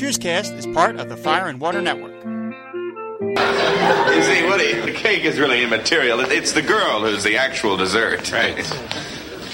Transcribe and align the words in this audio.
Cheerscast 0.00 0.56
is 0.56 0.66
part 0.68 0.96
of 0.96 1.10
the 1.10 1.16
Fire 1.18 1.46
and 1.46 1.60
Water 1.60 1.82
Network. 1.82 2.14
You 2.24 2.54
see, 4.22 4.46
Woody, 4.46 4.80
the 4.80 4.94
cake 4.96 5.26
is 5.26 5.38
really 5.38 5.62
immaterial. 5.62 6.20
It's 6.20 6.52
the 6.52 6.62
girl 6.62 7.00
who's 7.00 7.22
the 7.22 7.36
actual 7.36 7.76
dessert. 7.76 8.32
Right. 8.32 8.56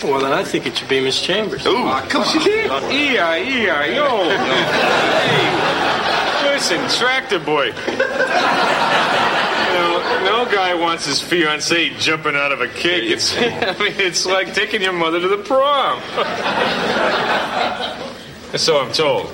Well, 0.04 0.21
then 0.21 0.32
I 0.32 0.45
think 0.45 0.69
it 0.69 0.79
should 0.79 0.88
be 0.88 1.01
Miss 1.01 1.21
Chambers. 1.21 1.67
Ooh, 1.67 1.79
ah, 1.79 2.06
come 2.09 2.22
on. 2.22 2.40
Yeah, 2.93 3.35
yeah, 3.35 3.87
yo. 3.87 4.30
Hey, 6.47 6.54
listen, 6.54 6.78
tractor 6.97 7.40
boy. 7.40 7.65
You 7.65 7.72
know, 9.74 9.99
no 10.26 10.44
guy 10.54 10.74
wants 10.74 11.06
his 11.06 11.21
fiancee 11.21 11.92
jumping 11.99 12.37
out 12.37 12.53
of 12.53 12.60
a 12.60 12.69
cake. 12.69 13.10
It's, 13.10 13.35
I 13.37 13.76
mean, 13.81 13.94
it's 13.97 14.24
like 14.24 14.54
taking 14.54 14.81
your 14.81 14.92
mother 14.92 15.19
to 15.19 15.26
the 15.26 15.38
prom. 15.38 16.01
so 18.56 18.78
I'm 18.78 18.92
told. 18.92 19.33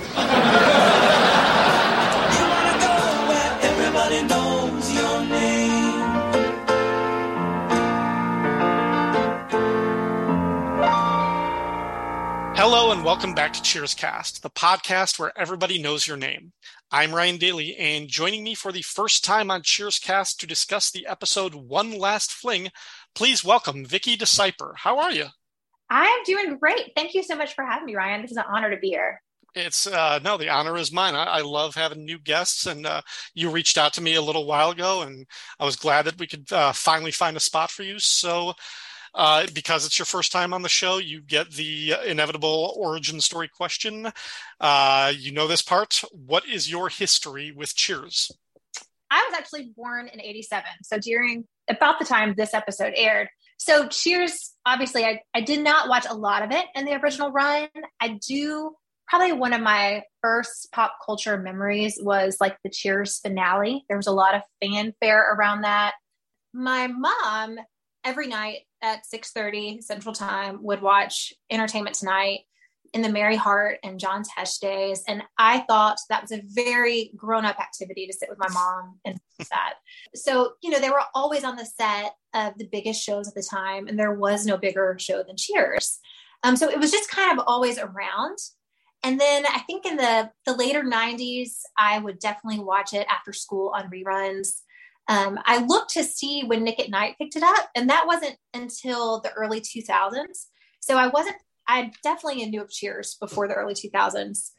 Hello 12.82 12.91
and 12.93 13.04
welcome 13.04 13.32
back 13.32 13.53
to 13.53 13.63
Cheers 13.63 13.95
Cast, 13.95 14.43
the 14.43 14.50
podcast 14.50 15.17
where 15.17 15.32
everybody 15.39 15.81
knows 15.81 16.04
your 16.04 16.17
name. 16.17 16.53
I'm 16.91 17.14
Ryan 17.14 17.36
Daly, 17.36 17.77
and 17.77 18.08
joining 18.08 18.43
me 18.43 18.57
for 18.57 18.72
the 18.72 18.82
first 18.82 19.22
time 19.22 19.53
on 19.53 19.63
Cheers 19.63 20.00
Cast 20.00 20.41
to 20.41 20.49
discuss 20.49 20.91
the 20.91 21.07
episode 21.07 21.55
One 21.55 21.96
Last 21.96 22.32
Fling, 22.32 22.71
please 23.14 23.45
welcome 23.45 23.86
Vicky 23.86 24.17
DeCyper. 24.17 24.72
How 24.79 24.99
are 24.99 25.13
you? 25.13 25.27
I'm 25.91 26.25
doing 26.25 26.58
great. 26.58 26.91
Thank 26.96 27.14
you 27.14 27.22
so 27.22 27.36
much 27.36 27.55
for 27.55 27.64
having 27.64 27.86
me, 27.86 27.95
Ryan. 27.95 28.22
This 28.22 28.32
is 28.32 28.36
an 28.36 28.46
honor 28.49 28.75
to 28.75 28.81
be 28.81 28.89
here. 28.89 29.22
It's 29.55 29.86
uh, 29.86 30.19
no, 30.25 30.36
the 30.36 30.49
honor 30.49 30.77
is 30.77 30.93
mine. 30.93 31.14
I, 31.14 31.25
I 31.25 31.41
love 31.43 31.77
having 31.77 32.05
new 32.05 32.19
guests, 32.19 32.67
and 32.67 32.84
uh, 32.84 33.03
you 33.33 33.50
reached 33.50 33.78
out 33.78 33.92
to 33.92 34.00
me 34.00 34.17
a 34.17 34.22
little 34.22 34.47
while 34.47 34.70
ago, 34.70 35.03
and 35.03 35.25
I 35.60 35.64
was 35.64 35.77
glad 35.77 36.06
that 36.06 36.19
we 36.19 36.27
could 36.27 36.53
uh, 36.53 36.72
finally 36.72 37.12
find 37.12 37.36
a 37.36 37.41
spot 37.41 37.70
for 37.70 37.84
you. 37.84 38.00
So, 38.00 38.55
uh, 39.14 39.46
because 39.52 39.84
it's 39.86 39.98
your 39.98 40.06
first 40.06 40.32
time 40.32 40.52
on 40.52 40.62
the 40.62 40.68
show, 40.68 40.98
you 40.98 41.20
get 41.20 41.50
the 41.52 41.94
inevitable 42.06 42.74
origin 42.77 43.20
story 43.20 43.48
question. 43.48 44.12
Uh, 44.60 45.12
you 45.16 45.32
know 45.32 45.46
this 45.46 45.62
part. 45.62 46.02
What 46.12 46.46
is 46.46 46.70
your 46.70 46.88
history 46.88 47.52
with 47.52 47.74
Cheers? 47.74 48.30
I 49.10 49.28
was 49.28 49.38
actually 49.38 49.72
born 49.77 50.08
in 50.08 50.20
87. 50.20 50.64
So 50.82 50.98
during 50.98 51.44
about 51.69 51.98
the 51.98 52.04
time 52.04 52.34
this 52.36 52.54
episode 52.54 52.94
aired. 52.96 53.28
So 53.58 53.86
Cheers, 53.86 54.52
obviously, 54.66 55.04
I, 55.04 55.20
I 55.34 55.42
did 55.42 55.62
not 55.62 55.88
watch 55.88 56.06
a 56.08 56.14
lot 56.14 56.42
of 56.42 56.50
it 56.50 56.64
in 56.74 56.84
the 56.84 56.94
original 56.94 57.30
run. 57.30 57.69
I 58.00 58.19
do 58.26 58.74
probably 59.06 59.32
one 59.32 59.52
of 59.52 59.60
my 59.60 60.02
first 60.22 60.72
pop 60.72 60.94
culture 61.04 61.36
memories 61.36 61.98
was 62.00 62.38
like 62.41 62.56
the 62.64 62.70
Cheers 62.70 63.20
finale. 63.20 63.84
There 63.88 63.98
was 63.98 64.06
a 64.06 64.12
lot 64.12 64.34
of 64.34 64.42
fanfare 64.62 65.34
around 65.34 65.62
that. 65.62 65.92
My 66.54 66.86
mom 66.86 67.58
every 68.04 68.26
night 68.26 68.60
at 68.83 69.06
6:30 69.06 69.83
Central 69.83 70.14
Time 70.14 70.62
would 70.62 70.83
watch 70.83 71.33
Entertainment 71.50 71.97
Tonight 71.97 72.41
in 72.92 73.00
the 73.00 73.08
Mary 73.08 73.36
Hart 73.36 73.78
and 73.83 73.98
John 73.98 74.22
Tesh 74.22 74.61
days. 74.61 75.02
And 75.08 75.22
I 75.38 75.61
thought 75.61 75.98
that 76.11 76.22
was 76.22 76.33
a 76.33 76.42
very 76.44 77.12
grown 77.16 77.44
up 77.44 77.58
activity 77.58 78.06
to 78.06 78.12
sit 78.12 78.28
with 78.28 78.38
my 78.38 78.48
mom 78.53 78.98
and 79.05 79.19
that. 79.50 79.75
So, 80.14 80.53
you 80.62 80.70
know, 80.70 80.78
they 80.78 80.91
were 80.91 81.03
always 81.14 81.44
on 81.44 81.56
the 81.56 81.64
set 81.64 82.14
of 82.34 82.58
the 82.58 82.69
biggest 82.70 83.03
shows 83.03 83.28
at 83.28 83.34
the 83.34 83.42
time, 83.42 83.88
and 83.88 83.98
there 83.98 84.14
was 84.14 84.44
no 84.44 84.58
bigger 84.58 84.97
show 84.98 85.22
than 85.22 85.36
Cheers. 85.36 86.00
Um, 86.42 86.56
so 86.56 86.69
it 86.69 86.78
was 86.78 86.91
just 86.91 87.10
kind 87.10 87.38
of 87.38 87.44
always 87.47 87.78
around. 87.78 88.38
And 89.05 89.19
then 89.19 89.44
I 89.47 89.60
think 89.60 89.84
in 89.84 89.97
the, 89.97 90.30
the 90.47 90.55
later 90.55 90.83
90s, 90.83 91.60
I 91.77 91.98
would 91.98 92.19
definitely 92.19 92.60
watch 92.60 92.92
it 92.92 93.06
after 93.10 93.33
school 93.33 93.72
on 93.75 93.91
reruns. 93.91 94.61
Um, 95.08 95.39
I 95.45 95.58
looked 95.58 95.91
to 95.95 96.05
see 96.05 96.45
when 96.45 96.64
Nick 96.64 96.81
at 96.81 96.91
Nite 96.91 97.19
picked 97.19 97.36
it 97.36 97.42
up, 97.42 97.70
and 97.75 97.91
that 97.91 98.06
wasn't 98.06 98.37
until 98.54 99.21
the 99.21 99.32
early 99.32 99.60
2000s. 99.60 100.47
So 100.81 100.97
I 100.97 101.09
wasn't 101.09 101.37
I 101.69 101.93
definitely 102.03 102.44
knew 102.47 102.62
of 102.62 102.71
Cheers 102.71 103.16
before 103.21 103.49
the 103.49 103.54
early 103.54 103.75
2000s. 103.75 104.50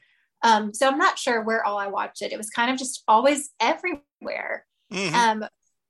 Um, 0.41 0.73
so 0.73 0.87
I'm 0.87 0.97
not 0.97 1.17
sure 1.19 1.41
where 1.41 1.65
all 1.65 1.77
I 1.77 1.87
watched 1.87 2.21
it. 2.21 2.31
It 2.31 2.37
was 2.37 2.49
kind 2.49 2.71
of 2.71 2.77
just 2.77 3.03
always 3.07 3.51
everywhere. 3.59 4.65
Mhm. 4.91 5.13
Um, 5.13 5.45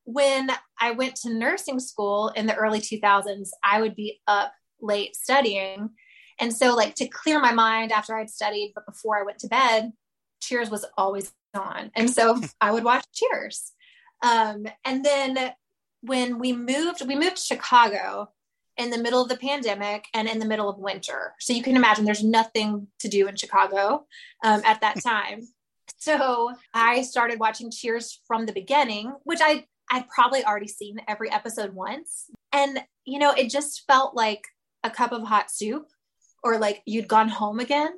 when 0.06 0.50
I 0.80 0.92
went 0.92 1.16
to 1.18 1.34
nursing 1.34 1.80
school 1.80 2.30
in 2.30 2.46
the 2.46 2.56
early 2.56 2.82
2000s, 2.82 3.52
I 3.64 3.82
would 3.82 3.96
be 3.96 4.22
up 4.28 4.54
late 4.82 5.16
studying. 5.16 5.92
And 6.40 6.56
so, 6.56 6.76
like, 6.76 6.96
to 6.96 7.08
clear 7.08 7.40
my 7.40 7.54
mind 7.54 7.92
after 7.92 8.16
I'd 8.16 8.30
studied, 8.30 8.74
but 8.76 8.86
before 8.86 9.18
I 9.18 9.24
went 9.24 9.40
to 9.40 9.48
bed, 9.48 9.94
Cheers 10.42 10.70
was 10.70 10.86
always 10.98 11.32
on. 11.54 11.92
And 11.96 12.10
so 12.10 12.40
I 12.62 12.72
would 12.72 12.84
watch 12.84 13.06
Cheers. 13.14 13.72
Um, 14.24 14.66
and 14.84 15.06
then 15.06 15.54
when 16.02 16.40
we 16.40 16.54
moved, 16.54 17.06
we 17.08 17.16
moved 17.16 17.38
to 17.38 17.44
Chicago 17.44 18.30
in 18.78 18.90
the 18.90 18.98
middle 18.98 19.22
of 19.22 19.30
the 19.30 19.38
pandemic 19.38 20.06
and 20.14 20.28
in 20.28 20.40
the 20.40 20.46
middle 20.46 20.70
of 20.70 20.80
winter. 20.80 21.36
So 21.40 21.54
you 21.54 21.62
can 21.62 21.76
imagine 21.76 22.06
there's 22.06 22.24
nothing 22.24 22.88
to 23.00 23.08
do 23.08 23.28
in 23.28 23.36
Chicago 23.36 24.06
um, 24.44 24.62
at 24.66 24.82
that 24.82 25.02
time. 25.06 25.48
So 25.98 26.54
I 26.74 27.04
started 27.04 27.40
watching 27.40 27.70
Cheers 27.70 28.20
from 28.26 28.46
the 28.46 28.54
beginning, 28.54 29.14
which 29.24 29.40
I 29.42 29.66
I'd 29.92 30.08
probably 30.10 30.44
already 30.44 30.68
seen 30.68 31.02
every 31.08 31.32
episode 31.32 31.74
once. 31.74 32.26
And 32.52 32.84
you 33.06 33.20
know, 33.20 33.32
it 33.32 33.50
just 33.50 33.84
felt 33.86 34.16
like 34.16 34.44
a 34.84 34.90
cup 34.90 35.12
of 35.12 35.24
hot 35.24 35.52
soup 35.52 35.88
or 36.44 36.58
like 36.58 36.82
you'd 36.86 37.08
gone 37.08 37.30
home 37.30 37.60
again. 37.60 37.94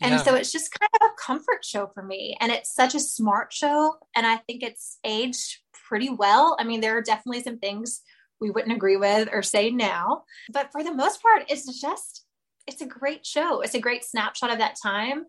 And 0.00 0.12
Yeah. 0.12 0.20
so 0.20 0.34
it's 0.34 0.52
just 0.52 0.70
kind 0.78 0.90
of 1.00 1.06
a 1.10 1.14
comfort 1.20 1.64
show 1.64 1.90
for 1.92 2.02
me. 2.02 2.36
And 2.40 2.52
it's 2.52 2.72
such 2.74 2.94
a 2.94 3.00
smart 3.00 3.52
show. 3.52 3.96
And 4.14 4.26
I 4.26 4.36
think 4.36 4.62
it's 4.62 4.98
aged 5.04 5.58
pretty 5.88 6.10
well. 6.10 6.56
I 6.58 6.64
mean, 6.64 6.80
there 6.80 6.96
are 6.96 7.02
definitely 7.02 7.42
some 7.42 7.58
things 7.58 8.02
we 8.40 8.50
wouldn't 8.50 8.74
agree 8.74 8.96
with 8.96 9.28
or 9.32 9.42
say 9.42 9.70
now. 9.70 10.24
But 10.52 10.70
for 10.70 10.84
the 10.84 10.94
most 10.94 11.20
part, 11.20 11.44
it's 11.48 11.80
just, 11.80 12.24
it's 12.66 12.80
a 12.80 12.86
great 12.86 13.26
show. 13.26 13.60
It's 13.62 13.74
a 13.74 13.80
great 13.80 14.04
snapshot 14.04 14.50
of 14.52 14.58
that 14.58 14.76
time. 14.80 15.24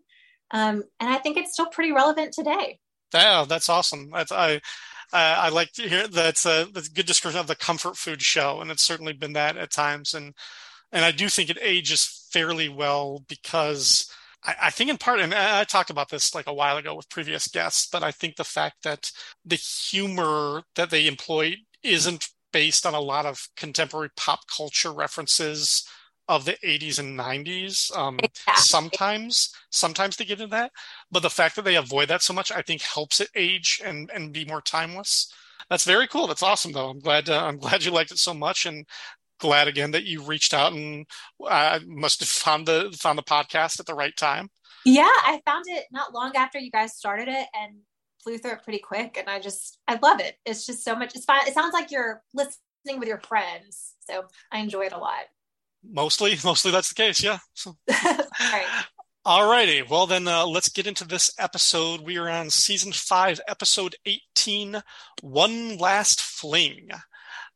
Um, 0.52 0.84
and 1.00 1.10
I 1.10 1.18
think 1.18 1.36
it's 1.36 1.52
still 1.52 1.66
pretty 1.66 1.92
relevant 1.92 2.32
today. 2.32 2.78
Yeah, 3.12 3.44
that's 3.48 3.68
awesome. 3.68 4.10
That's, 4.10 4.30
I 4.32 4.60
I 5.12 5.32
I 5.34 5.48
like 5.48 5.72
to 5.72 5.88
hear 5.88 6.06
that's 6.08 6.46
a 6.46 6.68
that's 6.72 6.88
a 6.88 6.92
good 6.92 7.06
description 7.06 7.40
of 7.40 7.46
the 7.48 7.56
comfort 7.56 7.96
food 7.96 8.22
show, 8.22 8.60
and 8.60 8.70
it's 8.70 8.82
certainly 8.82 9.12
been 9.12 9.32
that 9.34 9.56
at 9.56 9.70
times. 9.72 10.14
And 10.14 10.34
and 10.92 11.04
I 11.04 11.12
do 11.12 11.28
think 11.28 11.50
it 11.50 11.58
ages 11.62 12.28
fairly 12.32 12.68
well 12.68 13.24
because 13.28 14.10
I, 14.44 14.54
I 14.64 14.70
think 14.70 14.90
in 14.90 14.98
part, 14.98 15.20
and 15.20 15.34
I 15.34 15.64
talked 15.64 15.90
about 15.90 16.08
this 16.10 16.34
like 16.34 16.46
a 16.46 16.54
while 16.54 16.76
ago 16.76 16.94
with 16.94 17.08
previous 17.10 17.48
guests, 17.48 17.86
but 17.90 18.02
I 18.02 18.10
think 18.10 18.36
the 18.36 18.44
fact 18.44 18.82
that 18.84 19.10
the 19.44 19.56
humor 19.56 20.62
that 20.76 20.90
they 20.90 21.06
employ 21.06 21.56
isn't 21.82 22.28
based 22.52 22.86
on 22.86 22.94
a 22.94 23.00
lot 23.00 23.26
of 23.26 23.48
contemporary 23.56 24.10
pop 24.16 24.40
culture 24.54 24.92
references 24.92 25.86
of 26.28 26.44
the 26.44 26.56
80s 26.64 26.98
and 26.98 27.16
90s. 27.18 27.90
Um, 27.96 28.28
Exactly. 28.46 28.52
sometimes, 28.54 29.52
sometimes 29.70 30.16
they 30.16 30.24
get 30.24 30.40
into 30.40 30.50
that, 30.56 30.72
but 31.10 31.20
the 31.22 31.30
fact 31.30 31.56
that 31.56 31.64
they 31.64 31.76
avoid 31.76 32.08
that 32.08 32.22
so 32.22 32.32
much, 32.32 32.52
I 32.52 32.62
think, 32.62 32.82
helps 32.82 33.20
it 33.20 33.28
age 33.34 33.80
and 33.84 34.10
and 34.14 34.32
be 34.32 34.44
more 34.44 34.62
timeless. 34.62 35.32
That's 35.68 35.84
very 35.84 36.06
cool. 36.08 36.26
That's 36.26 36.42
awesome, 36.42 36.72
though. 36.72 36.88
I'm 36.88 36.98
glad. 37.00 37.28
Uh, 37.28 37.44
I'm 37.44 37.58
glad 37.58 37.84
you 37.84 37.90
liked 37.90 38.12
it 38.12 38.18
so 38.18 38.34
much, 38.34 38.66
and 38.66 38.86
glad 39.40 39.68
again 39.68 39.90
that 39.92 40.04
you 40.04 40.22
reached 40.22 40.54
out 40.54 40.72
and 40.72 41.06
uh, 41.46 41.80
must 41.86 42.20
have 42.20 42.28
found 42.28 42.66
the 42.66 42.96
found 42.98 43.18
the 43.18 43.22
podcast 43.22 43.80
at 43.80 43.86
the 43.86 43.94
right 43.94 44.16
time. 44.16 44.48
Yeah, 44.84 45.02
I 45.04 45.40
found 45.44 45.64
it 45.68 45.84
not 45.92 46.14
long 46.14 46.36
after 46.36 46.58
you 46.58 46.70
guys 46.70 46.96
started 46.96 47.28
it 47.28 47.46
and 47.54 47.76
flew 48.22 48.38
through 48.38 48.52
it 48.52 48.62
pretty 48.64 48.78
quick. 48.78 49.16
And 49.18 49.28
I 49.28 49.40
just, 49.40 49.78
I 49.86 49.98
love 50.02 50.20
it. 50.20 50.36
It's 50.46 50.66
just 50.66 50.84
so 50.84 50.94
much. 50.94 51.14
It's 51.14 51.24
fine. 51.24 51.46
It 51.46 51.54
sounds 51.54 51.72
like 51.72 51.90
you're 51.90 52.22
listening 52.34 52.98
with 52.98 53.08
your 53.08 53.20
friends. 53.20 53.94
So 54.00 54.24
I 54.50 54.58
enjoy 54.58 54.82
it 54.82 54.92
a 54.92 54.98
lot. 54.98 55.24
Mostly, 55.88 56.36
mostly 56.44 56.70
that's 56.70 56.88
the 56.90 56.94
case. 56.94 57.22
Yeah. 57.22 57.38
So. 57.54 57.76
All 57.90 58.16
right. 58.40 58.84
Alrighty, 59.26 59.86
well 59.86 60.06
then 60.06 60.26
uh, 60.26 60.46
let's 60.46 60.70
get 60.70 60.86
into 60.86 61.06
this 61.06 61.30
episode. 61.38 62.00
We 62.00 62.16
are 62.16 62.30
on 62.30 62.48
season 62.48 62.90
five, 62.90 63.38
episode 63.46 63.94
18, 64.06 64.82
One 65.20 65.76
Last 65.76 66.22
Fling. 66.22 66.88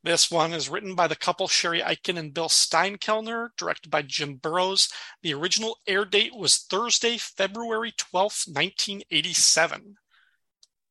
This 0.04 0.30
one 0.30 0.52
is 0.52 0.68
written 0.68 0.94
by 0.94 1.08
the 1.08 1.16
couple 1.16 1.48
Cheri 1.48 1.80
Eichen 1.80 2.18
and 2.18 2.34
Bill 2.34 2.50
Steinkellner, 2.50 3.56
directed 3.56 3.90
by 3.90 4.02
Jim 4.02 4.36
Burrows. 4.36 4.90
The 5.22 5.32
original 5.32 5.78
air 5.86 6.04
date 6.04 6.36
was 6.36 6.58
Thursday, 6.58 7.16
February 7.16 7.90
12th, 7.90 8.46
1987. 8.46 9.96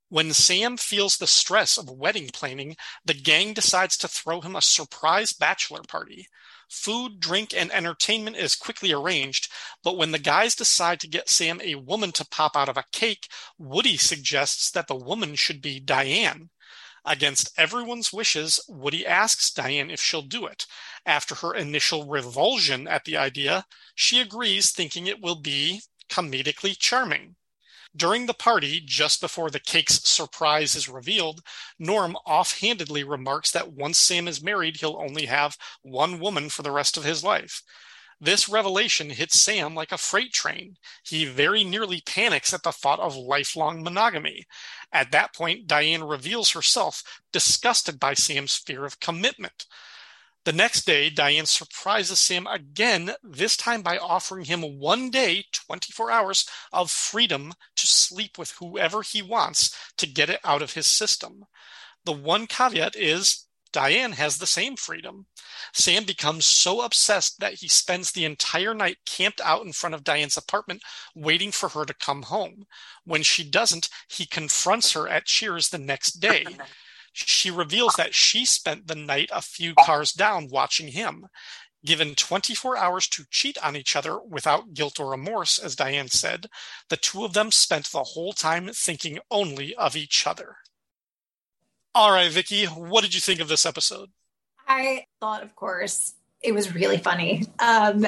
When 0.10 0.34
Sam 0.34 0.78
feels 0.78 1.18
the 1.18 1.28
stress 1.28 1.78
of 1.78 1.92
wedding 1.92 2.30
planning, 2.34 2.76
the 3.06 3.14
gang 3.14 3.54
decides 3.54 3.98
to 3.98 4.08
throw 4.08 4.42
him 4.42 4.56
a 4.56 4.64
surprise 4.64 5.32
bachelor 5.32 5.84
party. 5.88 6.28
Food, 6.68 7.20
drink, 7.20 7.54
and 7.56 7.72
entertainment 7.72 8.36
is 8.36 8.56
quickly 8.56 8.92
arranged, 8.92 9.48
but 9.84 9.96
when 9.96 10.12
the 10.12 10.18
guys 10.18 10.56
decide 10.56 11.00
to 11.02 11.08
get 11.08 11.30
Sam 11.30 11.62
a 11.62 11.76
woman 11.76 12.14
to 12.14 12.26
pop 12.26 12.58
out 12.58 12.68
of 12.68 12.78
a 12.78 12.86
cake, 12.92 13.28
Woody 13.60 13.96
suggests 13.96 14.72
that 14.72 14.88
the 14.88 14.96
woman 14.96 15.36
should 15.36 15.62
be 15.62 15.80
Diane. 15.80 16.50
Against 17.06 17.52
everyone's 17.58 18.14
wishes, 18.14 18.62
Woody 18.68 19.06
asks 19.06 19.52
Diane 19.52 19.92
if 19.92 20.02
she'll 20.02 20.22
do 20.22 20.46
it. 20.46 20.66
After 21.06 21.36
her 21.36 21.54
initial 21.54 22.08
revulsion 22.08 22.88
at 22.88 23.04
the 23.04 23.18
idea, 23.18 23.66
she 23.94 24.22
agrees, 24.22 24.72
thinking 24.72 25.08
it 25.08 25.22
will 25.22 25.36
be 25.36 25.82
comedically 26.10 26.78
charming. 26.78 27.36
During 27.96 28.26
the 28.26 28.34
party, 28.34 28.80
just 28.80 29.22
before 29.22 29.52
the 29.52 29.60
cake's 29.60 30.02
surprise 30.10 30.76
is 30.76 30.90
revealed, 30.90 31.44
Norm 31.78 32.16
offhandedly 32.26 33.04
remarks 33.04 33.52
that 33.52 33.74
once 33.74 34.00
Sam 34.00 34.28
is 34.28 34.42
married, 34.42 34.78
he'll 34.78 34.98
only 34.98 35.26
have 35.26 35.58
one 35.82 36.20
woman 36.20 36.50
for 36.50 36.64
the 36.64 36.72
rest 36.72 36.98
of 36.98 37.04
his 37.04 37.24
life. 37.24 37.62
This 38.24 38.48
revelation 38.48 39.10
hits 39.10 39.38
Sam 39.38 39.76
like 39.76 39.92
a 39.92 39.98
freight 39.98 40.32
train. 40.32 40.78
He 41.04 41.26
very 41.26 41.66
nearly 41.66 42.00
panics 42.00 42.54
at 42.54 42.64
the 42.64 42.72
thought 42.72 43.02
of 43.02 43.18
lifelong 43.18 43.84
monogamy. 43.84 44.46
At 44.94 45.12
that 45.12 45.36
point, 45.36 45.68
Diane 45.68 46.06
reveals 46.06 46.52
herself, 46.52 47.04
disgusted 47.34 48.00
by 48.00 48.14
Sam's 48.14 48.56
fear 48.56 48.86
of 48.86 49.02
commitment. 49.02 49.66
The 50.46 50.54
next 50.54 50.86
day, 50.86 51.10
Diane 51.10 51.48
surprises 51.48 52.18
Sam 52.20 52.48
again, 52.48 53.12
this 53.24 53.58
time 53.58 53.82
by 53.82 53.98
offering 53.98 54.46
him 54.46 54.80
one 54.80 55.10
day, 55.10 55.44
24 55.52 56.10
hours, 56.10 56.48
of 56.72 56.92
freedom 56.92 57.52
to 57.76 57.88
sleep 57.88 58.38
with 58.38 58.52
whoever 58.52 59.02
he 59.02 59.22
wants 59.22 59.76
to 59.98 60.08
get 60.08 60.30
it 60.30 60.40
out 60.46 60.62
of 60.62 60.76
his 60.76 60.88
system. 60.88 61.44
The 62.06 62.14
one 62.14 62.48
caveat 62.48 62.96
is 62.96 63.48
Diane 63.74 64.14
has 64.14 64.38
the 64.38 64.46
same 64.46 64.78
freedom. 64.78 65.26
Sam 65.74 66.06
becomes 66.06 66.46
so 66.46 66.82
obsessed 66.82 67.40
that 67.40 67.56
he 67.56 67.68
spends 67.68 68.12
the 68.12 68.24
entire 68.24 68.74
night 68.74 69.00
camped 69.06 69.42
out 69.42 69.66
in 69.66 69.74
front 69.74 69.96
of 69.96 70.04
Diane's 70.04 70.38
apartment 70.38 70.84
waiting 71.16 71.52
for 71.52 71.70
her 71.70 71.84
to 71.84 71.94
come 71.94 72.22
home. 72.22 72.66
When 73.04 73.24
she 73.24 73.44
doesn't, 73.44 73.90
he 74.08 74.26
confronts 74.26 74.94
her 74.94 75.10
at 75.10 75.26
Cheers 75.26 75.70
the 75.70 75.80
next 75.80 76.22
day. 76.22 76.46
She 77.12 77.52
reveals 77.52 77.96
that 77.96 78.16
she 78.16 78.46
spent 78.46 78.88
the 78.88 78.96
night 78.96 79.30
a 79.34 79.42
few 79.42 79.74
cars 79.76 80.14
down 80.14 80.48
watching 80.50 80.90
him. 80.90 81.28
Given 81.86 82.16
24 82.16 82.78
hours 82.78 83.08
to 83.10 83.26
cheat 83.30 83.58
on 83.58 83.76
each 83.76 83.96
other 83.96 84.20
without 84.20 84.74
guilt 84.74 85.00
or 85.00 85.10
remorse, 85.12 85.60
as 85.60 85.76
Diane 85.76 86.08
said, 86.08 86.48
the 86.90 86.96
two 86.96 87.26
of 87.26 87.34
them 87.34 87.52
spent 87.52 87.88
the 87.88 88.04
whole 88.04 88.34
time 88.34 88.70
thinking 88.74 89.20
only 89.30 89.76
of 89.76 89.96
each 89.98 90.26
other. 90.26 90.58
All 91.96 92.12
right, 92.12 92.32
Vicky, 92.32 92.66
what 92.66 93.04
did 93.04 93.14
you 93.14 93.20
think 93.20 93.40
of 93.40 93.48
this 93.48 93.66
episode? 93.66 94.10
I 94.68 95.06
thought, 95.20 95.44
of 95.44 95.56
course, 95.56 96.16
it 96.42 96.52
was 96.52 96.74
really 96.74 96.98
funny. 96.98 97.46
Um, 97.60 98.06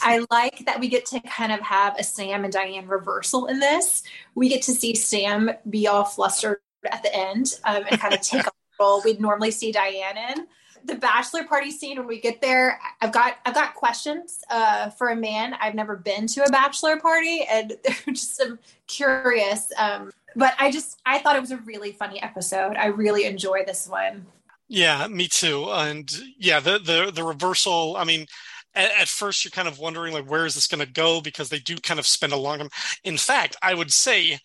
I 0.00 0.24
like 0.30 0.64
that 0.64 0.80
we 0.80 0.88
get 0.88 1.04
to 1.06 1.20
kind 1.20 1.52
of 1.52 1.60
have 1.60 1.96
a 1.98 2.02
Sam 2.02 2.44
and 2.44 2.52
Diane 2.52 2.86
reversal 2.88 3.46
in 3.46 3.60
this. 3.60 4.02
We 4.34 4.48
get 4.48 4.62
to 4.62 4.72
see 4.72 4.94
Sam 4.94 5.50
be 5.68 5.86
all 5.86 6.04
flustered 6.04 6.58
at 6.90 7.02
the 7.02 7.14
end 7.14 7.54
um, 7.64 7.84
and 7.90 8.00
kind 8.00 8.14
of 8.14 8.22
take 8.22 8.46
a 8.46 8.50
role 8.80 9.02
we'd 9.04 9.20
normally 9.20 9.50
see 9.50 9.70
Diane 9.70 10.16
in. 10.16 10.46
The 10.84 10.94
bachelor 10.94 11.44
party 11.44 11.72
scene 11.72 11.98
when 11.98 12.06
we 12.06 12.20
get 12.20 12.40
there, 12.40 12.78
I've 13.02 13.12
got 13.12 13.36
I've 13.44 13.54
got 13.54 13.74
questions 13.74 14.42
uh, 14.50 14.90
for 14.90 15.08
a 15.08 15.16
man. 15.16 15.54
I've 15.60 15.74
never 15.74 15.96
been 15.96 16.26
to 16.28 16.44
a 16.44 16.50
bachelor 16.50 16.98
party, 16.98 17.44
and 17.50 17.76
they're 17.84 17.96
just 18.14 18.40
am 18.40 18.58
curious. 18.86 19.70
Um, 19.76 20.10
but 20.36 20.54
I 20.58 20.70
just 20.70 21.00
I 21.04 21.18
thought 21.18 21.36
it 21.36 21.40
was 21.40 21.50
a 21.50 21.56
really 21.58 21.92
funny 21.92 22.22
episode. 22.22 22.76
I 22.76 22.86
really 22.86 23.24
enjoy 23.24 23.64
this 23.64 23.88
one. 23.88 24.26
Yeah, 24.68 25.06
me 25.08 25.28
too. 25.28 25.66
And 25.70 26.10
yeah, 26.38 26.60
the 26.60 26.78
the 26.78 27.10
the 27.12 27.24
reversal. 27.24 27.96
I 27.96 28.04
mean, 28.04 28.26
at, 28.74 28.90
at 29.00 29.08
first 29.08 29.44
you're 29.44 29.50
kind 29.50 29.68
of 29.68 29.78
wondering 29.78 30.12
like 30.12 30.30
where 30.30 30.46
is 30.46 30.54
this 30.54 30.66
going 30.66 30.84
to 30.84 30.92
go 30.92 31.20
because 31.20 31.48
they 31.48 31.58
do 31.58 31.76
kind 31.76 31.98
of 31.98 32.06
spend 32.06 32.32
a 32.32 32.36
long. 32.36 32.58
Time. 32.58 32.68
In 33.02 33.16
fact, 33.16 33.56
I 33.62 33.74
would 33.74 33.92
say 33.92 34.38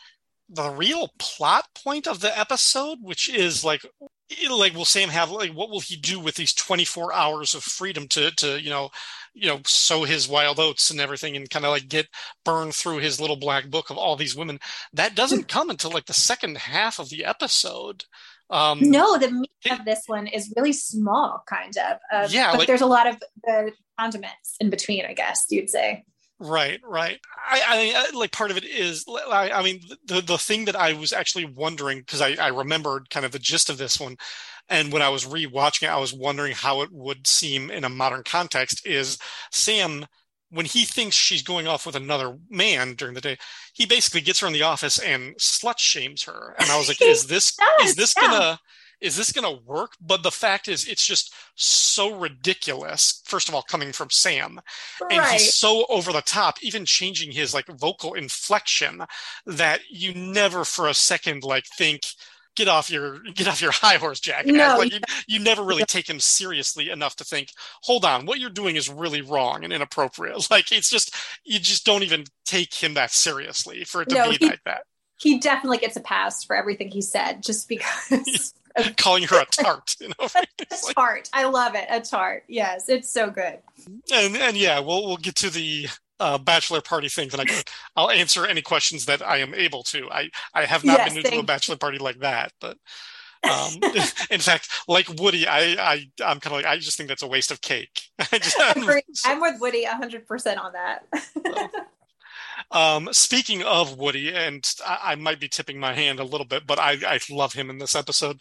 the 0.50 0.70
real 0.70 1.10
plot 1.18 1.66
point 1.84 2.08
of 2.08 2.20
the 2.20 2.38
episode, 2.38 3.00
which 3.02 3.30
is 3.30 3.64
like 3.64 3.82
like 4.50 4.74
will 4.74 4.86
Sam 4.86 5.10
have 5.10 5.32
like 5.32 5.52
what 5.52 5.70
will 5.70 5.80
he 5.82 5.96
do 5.96 6.20
with 6.20 6.36
these 6.36 6.54
24 6.54 7.14
hours 7.14 7.54
of 7.54 7.64
freedom 7.64 8.08
to 8.10 8.32
to 8.32 8.62
you 8.62 8.70
know 8.70 8.90
you 9.34 9.48
know 9.48 9.60
sow 9.66 10.04
his 10.04 10.28
wild 10.28 10.60
oats 10.60 10.90
and 10.90 11.00
everything 11.00 11.36
and 11.36 11.50
kind 11.50 11.66
of 11.66 11.72
like 11.72 11.88
get 11.88 12.08
burned 12.44 12.74
through 12.74 12.98
his 12.98 13.20
little 13.20 13.36
black 13.36 13.70
book 13.70 13.90
of 13.90 13.98
all 13.98 14.16
these 14.16 14.36
women. 14.36 14.60
That 14.94 15.16
doesn't 15.16 15.48
come 15.48 15.70
until 15.70 15.92
like 15.92 16.06
the 16.06 16.14
second 16.14 16.58
half 16.58 17.00
of 17.00 17.10
the 17.10 17.26
episode 17.26 18.06
um 18.52 18.80
no 18.82 19.18
the 19.18 19.32
meat 19.32 19.50
it, 19.64 19.72
of 19.72 19.86
this 19.86 20.04
one 20.08 20.28
is 20.28 20.54
really 20.58 20.74
small 20.74 21.42
kind 21.48 21.74
of 21.78 21.98
uh, 22.12 22.28
yeah 22.30 22.52
but 22.52 22.60
like, 22.60 22.68
there's 22.68 22.82
a 22.82 22.86
lot 22.86 23.08
of 23.08 23.18
the 23.46 23.72
condiments 23.98 24.58
in 24.60 24.70
between 24.70 25.06
i 25.06 25.14
guess 25.14 25.46
you'd 25.50 25.70
say 25.70 26.04
Right, 26.44 26.80
right. 26.84 27.20
I, 27.48 27.94
I 27.96 28.18
like 28.18 28.32
part 28.32 28.50
of 28.50 28.58
it 28.58 28.66
is, 28.66 29.06
I, 29.30 29.52
I 29.52 29.64
mean, 29.64 29.82
the 30.06 30.22
the 30.22 30.40
thing 30.40 30.66
that 30.66 30.76
I 30.76 30.94
was 30.94 31.14
actually 31.14 31.46
wondering 31.46 32.00
because 32.00 32.20
I, 32.20 32.34
I 32.34 32.48
remembered 32.48 33.12
kind 33.12 33.28
of 33.28 33.32
the 33.32 33.38
gist 33.38 33.70
of 33.70 33.78
this 33.78 34.00
one, 34.00 34.18
and 34.68 34.92
when 34.92 35.04
I 35.04 35.10
was 35.10 35.26
rewatching 35.26 35.84
it, 35.84 35.92
I 35.92 36.00
was 36.00 36.14
wondering 36.14 36.54
how 36.54 36.82
it 36.82 36.92
would 36.92 37.28
seem 37.28 37.70
in 37.70 37.84
a 37.84 37.90
modern 37.90 38.24
context. 38.24 38.88
Is 38.88 39.20
Sam 39.52 40.08
when 40.50 40.66
he 40.66 40.84
thinks 40.84 41.16
she's 41.16 41.44
going 41.44 41.68
off 41.68 41.86
with 41.86 41.96
another 41.96 42.38
man 42.50 42.96
during 42.96 43.14
the 43.14 43.22
day, 43.22 43.38
he 43.74 43.86
basically 43.86 44.22
gets 44.22 44.40
her 44.40 44.48
in 44.48 44.54
the 44.54 44.64
office 44.64 44.98
and 44.98 45.36
slut 45.36 45.78
shames 45.78 46.24
her, 46.24 46.56
and 46.58 46.72
I 46.72 46.78
was 46.80 46.88
like, 46.88 47.02
is 47.04 47.28
this 47.28 47.56
is 47.84 47.94
this 47.94 48.16
yeah. 48.20 48.28
gonna 48.28 48.60
is 49.02 49.18
this 49.18 49.32
going 49.32 49.44
to 49.44 49.64
work? 49.66 49.94
But 50.00 50.24
the 50.24 50.32
fact 50.32 50.68
is, 50.68 50.88
it's 50.88 51.06
just 51.06 51.34
so 51.56 52.16
ridiculous. 52.16 53.22
First 53.26 53.50
of 53.50 53.56
all, 53.56 53.64
coming 53.64 53.92
from 53.92 54.10
Sam, 54.10 54.62
right. 55.02 55.12
and 55.12 55.26
he's 55.26 55.56
so 55.56 55.86
over 55.90 56.14
the 56.14 56.22
top, 56.22 56.58
even 56.62 56.86
changing 56.86 57.32
his 57.32 57.54
like 57.54 57.68
vocal 57.68 58.14
inflection 58.14 59.04
that 59.46 59.82
you 59.90 60.14
never 60.14 60.64
for 60.64 60.88
a 60.88 60.94
second 60.94 61.44
like 61.44 61.66
think 61.78 62.06
get 62.56 62.68
off 62.68 62.90
your 62.90 63.20
get 63.34 63.48
off 63.48 63.62
your 63.62 63.72
high 63.74 63.96
horse 63.96 64.20
jack 64.20 64.46
no, 64.46 64.76
like 64.78 64.92
you, 64.92 65.00
you 65.28 65.40
never 65.40 65.64
really 65.64 65.84
take 65.86 66.10
him 66.10 66.20
seriously 66.20 66.90
enough 66.90 67.16
to 67.16 67.24
think 67.24 67.50
hold 67.84 68.04
on 68.04 68.26
what 68.26 68.40
you're 68.40 68.50
doing 68.50 68.76
is 68.76 68.90
really 68.90 69.22
wrong 69.22 69.64
and 69.64 69.72
inappropriate 69.72 70.48
like 70.52 70.72
it's 70.72 70.90
just 70.90 71.16
you 71.46 71.60
just 71.60 71.86
don't 71.86 72.04
even 72.04 72.26
take 72.46 72.74
him 72.74 72.94
that 72.96 73.12
seriously 73.12 73.84
for 73.84 74.02
it 74.02 74.10
to 74.10 74.16
no, 74.16 74.30
be 74.30 74.38
he, 74.38 74.46
like 74.46 74.64
that 74.66 74.84
he 75.18 75.40
definitely 75.40 75.78
gets 75.78 75.96
a 75.96 76.02
pass 76.02 76.44
for 76.44 76.56
everything 76.56 76.90
he 76.90 77.02
said 77.02 77.42
just 77.42 77.70
because 77.70 78.54
calling 78.98 79.24
her 79.24 79.42
a 79.42 79.46
tart. 79.46 79.96
You 80.00 80.10
know, 80.10 80.28
a 80.36 80.94
tart. 80.94 81.30
I 81.34 81.46
love 81.46 81.76
it. 81.76 81.86
A 81.90 82.02
tart. 82.02 82.44
Yes, 82.48 82.90
it's 82.90 83.10
so 83.10 83.30
good. 83.30 83.60
And 84.14 84.36
and 84.36 84.58
yeah, 84.58 84.80
we'll 84.80 85.06
we'll 85.08 85.18
get 85.18 85.36
to 85.36 85.50
the 85.50 85.88
uh, 86.20 86.38
bachelor 86.38 86.82
party 86.82 87.10
things, 87.10 87.34
and 87.34 87.50
I 87.50 87.64
I'll 87.96 88.12
answer 88.12 88.46
any 88.46 88.62
questions 88.62 89.06
that 89.06 89.26
I 89.26 89.38
am 89.38 89.54
able 89.54 89.84
to. 89.84 90.10
I 90.10 90.30
I 90.54 90.66
have 90.66 90.84
not 90.84 91.00
yes, 91.00 91.14
been 91.14 91.24
to 91.24 91.40
a 91.40 91.44
bachelor 91.44 91.78
party 91.78 91.98
like 91.98 92.20
that, 92.20 92.52
but. 92.60 92.78
um, 93.44 93.74
in 94.30 94.40
fact, 94.40 94.70
like 94.88 95.08
Woody, 95.18 95.48
I, 95.48 95.72
I, 95.74 95.94
I'm 96.24 96.40
kind 96.40 96.46
of 96.46 96.52
like, 96.52 96.66
I 96.66 96.78
just 96.78 96.96
think 96.96 97.10
that's 97.10 97.24
a 97.24 97.28
waste 97.28 97.50
of 97.50 97.60
cake. 97.60 98.04
I 98.20 98.38
just, 98.38 98.56
I'm, 98.60 98.88
I'm 99.26 99.42
with 99.42 99.60
Woody 99.60 99.84
hundred 99.84 100.28
percent 100.28 100.60
on 100.60 100.74
that. 100.74 101.08
Um, 102.72 103.10
speaking 103.12 103.64
of 103.64 103.98
Woody, 103.98 104.34
and 104.34 104.66
I, 104.86 105.00
I, 105.04 105.16
might 105.16 105.40
be 105.40 105.50
tipping 105.50 105.80
my 105.80 105.94
hand 105.94 106.20
a 106.20 106.24
little 106.24 106.48
bit, 106.48 106.66
but 106.66 106.80
I, 106.80 106.98
I 107.06 107.20
love 107.30 107.54
him 107.54 107.70
in 107.70 107.80
this 107.80 107.96
episode. 107.96 108.40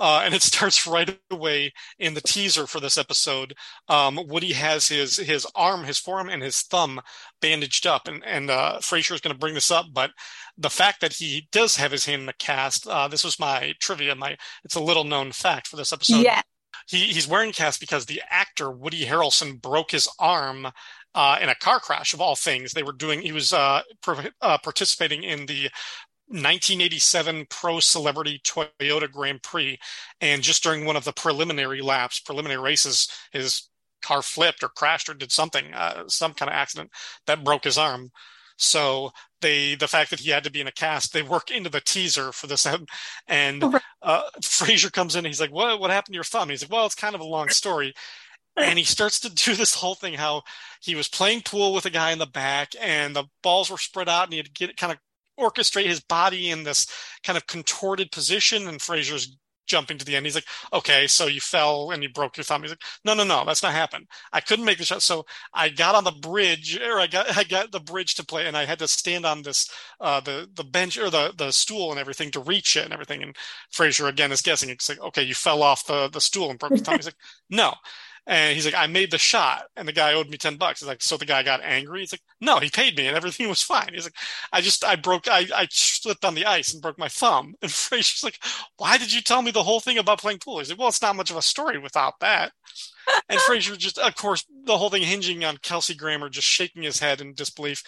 Uh, 0.00 0.22
and 0.24 0.34
it 0.34 0.42
starts 0.52 0.86
right 0.86 1.18
away 1.30 1.72
in 1.98 2.14
the 2.14 2.20
teaser 2.20 2.66
for 2.66 2.80
this 2.80 2.98
episode. 2.98 3.54
Um, 3.88 4.18
Woody 4.28 4.52
has 4.52 4.88
his 4.88 5.16
his 5.16 5.46
arm, 5.54 5.84
his 5.84 5.98
forearm, 5.98 6.28
and 6.28 6.42
his 6.42 6.60
thumb 6.62 7.00
bandaged 7.40 7.86
up, 7.86 8.08
and 8.08 8.24
and 8.24 8.50
uh, 8.50 8.78
Frasier 8.80 9.14
is 9.14 9.20
going 9.20 9.34
to 9.34 9.38
bring 9.38 9.54
this 9.54 9.70
up, 9.70 9.86
but 9.92 10.10
the 10.56 10.70
fact 10.70 11.00
that 11.00 11.14
he 11.14 11.48
does 11.52 11.76
have 11.76 11.92
his 11.92 12.04
hand 12.04 12.20
in 12.20 12.26
the 12.26 12.32
cast, 12.32 12.86
uh, 12.86 13.06
this 13.06 13.24
was 13.24 13.38
my 13.38 13.74
trivia. 13.80 14.14
My 14.14 14.36
it's 14.64 14.74
a 14.74 14.82
little 14.82 15.04
known 15.04 15.32
fact 15.32 15.68
for 15.68 15.76
this 15.76 15.92
episode. 15.92 16.24
Yeah. 16.24 16.42
He, 16.86 16.98
he's 17.06 17.28
wearing 17.28 17.52
cast 17.52 17.80
because 17.80 18.06
the 18.06 18.22
actor 18.30 18.70
Woody 18.70 19.04
Harrelson 19.04 19.60
broke 19.60 19.90
his 19.90 20.08
arm 20.18 20.68
uh, 21.14 21.38
in 21.40 21.48
a 21.48 21.54
car 21.54 21.80
crash 21.80 22.14
of 22.14 22.20
all 22.20 22.36
things. 22.36 22.72
They 22.72 22.82
were 22.82 22.92
doing. 22.92 23.20
He 23.22 23.32
was 23.32 23.52
uh, 23.52 23.82
uh, 24.40 24.58
participating 24.58 25.24
in 25.24 25.46
the 25.46 25.70
1987 26.28 27.46
Pro 27.48 27.80
Celebrity 27.80 28.40
Toyota 28.44 29.10
Grand 29.10 29.42
Prix, 29.42 29.78
and 30.20 30.42
just 30.42 30.62
during 30.62 30.84
one 30.84 30.96
of 30.96 31.04
the 31.04 31.12
preliminary 31.12 31.80
laps, 31.80 32.20
preliminary 32.20 32.60
races, 32.60 33.08
his 33.32 33.68
car 34.02 34.22
flipped 34.22 34.62
or 34.62 34.68
crashed 34.68 35.08
or 35.08 35.14
did 35.14 35.32
something, 35.32 35.72
uh, 35.74 36.04
some 36.06 36.34
kind 36.34 36.50
of 36.50 36.54
accident 36.54 36.90
that 37.26 37.44
broke 37.44 37.64
his 37.64 37.78
arm. 37.78 38.10
So 38.58 39.12
they, 39.40 39.74
the 39.74 39.88
fact 39.88 40.10
that 40.10 40.20
he 40.20 40.30
had 40.30 40.44
to 40.44 40.50
be 40.50 40.60
in 40.60 40.66
a 40.66 40.72
cast, 40.72 41.12
they 41.12 41.22
work 41.22 41.50
into 41.50 41.70
the 41.70 41.80
teaser 41.80 42.32
for 42.32 42.46
this, 42.46 42.66
and 43.26 43.64
uh, 44.02 44.22
Frasier 44.40 44.92
comes 44.92 45.14
in. 45.14 45.20
and 45.20 45.26
he's 45.26 45.40
like, 45.40 45.52
"What? 45.52 45.80
What 45.80 45.90
happened 45.90 46.12
to 46.14 46.16
your 46.16 46.24
thumb?" 46.24 46.48
He's 46.50 46.62
like, 46.62 46.72
"Well, 46.72 46.86
it's 46.86 46.94
kind 46.94 47.14
of 47.14 47.20
a 47.20 47.24
long 47.24 47.48
story." 47.48 47.94
and 48.58 48.78
he 48.78 48.84
starts 48.84 49.20
to 49.20 49.30
do 49.30 49.54
this 49.54 49.74
whole 49.74 49.94
thing 49.94 50.14
how 50.14 50.42
he 50.80 50.94
was 50.94 51.08
playing 51.08 51.42
pool 51.42 51.72
with 51.72 51.86
a 51.86 51.90
guy 51.90 52.10
in 52.10 52.18
the 52.18 52.26
back 52.26 52.72
and 52.80 53.14
the 53.14 53.24
balls 53.42 53.70
were 53.70 53.78
spread 53.78 54.08
out 54.08 54.24
and 54.24 54.32
he 54.32 54.38
had 54.38 54.46
to 54.46 54.52
get 54.52 54.76
kind 54.76 54.92
of 54.92 54.98
orchestrate 55.38 55.86
his 55.86 56.00
body 56.00 56.50
in 56.50 56.64
this 56.64 56.86
kind 57.22 57.36
of 57.36 57.46
contorted 57.46 58.10
position 58.10 58.66
and 58.66 58.80
Frasier's 58.80 59.36
jumping 59.68 59.98
to 59.98 60.04
the 60.04 60.16
end. 60.16 60.26
He's 60.26 60.34
like, 60.34 60.46
okay, 60.72 61.06
so 61.06 61.26
you 61.26 61.40
fell 61.40 61.90
and 61.90 62.02
you 62.02 62.08
broke 62.08 62.36
your 62.36 62.44
thumb. 62.44 62.62
He's 62.62 62.72
like, 62.72 62.82
no, 63.04 63.14
no, 63.14 63.24
no, 63.24 63.44
that's 63.44 63.62
not 63.62 63.72
happened. 63.72 64.06
I 64.32 64.40
couldn't 64.40 64.64
make 64.64 64.78
the 64.78 64.84
shot. 64.84 65.02
So 65.02 65.26
I 65.54 65.68
got 65.68 65.94
on 65.94 66.04
the 66.04 66.10
bridge 66.12 66.78
or 66.78 66.98
I 66.98 67.06
got, 67.06 67.36
I 67.36 67.44
got 67.44 67.70
the 67.72 67.80
bridge 67.80 68.14
to 68.16 68.26
play 68.26 68.46
and 68.46 68.56
I 68.56 68.64
had 68.64 68.78
to 68.80 68.88
stand 68.88 69.24
on 69.24 69.42
this, 69.42 69.70
uh, 70.00 70.20
the, 70.20 70.48
the 70.54 70.64
bench 70.64 70.98
or 70.98 71.10
the, 71.10 71.32
the 71.36 71.52
stool 71.52 71.90
and 71.90 72.00
everything 72.00 72.30
to 72.32 72.40
reach 72.40 72.76
it 72.76 72.84
and 72.84 72.92
everything. 72.92 73.22
And 73.22 73.36
Frasier 73.72 74.08
again 74.08 74.32
is 74.32 74.42
guessing. 74.42 74.70
It's 74.70 74.88
like, 74.88 75.00
okay, 75.00 75.22
you 75.22 75.34
fell 75.34 75.62
off 75.62 75.86
the, 75.86 76.08
the 76.08 76.20
stool 76.20 76.50
and 76.50 76.58
broke 76.58 76.74
your 76.74 76.84
thumb. 76.84 76.96
He's 76.96 77.06
like, 77.06 77.14
no. 77.50 77.74
And 78.28 78.54
he's 78.54 78.66
like, 78.66 78.74
I 78.74 78.86
made 78.86 79.10
the 79.10 79.16
shot, 79.16 79.64
and 79.74 79.88
the 79.88 79.92
guy 79.92 80.12
owed 80.12 80.28
me 80.28 80.36
ten 80.36 80.56
bucks. 80.56 80.80
He's 80.80 80.86
like, 80.86 81.00
so 81.00 81.16
the 81.16 81.24
guy 81.24 81.42
got 81.42 81.62
angry. 81.64 82.00
He's 82.00 82.12
like, 82.12 82.20
no, 82.42 82.58
he 82.58 82.68
paid 82.68 82.94
me, 82.94 83.06
and 83.06 83.16
everything 83.16 83.48
was 83.48 83.62
fine. 83.62 83.88
He's 83.94 84.04
like, 84.04 84.16
I 84.52 84.60
just, 84.60 84.84
I 84.84 84.96
broke, 84.96 85.26
I, 85.28 85.46
I 85.54 85.66
slipped 85.70 86.26
on 86.26 86.34
the 86.34 86.44
ice 86.44 86.74
and 86.74 86.82
broke 86.82 86.98
my 86.98 87.08
thumb. 87.08 87.54
And 87.62 87.70
Frasier's 87.70 88.22
like, 88.22 88.38
why 88.76 88.98
did 88.98 89.14
you 89.14 89.22
tell 89.22 89.40
me 89.40 89.50
the 89.50 89.62
whole 89.62 89.80
thing 89.80 89.96
about 89.96 90.20
playing 90.20 90.40
pool? 90.40 90.58
He's 90.58 90.68
like, 90.68 90.78
well, 90.78 90.88
it's 90.88 91.00
not 91.00 91.16
much 91.16 91.30
of 91.30 91.36
a 91.38 91.42
story 91.42 91.78
without 91.78 92.20
that. 92.20 92.52
and 93.30 93.40
Frasier 93.48 93.78
just, 93.78 93.98
of 93.98 94.14
course, 94.14 94.44
the 94.64 94.76
whole 94.76 94.90
thing 94.90 95.02
hinging 95.02 95.44
on 95.44 95.56
Kelsey 95.62 95.94
Grammer 95.94 96.28
just 96.28 96.46
shaking 96.46 96.82
his 96.82 97.00
head 97.00 97.22
in 97.22 97.32
disbelief. 97.34 97.82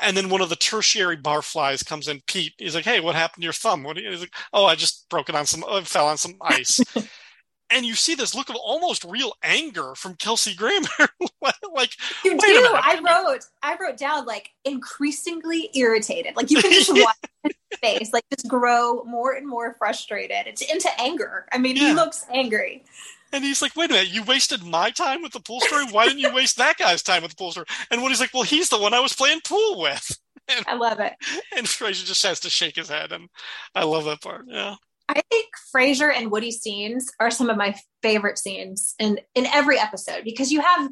And 0.00 0.16
then 0.16 0.28
one 0.28 0.42
of 0.42 0.50
the 0.50 0.56
tertiary 0.56 1.16
barflies 1.16 1.84
comes 1.84 2.08
in, 2.08 2.20
Pete. 2.26 2.54
He's 2.58 2.74
like, 2.74 2.84
hey, 2.84 3.00
what 3.00 3.14
happened 3.14 3.42
to 3.42 3.46
your 3.46 3.52
thumb? 3.54 3.82
What? 3.82 3.96
He's 3.96 4.20
like, 4.20 4.34
oh, 4.52 4.66
I 4.66 4.74
just 4.74 5.08
broke 5.08 5.28
it 5.30 5.34
on 5.34 5.46
some, 5.46 5.64
uh, 5.66 5.82
fell 5.82 6.08
on 6.08 6.18
some 6.18 6.34
ice 6.42 6.80
and 7.72 7.86
you 7.86 7.94
see 7.94 8.14
this 8.14 8.34
look 8.34 8.50
of 8.50 8.56
almost 8.56 9.04
real 9.04 9.32
anger 9.42 9.94
from 9.94 10.14
Kelsey 10.14 10.54
Grammer. 10.54 10.88
like 11.74 11.96
you 12.24 12.38
do. 12.38 12.68
I 12.74 13.00
wrote, 13.02 13.44
I 13.62 13.76
wrote 13.80 13.96
down 13.96 14.26
like 14.26 14.50
increasingly 14.64 15.70
irritated. 15.74 16.36
Like 16.36 16.50
you 16.50 16.60
can 16.60 16.70
just 16.70 16.92
watch 16.92 17.16
his 17.42 17.78
face, 17.80 18.12
like 18.12 18.24
just 18.30 18.46
grow 18.46 19.02
more 19.04 19.32
and 19.32 19.48
more 19.48 19.74
frustrated. 19.74 20.46
It's 20.46 20.62
into 20.62 20.88
anger. 21.00 21.46
I 21.52 21.58
mean, 21.58 21.76
yeah. 21.76 21.88
he 21.88 21.94
looks 21.94 22.26
angry. 22.32 22.84
And 23.32 23.42
he's 23.42 23.62
like, 23.62 23.74
wait 23.74 23.90
a 23.90 23.94
minute, 23.94 24.12
you 24.12 24.22
wasted 24.24 24.62
my 24.62 24.90
time 24.90 25.22
with 25.22 25.32
the 25.32 25.40
pool 25.40 25.60
story? 25.62 25.86
Why 25.90 26.06
didn't 26.06 26.20
you 26.20 26.34
waste 26.34 26.58
that 26.58 26.76
guy's 26.76 27.02
time 27.02 27.22
with 27.22 27.30
the 27.30 27.36
pool 27.36 27.52
story? 27.52 27.66
And 27.90 28.02
Woody's 28.02 28.20
like, 28.20 28.34
well, 28.34 28.42
he's 28.42 28.68
the 28.68 28.78
one 28.78 28.92
I 28.92 29.00
was 29.00 29.14
playing 29.14 29.40
pool 29.44 29.80
with. 29.80 30.18
And, 30.48 30.66
I 30.66 30.74
love 30.74 30.98
it. 30.98 31.12
And 31.56 31.68
Frasier 31.68 32.04
just 32.04 32.24
has 32.24 32.40
to 32.40 32.50
shake 32.50 32.74
his 32.74 32.88
head. 32.88 33.12
And 33.12 33.28
I 33.76 33.84
love 33.84 34.04
that 34.06 34.20
part. 34.20 34.46
Yeah. 34.48 34.74
I 35.14 35.22
think 35.30 35.46
Frasier 35.74 36.12
and 36.14 36.30
Woody 36.30 36.50
scenes 36.50 37.10
are 37.20 37.30
some 37.30 37.50
of 37.50 37.56
my 37.56 37.74
favorite 38.02 38.38
scenes 38.38 38.94
in 38.98 39.20
in 39.34 39.46
every 39.46 39.78
episode 39.78 40.24
because 40.24 40.50
you 40.50 40.60
have 40.60 40.90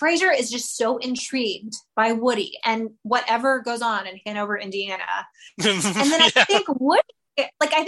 Frasier 0.00 0.36
is 0.36 0.50
just 0.50 0.76
so 0.76 0.98
intrigued 0.98 1.74
by 1.96 2.12
Woody 2.12 2.58
and 2.64 2.90
whatever 3.02 3.60
goes 3.60 3.82
on 3.82 4.06
in 4.06 4.20
Hanover, 4.24 4.56
Indiana. 4.56 5.02
and 5.64 5.82
then 5.82 6.22
I 6.22 6.30
yeah. 6.36 6.44
think 6.44 6.66
Woody 6.80 7.02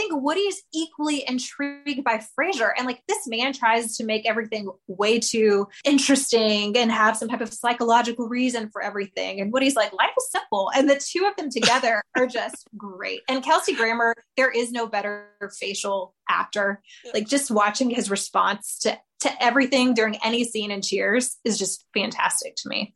think 0.05 0.23
Woody's 0.23 0.63
equally 0.73 1.25
intrigued 1.27 2.05
by 2.05 2.23
Frasier, 2.39 2.71
and 2.77 2.87
like 2.87 3.03
this 3.09 3.27
man 3.27 3.53
tries 3.53 3.97
to 3.97 4.05
make 4.05 4.27
everything 4.27 4.71
way 4.87 5.19
too 5.19 5.67
interesting 5.85 6.77
and 6.77 6.91
have 6.91 7.17
some 7.17 7.29
type 7.29 7.41
of 7.41 7.53
psychological 7.53 8.29
reason 8.29 8.69
for 8.71 8.83
everything. 8.83 9.41
And 9.41 9.53
Woody's 9.53 9.77
like, 9.77 9.93
life 9.93 10.11
is 10.17 10.31
simple, 10.31 10.71
and 10.75 10.89
the 10.89 11.01
two 11.03 11.27
of 11.27 11.37
them 11.37 11.51
together 11.51 12.03
are 12.17 12.27
just 12.27 12.69
great. 12.77 13.21
And 13.29 13.43
Kelsey 13.43 13.75
Grammer, 13.75 14.15
there 14.37 14.51
is 14.51 14.73
no 14.73 14.87
better 14.87 15.29
facial 15.59 16.15
actor. 16.29 16.83
Like 17.13 17.27
just 17.27 17.51
watching 17.51 17.91
his 17.91 18.11
response 18.11 18.79
to 18.81 18.99
to 19.21 19.43
everything 19.43 19.95
during 19.95 20.17
any 20.23 20.45
scene 20.45 20.71
in 20.71 20.83
Cheers 20.83 21.39
is 21.45 21.59
just 21.59 21.87
fantastic 21.95 22.57
to 22.57 22.69
me. 22.69 22.95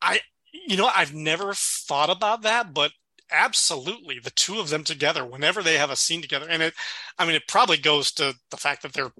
I 0.00 0.20
you 0.52 0.76
know 0.76 0.90
I've 0.94 1.14
never 1.14 1.52
thought 1.54 2.10
about 2.10 2.42
that, 2.42 2.72
but 2.72 2.92
absolutely 3.30 4.18
the 4.18 4.30
two 4.30 4.58
of 4.58 4.70
them 4.70 4.84
together 4.84 5.24
whenever 5.24 5.62
they 5.62 5.76
have 5.76 5.90
a 5.90 5.96
scene 5.96 6.22
together 6.22 6.46
and 6.48 6.62
it 6.62 6.74
i 7.18 7.24
mean 7.24 7.34
it 7.34 7.48
probably 7.48 7.76
goes 7.76 8.12
to 8.12 8.34
the 8.50 8.56
fact 8.56 8.82
that 8.82 8.92
they're 8.92 9.12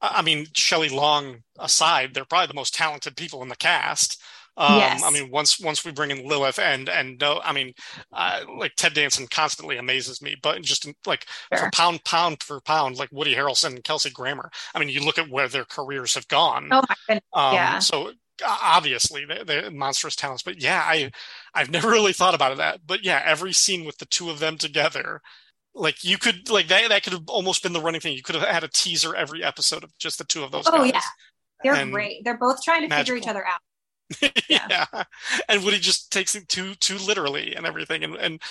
i 0.00 0.22
mean 0.22 0.46
shelley 0.54 0.88
long 0.88 1.42
aside 1.58 2.14
they're 2.14 2.24
probably 2.24 2.48
the 2.48 2.54
most 2.54 2.74
talented 2.74 3.16
people 3.16 3.42
in 3.42 3.48
the 3.48 3.56
cast 3.56 4.20
um, 4.56 4.78
yes. 4.78 5.02
I 5.02 5.10
mean, 5.10 5.30
once 5.30 5.58
once 5.58 5.84
we 5.84 5.90
bring 5.90 6.10
in 6.10 6.26
Lilith 6.26 6.58
and 6.58 6.88
and 6.88 7.18
no, 7.20 7.40
I 7.42 7.52
mean, 7.52 7.74
uh, 8.12 8.40
like 8.56 8.74
Ted 8.76 8.94
Danson 8.94 9.26
constantly 9.26 9.76
amazes 9.76 10.22
me, 10.22 10.36
but 10.40 10.62
just 10.62 10.86
like 11.06 11.26
sure. 11.52 11.64
for 11.64 11.70
pound 11.72 12.04
pound 12.04 12.42
for 12.42 12.60
pound, 12.60 12.96
like 12.96 13.08
Woody 13.10 13.34
Harrelson 13.34 13.74
and 13.74 13.84
Kelsey 13.84 14.10
Grammer. 14.10 14.50
I 14.74 14.78
mean, 14.78 14.88
you 14.88 15.00
look 15.00 15.18
at 15.18 15.28
where 15.28 15.48
their 15.48 15.64
careers 15.64 16.14
have 16.14 16.28
gone. 16.28 16.68
Oh 16.70 16.82
my 16.88 16.94
goodness. 17.08 17.24
Um, 17.32 17.54
yeah. 17.54 17.78
So 17.80 18.12
obviously 18.44 19.24
they're, 19.24 19.44
they're, 19.44 19.70
monstrous 19.70 20.16
talents 20.16 20.42
but 20.42 20.60
yeah 20.60 20.82
i 20.84 21.10
i've 21.54 21.70
never 21.70 21.88
really 21.88 22.12
thought 22.12 22.34
about 22.34 22.56
that 22.56 22.80
but 22.86 23.04
yeah 23.04 23.22
every 23.24 23.52
scene 23.52 23.84
with 23.84 23.98
the 23.98 24.06
two 24.06 24.30
of 24.30 24.38
them 24.38 24.58
together 24.58 25.20
like 25.74 26.04
you 26.04 26.18
could 26.18 26.48
like 26.50 26.68
that 26.68 26.88
that 26.88 27.02
could 27.02 27.12
have 27.12 27.28
almost 27.28 27.62
been 27.62 27.72
the 27.72 27.80
running 27.80 28.00
thing 28.00 28.14
you 28.14 28.22
could 28.22 28.34
have 28.34 28.46
had 28.46 28.64
a 28.64 28.68
teaser 28.68 29.14
every 29.14 29.42
episode 29.42 29.84
of 29.84 29.96
just 29.98 30.18
the 30.18 30.24
two 30.24 30.42
of 30.42 30.50
those 30.50 30.64
oh 30.66 30.78
guys. 30.78 30.92
yeah 30.92 31.00
they're 31.62 31.74
and 31.74 31.92
great 31.92 32.24
they're 32.24 32.38
both 32.38 32.62
trying 32.62 32.82
to 32.82 32.88
magical. 32.88 33.14
figure 33.14 33.22
each 33.22 33.28
other 33.28 33.44
out 33.46 34.32
yeah. 34.48 34.66
yeah. 34.68 35.04
and 35.48 35.64
woody 35.64 35.78
just 35.78 36.12
takes 36.12 36.34
it 36.34 36.48
too 36.48 36.74
too 36.76 36.98
literally 36.98 37.54
and 37.54 37.66
everything 37.66 38.04
and 38.04 38.16
and 38.16 38.42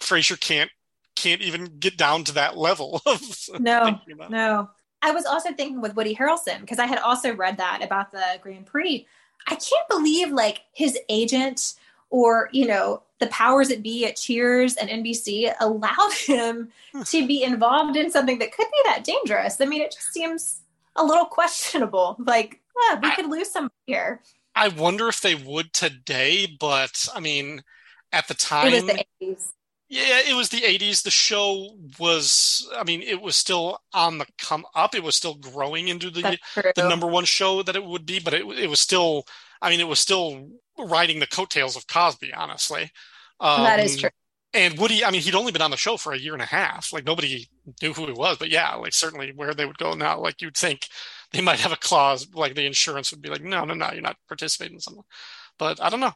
frasier 0.00 0.38
can't 0.38 0.70
can't 1.16 1.42
even 1.42 1.64
get 1.78 1.96
down 1.96 2.22
to 2.24 2.32
that 2.32 2.56
level 2.56 3.00
of 3.06 3.20
no 3.58 3.98
no 4.28 4.68
I 5.00 5.12
was 5.12 5.26
also 5.26 5.52
thinking 5.52 5.80
with 5.80 5.94
Woody 5.94 6.14
Harrelson 6.14 6.60
because 6.60 6.78
I 6.78 6.86
had 6.86 6.98
also 6.98 7.34
read 7.34 7.58
that 7.58 7.80
about 7.84 8.10
the 8.10 8.24
Grand 8.42 8.66
Prix 8.66 9.06
I 9.46 9.54
can't 9.54 9.88
believe 9.88 10.30
like 10.30 10.62
his 10.72 10.98
agent 11.08 11.74
or, 12.10 12.48
you 12.52 12.66
know, 12.66 13.02
the 13.18 13.26
powers 13.28 13.68
that 13.68 13.82
be 13.82 14.06
at 14.06 14.16
Cheers 14.16 14.76
and 14.76 14.88
NBC 14.88 15.52
allowed 15.60 16.12
him 16.26 16.70
to 17.04 17.26
be 17.26 17.42
involved 17.42 17.96
in 17.96 18.10
something 18.10 18.38
that 18.38 18.52
could 18.52 18.66
be 18.66 18.82
that 18.86 19.04
dangerous. 19.04 19.60
I 19.60 19.66
mean, 19.66 19.82
it 19.82 19.92
just 19.92 20.12
seems 20.12 20.60
a 20.96 21.04
little 21.04 21.24
questionable. 21.24 22.16
Like, 22.18 22.60
yeah, 22.90 23.00
we 23.00 23.08
I, 23.08 23.14
could 23.14 23.26
lose 23.26 23.50
some 23.50 23.70
here. 23.86 24.20
I 24.54 24.68
wonder 24.68 25.08
if 25.08 25.20
they 25.20 25.34
would 25.34 25.72
today, 25.72 26.46
but 26.58 27.08
I 27.14 27.20
mean, 27.20 27.62
at 28.12 28.28
the 28.28 28.34
time, 28.34 28.72
it 28.72 28.84
was 28.84 28.84
the 28.84 29.04
80s. 29.22 29.52
Yeah, 29.90 30.20
it 30.20 30.36
was 30.36 30.50
the 30.50 30.64
80s. 30.64 31.02
The 31.02 31.10
show 31.10 31.76
was, 31.98 32.68
I 32.76 32.84
mean, 32.84 33.00
it 33.02 33.22
was 33.22 33.36
still 33.36 33.80
on 33.94 34.18
the 34.18 34.26
come 34.36 34.66
up. 34.74 34.94
It 34.94 35.02
was 35.02 35.16
still 35.16 35.34
growing 35.34 35.88
into 35.88 36.10
the 36.10 36.38
the 36.74 36.82
number 36.82 37.06
one 37.06 37.24
show 37.24 37.62
that 37.62 37.76
it 37.76 37.84
would 37.84 38.04
be, 38.04 38.18
but 38.20 38.34
it 38.34 38.44
it 38.46 38.68
was 38.68 38.80
still, 38.80 39.24
I 39.62 39.70
mean, 39.70 39.80
it 39.80 39.88
was 39.88 39.98
still 39.98 40.50
riding 40.78 41.20
the 41.20 41.26
coattails 41.26 41.74
of 41.74 41.86
Cosby, 41.86 42.34
honestly. 42.34 42.90
Um, 43.40 43.62
that 43.62 43.80
is 43.80 43.94
um, 43.94 44.00
true. 44.00 44.10
And 44.54 44.78
Woody, 44.78 45.04
I 45.04 45.10
mean, 45.10 45.20
he'd 45.20 45.34
only 45.34 45.52
been 45.52 45.62
on 45.62 45.70
the 45.70 45.76
show 45.76 45.96
for 45.96 46.12
a 46.12 46.18
year 46.18 46.32
and 46.32 46.42
a 46.42 46.46
half. 46.46 46.92
Like 46.92 47.04
nobody 47.04 47.48
knew 47.82 47.92
who 47.92 48.06
he 48.06 48.12
was, 48.12 48.38
but 48.38 48.50
yeah, 48.50 48.74
like 48.74 48.92
certainly 48.94 49.32
where 49.32 49.54
they 49.54 49.66
would 49.66 49.78
go 49.78 49.94
now, 49.94 50.18
like 50.20 50.42
you'd 50.42 50.56
think 50.56 50.88
they 51.32 51.40
might 51.42 51.60
have 51.60 51.72
a 51.72 51.76
clause, 51.76 52.26
like 52.34 52.54
the 52.54 52.66
insurance 52.66 53.10
would 53.10 53.22
be 53.22 53.28
like, 53.28 53.42
no, 53.42 53.64
no, 53.64 53.74
no, 53.74 53.90
you're 53.92 54.02
not 54.02 54.16
participating 54.26 54.74
in 54.76 54.80
something. 54.80 55.04
But 55.58 55.82
I 55.82 55.90
don't 55.90 56.00
know. 56.00 56.12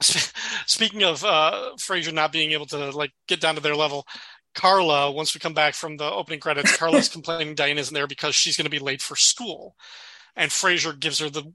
Speaking 0.66 1.02
of 1.02 1.24
uh, 1.24 1.70
Frasier 1.76 2.12
not 2.12 2.32
being 2.32 2.52
able 2.52 2.66
to 2.66 2.90
like 2.90 3.12
get 3.26 3.40
down 3.40 3.54
to 3.54 3.60
their 3.60 3.76
level, 3.76 4.06
Carla, 4.54 5.10
once 5.10 5.34
we 5.34 5.40
come 5.40 5.54
back 5.54 5.74
from 5.74 5.96
the 5.96 6.10
opening 6.10 6.40
credits, 6.40 6.76
Carla's 6.78 7.08
complaining 7.08 7.54
Diane 7.54 7.78
isn't 7.78 7.94
there 7.94 8.06
because 8.06 8.34
she's 8.34 8.56
going 8.56 8.64
to 8.64 8.70
be 8.70 8.78
late 8.78 9.02
for 9.02 9.16
school, 9.16 9.74
and 10.34 10.50
Frasier 10.50 10.98
gives 10.98 11.18
her 11.18 11.30
the 11.30 11.52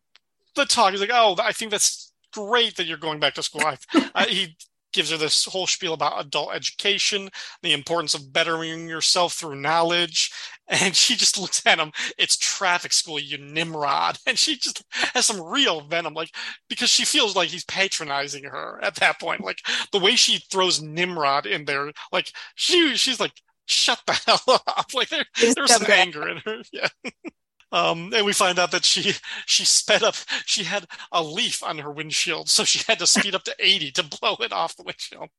the 0.55 0.65
talk. 0.65 0.91
He's 0.91 1.01
like, 1.01 1.12
"Oh, 1.13 1.36
I 1.39 1.51
think 1.51 1.71
that's 1.71 2.13
great 2.33 2.77
that 2.77 2.86
you're 2.86 2.98
going 2.98 3.19
back 3.19 3.36
to 3.36 3.43
school." 3.43 3.62
I, 3.65 3.77
I, 4.15 4.25
he 4.25 4.55
gives 4.93 5.12
her 5.12 5.17
this 5.17 5.45
whole 5.45 5.67
spiel 5.67 5.93
about 5.93 6.19
adult 6.19 6.53
education, 6.53 7.29
the 7.62 7.74
importance 7.74 8.13
of 8.13 8.33
bettering 8.33 8.88
yourself 8.88 9.33
through 9.33 9.55
knowledge. 9.55 10.31
And 10.69 10.95
she 10.95 11.17
just 11.17 11.38
looks 11.38 11.65
at 11.65 11.79
him, 11.79 11.91
it's 12.17 12.38
traffic 12.38 12.93
school, 12.93 13.19
you 13.19 13.38
Nimrod. 13.38 14.17
And 14.25 14.39
she 14.39 14.55
just 14.55 14.81
has 15.13 15.25
some 15.25 15.41
real 15.41 15.81
venom, 15.81 16.13
like, 16.13 16.33
because 16.69 16.89
she 16.89 17.03
feels 17.03 17.36
like 17.36 17.50
he's 17.50 17.65
patronizing 17.65 18.45
her 18.45 18.79
at 18.81 18.95
that 18.95 19.19
point. 19.19 19.41
Like, 19.43 19.57
the 19.91 20.00
way 20.00 20.15
she 20.15 20.38
throws 20.50 20.81
Nimrod 20.81 21.45
in 21.45 21.65
there, 21.65 21.91
like, 22.13 22.31
she 22.55 22.95
she's 22.95 23.19
like, 23.19 23.33
shut 23.65 24.00
the 24.07 24.13
hell 24.25 24.62
up. 24.67 24.93
Like, 24.93 25.10
there, 25.10 25.25
there's 25.55 25.74
some 25.74 25.91
anger 25.91 26.29
in 26.29 26.38
her. 26.45 26.62
Yeah. 26.71 26.88
Um, 27.72 28.12
and 28.13 28.25
we 28.25 28.34
find 28.34 28.60
out 28.60 28.72
that 28.72 28.86
she 28.86 29.13
she 29.46 29.66
sped 29.66 30.04
up. 30.04 30.16
She 30.46 30.63
had 30.63 30.88
a 31.12 31.24
leaf 31.24 31.63
on 31.63 31.80
her 31.80 31.92
windshield, 31.92 32.50
so 32.50 32.63
she 32.63 32.84
had 32.88 33.00
to 33.00 33.08
speed 33.08 33.36
up 33.36 33.44
to 33.44 33.56
80 33.60 33.92
to 33.92 34.04
blow 34.04 34.36
it 34.40 34.51
off 34.51 34.75
the 34.75 34.84
windshield. 34.84 35.30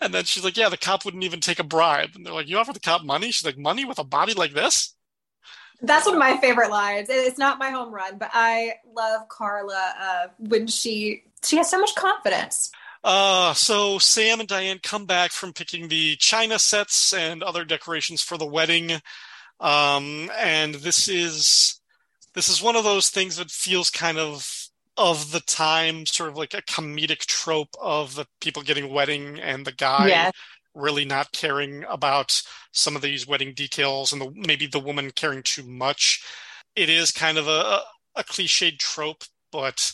And 0.00 0.12
then 0.12 0.24
she's 0.24 0.44
like, 0.44 0.56
"Yeah, 0.56 0.68
the 0.68 0.76
cop 0.76 1.04
wouldn't 1.04 1.24
even 1.24 1.40
take 1.40 1.58
a 1.58 1.64
bribe." 1.64 2.10
And 2.14 2.26
they're 2.26 2.34
like, 2.34 2.48
"You 2.48 2.58
offer 2.58 2.72
the 2.72 2.80
cop 2.80 3.02
money?" 3.02 3.30
She's 3.30 3.46
like, 3.46 3.56
"Money 3.56 3.84
with 3.84 3.98
a 3.98 4.04
body 4.04 4.34
like 4.34 4.52
this?" 4.52 4.94
That's 5.80 6.06
one 6.06 6.14
of 6.14 6.20
my 6.20 6.36
favorite 6.36 6.70
lines. 6.70 7.08
It's 7.10 7.38
not 7.38 7.58
my 7.58 7.70
home 7.70 7.92
run, 7.92 8.18
but 8.18 8.30
I 8.32 8.74
love 8.94 9.28
Carla 9.28 9.94
uh, 9.98 10.26
when 10.38 10.66
she 10.66 11.24
she 11.42 11.56
has 11.56 11.70
so 11.70 11.80
much 11.80 11.94
confidence. 11.94 12.70
Uh, 13.02 13.52
so 13.54 13.98
Sam 13.98 14.38
and 14.38 14.48
Diane 14.48 14.78
come 14.80 15.06
back 15.06 15.32
from 15.32 15.52
picking 15.52 15.88
the 15.88 16.14
china 16.16 16.58
sets 16.58 17.12
and 17.12 17.42
other 17.42 17.64
decorations 17.64 18.22
for 18.22 18.38
the 18.38 18.46
wedding. 18.46 19.00
Um, 19.62 20.28
and 20.36 20.74
this 20.74 21.08
is 21.08 21.80
this 22.34 22.48
is 22.48 22.62
one 22.62 22.76
of 22.76 22.84
those 22.84 23.10
things 23.10 23.36
that 23.36 23.50
feels 23.50 23.90
kind 23.90 24.18
of 24.18 24.68
of 24.96 25.30
the 25.30 25.40
time, 25.40 26.04
sort 26.04 26.28
of 26.28 26.36
like 26.36 26.52
a 26.52 26.62
comedic 26.62 27.20
trope 27.20 27.74
of 27.80 28.14
the 28.14 28.26
people 28.40 28.62
getting 28.62 28.92
wedding 28.92 29.38
and 29.38 29.64
the 29.64 29.72
guy 29.72 30.08
yeah. 30.08 30.30
really 30.74 31.04
not 31.04 31.32
caring 31.32 31.84
about 31.88 32.42
some 32.72 32.96
of 32.96 33.02
these 33.02 33.26
wedding 33.26 33.54
details 33.54 34.12
and 34.12 34.20
the, 34.20 34.30
maybe 34.34 34.66
the 34.66 34.80
woman 34.80 35.10
caring 35.12 35.42
too 35.42 35.62
much. 35.62 36.22
It 36.76 36.90
is 36.90 37.12
kind 37.12 37.38
of 37.38 37.48
a, 37.48 37.80
a 38.16 38.24
cliched 38.24 38.78
trope, 38.78 39.24
but 39.50 39.92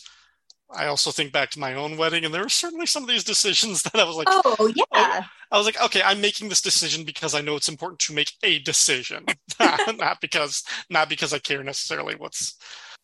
I 0.71 0.87
also 0.87 1.11
think 1.11 1.31
back 1.31 1.49
to 1.51 1.59
my 1.59 1.73
own 1.73 1.97
wedding, 1.97 2.25
and 2.25 2.33
there 2.33 2.43
were 2.43 2.49
certainly 2.49 2.85
some 2.85 3.03
of 3.03 3.09
these 3.09 3.23
decisions 3.23 3.83
that 3.83 3.95
I 3.95 4.03
was 4.03 4.15
like, 4.15 4.27
"Oh 4.29 4.71
yeah." 4.75 5.25
I 5.51 5.57
was 5.57 5.65
like, 5.65 5.81
"Okay, 5.81 6.01
I'm 6.03 6.21
making 6.21 6.49
this 6.49 6.61
decision 6.61 7.03
because 7.03 7.33
I 7.33 7.41
know 7.41 7.55
it's 7.55 7.69
important 7.69 7.99
to 8.01 8.13
make 8.13 8.33
a 8.43 8.59
decision, 8.59 9.25
not 9.97 10.21
because 10.21 10.63
not 10.89 11.09
because 11.09 11.33
I 11.33 11.39
care 11.39 11.63
necessarily 11.63 12.15
what's 12.15 12.57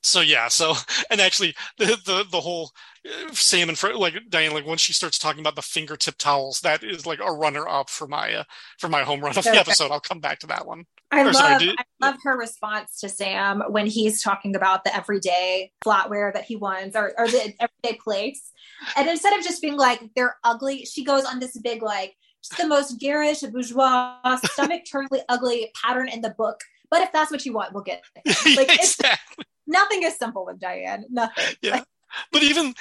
so 0.06 0.22
yeah, 0.22 0.50
so 0.50 0.76
and 1.10 1.20
actually 1.20 1.56
the 1.78 1.98
the 2.06 2.26
the 2.30 2.40
whole 2.40 2.72
uh, 3.08 3.34
Sam 3.34 3.70
and 3.70 3.78
Fred, 3.78 3.96
like 3.96 4.16
Diane, 4.30 4.54
like 4.54 4.66
once 4.66 4.82
she 4.82 4.94
starts 4.94 5.18
talking 5.18 5.40
about 5.40 5.56
the 5.56 5.64
fingertip 5.64 6.16
towels, 6.20 6.60
that 6.62 6.84
is 6.84 7.08
like 7.08 7.20
a 7.20 7.32
runner 7.34 7.68
up 7.68 7.90
for 7.90 8.08
my 8.08 8.34
uh, 8.36 8.44
for 8.78 8.88
my 8.88 9.02
home 9.04 9.22
run 9.22 9.36
of 9.36 9.44
the 9.44 9.50
episode. 9.56 9.92
I'll 9.92 10.00
come 10.00 10.20
back 10.20 10.40
to 10.40 10.48
that 10.48 10.68
one. 10.68 10.86
I 11.12 11.22
Or 11.22 11.26
love, 11.26 11.36
sorry, 11.36 11.58
do- 11.60 11.76
I 11.78 11.84
love 12.06 12.16
her 12.24 12.38
response 12.38 13.00
to 13.00 13.10
Sam 13.10 13.64
when 13.70 13.88
he's 13.88 14.22
talking 14.22 14.56
about 14.56 14.84
the 14.84 14.96
everyday 14.96 15.72
flatware 15.84 16.34
that 16.34 16.44
he 16.46 16.56
wants 16.56 16.96
or, 16.96 17.14
or 17.18 17.28
the 17.28 17.54
everyday 17.60 18.00
plates. 18.04 18.52
And 18.98 19.08
instead 19.08 19.38
of 19.38 19.44
just 19.44 19.62
being 19.62 19.78
like, 19.78 20.02
they're 20.16 20.38
ugly, 20.44 20.86
she 20.86 21.04
goes 21.04 21.24
on 21.26 21.40
this 21.40 21.58
big, 21.58 21.82
like, 21.82 22.16
just 22.48 22.62
the 22.62 22.68
most 22.68 23.00
garish, 23.00 23.42
bourgeois, 23.42 24.18
stomach 24.44 24.84
turningly 24.90 25.22
ugly 25.30 25.72
pattern 25.82 26.10
in 26.10 26.22
the 26.22 26.32
book. 26.32 26.62
But 26.90 27.02
if 27.02 27.12
that's 27.12 27.32
what 27.32 27.46
you 27.46 27.54
want, 27.54 27.74
we'll 27.74 27.84
get 27.84 28.04
it. 28.26 28.38
Like, 28.58 28.74
exactly. 28.74 29.46
Nothing 29.68 30.04
is 30.04 30.18
simple 30.18 30.46
with 30.46 30.60
Diane. 30.60 31.06
Nothing. 31.10 31.56
Yeah. 31.62 31.84
But 32.32 32.44
even 32.44 32.74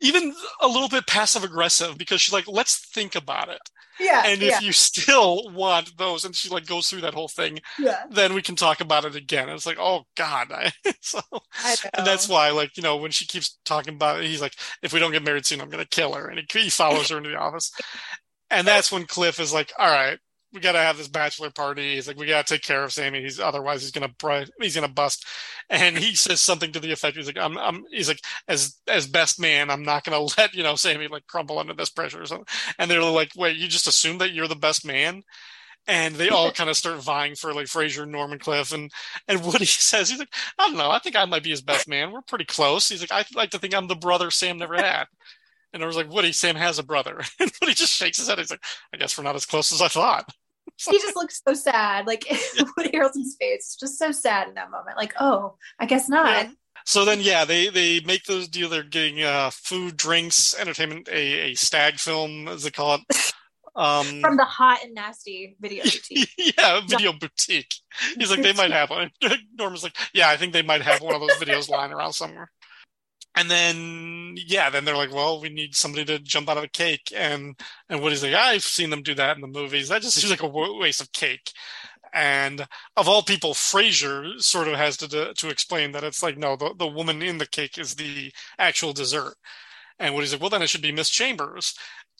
even 0.00 0.34
a 0.60 0.68
little 0.68 0.88
bit 0.88 1.06
passive 1.06 1.44
aggressive 1.44 1.96
because 1.96 2.20
she's 2.20 2.32
like, 2.32 2.46
let's 2.46 2.76
think 2.90 3.14
about 3.14 3.48
it. 3.48 3.60
Yeah. 4.00 4.24
And 4.26 4.42
if 4.42 4.50
yeah, 4.50 4.60
you 4.60 4.72
still 4.72 5.50
want 5.52 5.96
those, 5.96 6.24
and 6.24 6.34
she 6.34 6.48
like 6.48 6.66
goes 6.66 6.88
through 6.88 7.02
that 7.02 7.14
whole 7.14 7.28
thing, 7.28 7.60
yeah. 7.78 8.02
then 8.10 8.34
we 8.34 8.42
can 8.42 8.56
talk 8.56 8.80
about 8.80 9.04
it 9.04 9.14
again. 9.14 9.44
And 9.44 9.52
it's 9.52 9.66
like, 9.66 9.78
oh 9.78 10.04
God. 10.16 10.48
So, 11.00 11.20
I 11.62 11.76
and 11.92 12.06
that's 12.06 12.30
why, 12.30 12.48
like, 12.50 12.78
you 12.78 12.82
know, 12.82 12.96
when 12.96 13.10
she 13.10 13.26
keeps 13.26 13.58
talking 13.66 13.94
about 13.94 14.20
it, 14.20 14.26
he's 14.26 14.40
like, 14.40 14.54
if 14.80 14.94
we 14.94 14.98
don't 14.98 15.12
get 15.12 15.22
married 15.22 15.44
soon, 15.44 15.60
I'm 15.60 15.68
going 15.68 15.84
to 15.84 15.88
kill 15.88 16.14
her. 16.14 16.28
And 16.28 16.40
he, 16.40 16.60
he 16.60 16.70
follows 16.70 17.10
her 17.10 17.18
into 17.18 17.28
the 17.28 17.36
office. 17.36 17.70
And 18.54 18.66
that's 18.66 18.92
when 18.92 19.04
Cliff 19.04 19.40
is 19.40 19.52
like, 19.52 19.72
all 19.78 19.90
right, 19.90 20.18
we 20.52 20.60
got 20.60 20.72
to 20.72 20.78
have 20.78 20.96
this 20.96 21.08
bachelor 21.08 21.50
party. 21.50 21.96
He's 21.96 22.06
like, 22.06 22.16
we 22.16 22.26
got 22.26 22.46
to 22.46 22.54
take 22.54 22.62
care 22.62 22.84
of 22.84 22.92
Sammy. 22.92 23.20
He's 23.20 23.40
otherwise 23.40 23.82
he's 23.82 23.90
going 23.90 24.08
to, 24.08 24.14
bri- 24.16 24.46
he's 24.60 24.74
to 24.76 24.86
bust. 24.86 25.26
And 25.68 25.98
he 25.98 26.14
says 26.14 26.40
something 26.40 26.70
to 26.72 26.80
the 26.80 26.92
effect, 26.92 27.16
he's 27.16 27.26
like, 27.26 27.36
I'm, 27.36 27.58
I'm, 27.58 27.84
he's 27.90 28.06
like, 28.06 28.20
as, 28.46 28.78
as 28.86 29.08
best 29.08 29.40
man, 29.40 29.70
I'm 29.70 29.82
not 29.82 30.04
going 30.04 30.28
to 30.28 30.34
let, 30.38 30.54
you 30.54 30.62
know, 30.62 30.76
Sammy 30.76 31.08
like 31.08 31.26
crumble 31.26 31.58
under 31.58 31.74
this 31.74 31.90
pressure 31.90 32.22
or 32.22 32.26
something. 32.26 32.46
And 32.78 32.88
they're 32.88 33.02
like, 33.02 33.32
wait, 33.36 33.56
you 33.56 33.66
just 33.66 33.88
assume 33.88 34.18
that 34.18 34.32
you're 34.32 34.48
the 34.48 34.54
best 34.54 34.86
man? 34.86 35.22
And 35.86 36.14
they 36.14 36.30
all 36.30 36.50
kind 36.50 36.70
of 36.70 36.76
start 36.76 37.02
vying 37.02 37.34
for 37.34 37.52
like 37.52 37.66
Frasier, 37.66 38.08
Norman 38.08 38.38
Cliff, 38.38 38.72
and 38.72 38.90
and 39.28 39.44
Woody 39.44 39.66
says 39.66 40.08
he's 40.08 40.18
like, 40.18 40.32
I 40.58 40.68
don't 40.68 40.78
know, 40.78 40.90
I 40.90 40.98
think 40.98 41.14
I 41.14 41.26
might 41.26 41.42
be 41.42 41.50
his 41.50 41.60
best 41.60 41.86
man. 41.86 42.10
We're 42.10 42.22
pretty 42.22 42.46
close. 42.46 42.88
He's 42.88 43.02
like, 43.02 43.12
I 43.12 43.26
like 43.36 43.50
to 43.50 43.58
think 43.58 43.74
I'm 43.74 43.86
the 43.86 43.94
brother 43.94 44.30
Sam 44.30 44.56
never 44.56 44.76
had. 44.76 45.04
And 45.74 45.82
I 45.82 45.86
was 45.86 45.96
like, 45.96 46.08
Woody, 46.08 46.30
Sam 46.30 46.54
has 46.54 46.78
a 46.78 46.84
brother. 46.84 47.20
And 47.40 47.52
Woody 47.60 47.74
just 47.74 47.92
shakes 47.92 48.18
his 48.18 48.28
head. 48.28 48.38
He's 48.38 48.50
like, 48.50 48.64
I 48.94 48.96
guess 48.96 49.18
we're 49.18 49.24
not 49.24 49.34
as 49.34 49.44
close 49.44 49.72
as 49.72 49.82
I 49.82 49.88
thought. 49.88 50.32
he 50.88 50.98
just 50.98 51.16
looks 51.16 51.42
so 51.46 51.52
sad. 51.52 52.06
Like 52.06 52.24
Woody 52.76 52.90
Harrelson's 52.90 53.36
face, 53.38 53.76
just 53.78 53.98
so 53.98 54.12
sad 54.12 54.48
in 54.48 54.54
that 54.54 54.70
moment. 54.70 54.96
Like, 54.96 55.14
oh, 55.18 55.56
I 55.78 55.86
guess 55.86 56.08
not. 56.08 56.46
Yeah. 56.46 56.50
So 56.86 57.04
then, 57.04 57.20
yeah, 57.20 57.44
they 57.44 57.68
they 57.68 58.00
make 58.00 58.24
those 58.24 58.46
deal. 58.46 58.68
They're 58.68 58.82
getting 58.82 59.22
uh, 59.22 59.50
food, 59.50 59.96
drinks, 59.96 60.54
entertainment, 60.58 61.08
a, 61.08 61.50
a 61.50 61.54
stag 61.54 61.98
film, 61.98 62.46
as 62.46 62.62
they 62.62 62.70
call 62.70 62.96
it. 62.96 63.32
Um, 63.76 64.20
From 64.20 64.36
the 64.36 64.44
hot 64.44 64.84
and 64.84 64.94
nasty 64.94 65.56
video 65.60 65.82
boutique. 65.82 66.28
yeah, 66.38 66.80
video 66.86 67.12
boutique. 67.12 67.74
He's 68.16 68.30
like, 68.30 68.42
they 68.42 68.52
might 68.52 68.70
have 68.70 68.90
one. 68.90 69.10
Norman's 69.58 69.82
like, 69.82 69.96
yeah, 70.12 70.28
I 70.28 70.36
think 70.36 70.52
they 70.52 70.62
might 70.62 70.82
have 70.82 71.00
one 71.00 71.14
of 71.14 71.20
those 71.20 71.32
videos 71.32 71.68
lying 71.68 71.92
around 71.92 72.12
somewhere. 72.12 72.50
And 73.36 73.50
then, 73.50 74.36
yeah, 74.36 74.70
then 74.70 74.84
they're 74.84 74.96
like, 74.96 75.12
well, 75.12 75.40
we 75.40 75.48
need 75.48 75.74
somebody 75.74 76.04
to 76.04 76.20
jump 76.20 76.48
out 76.48 76.56
of 76.56 76.64
a 76.64 76.68
cake. 76.68 77.12
And, 77.16 77.58
and 77.88 78.00
Woody's 78.00 78.22
like, 78.22 78.34
I've 78.34 78.62
seen 78.62 78.90
them 78.90 79.02
do 79.02 79.14
that 79.14 79.36
in 79.36 79.42
the 79.42 79.48
movies. 79.48 79.88
That 79.88 80.02
just 80.02 80.16
seems 80.16 80.30
like 80.30 80.42
a 80.42 80.48
waste 80.78 81.00
of 81.00 81.10
cake. 81.12 81.50
And 82.12 82.68
of 82.96 83.08
all 83.08 83.22
people, 83.22 83.54
Frasier 83.54 84.40
sort 84.40 84.68
of 84.68 84.74
has 84.74 84.96
to, 84.98 85.34
to, 85.34 85.48
explain 85.48 85.90
that 85.92 86.04
it's 86.04 86.22
like, 86.22 86.38
no, 86.38 86.54
the, 86.54 86.72
the 86.78 86.86
woman 86.86 87.22
in 87.22 87.38
the 87.38 87.46
cake 87.46 87.76
is 87.76 87.96
the 87.96 88.32
actual 88.56 88.92
dessert. 88.92 89.34
And 89.98 90.14
Woody's 90.14 90.32
like, 90.32 90.40
well, 90.40 90.50
then 90.50 90.62
it 90.62 90.70
should 90.70 90.82
be 90.82 90.92
Miss 90.92 91.10
Chambers. 91.10 91.74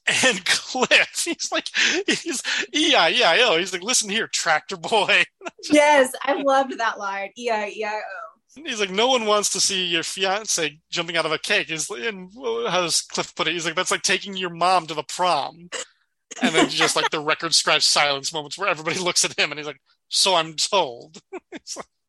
And 0.26 0.44
Cliff, 0.44 1.24
he's 1.24 1.50
like, 1.50 1.66
he's 2.06 2.42
E-I-E-I-O. 2.74 3.56
He's 3.56 3.72
like, 3.72 3.82
listen 3.82 4.10
here, 4.10 4.26
tractor 4.26 4.76
boy. 4.76 5.24
yes, 5.70 6.12
I 6.22 6.42
loved 6.42 6.78
that 6.78 6.98
line. 6.98 7.30
E 7.38 7.48
I 7.48 7.68
E 7.68 7.84
I 7.84 7.94
O. 7.94 8.33
He's 8.54 8.80
like, 8.80 8.90
no 8.90 9.08
one 9.08 9.26
wants 9.26 9.50
to 9.50 9.60
see 9.60 9.84
your 9.84 10.02
fiance 10.02 10.78
jumping 10.90 11.16
out 11.16 11.26
of 11.26 11.32
a 11.32 11.38
cake. 11.38 11.70
Is 11.70 11.90
and 11.90 12.30
how 12.34 12.82
does 12.82 13.02
Cliff 13.02 13.34
put 13.34 13.48
it? 13.48 13.52
He's 13.52 13.66
like, 13.66 13.74
that's 13.74 13.90
like 13.90 14.02
taking 14.02 14.36
your 14.36 14.50
mom 14.50 14.86
to 14.86 14.94
the 14.94 15.02
prom. 15.02 15.68
And 16.42 16.54
then 16.54 16.68
just 16.68 16.96
like 16.96 17.10
the 17.10 17.20
record 17.20 17.54
scratch 17.54 17.82
silence 17.82 18.32
moments 18.32 18.58
where 18.58 18.68
everybody 18.68 18.98
looks 19.04 19.24
at 19.24 19.38
him 19.38 19.50
and 19.50 19.58
he's 19.58 19.66
like, 19.66 19.80
so 20.08 20.34
I'm 20.34 20.54
told. 20.54 21.18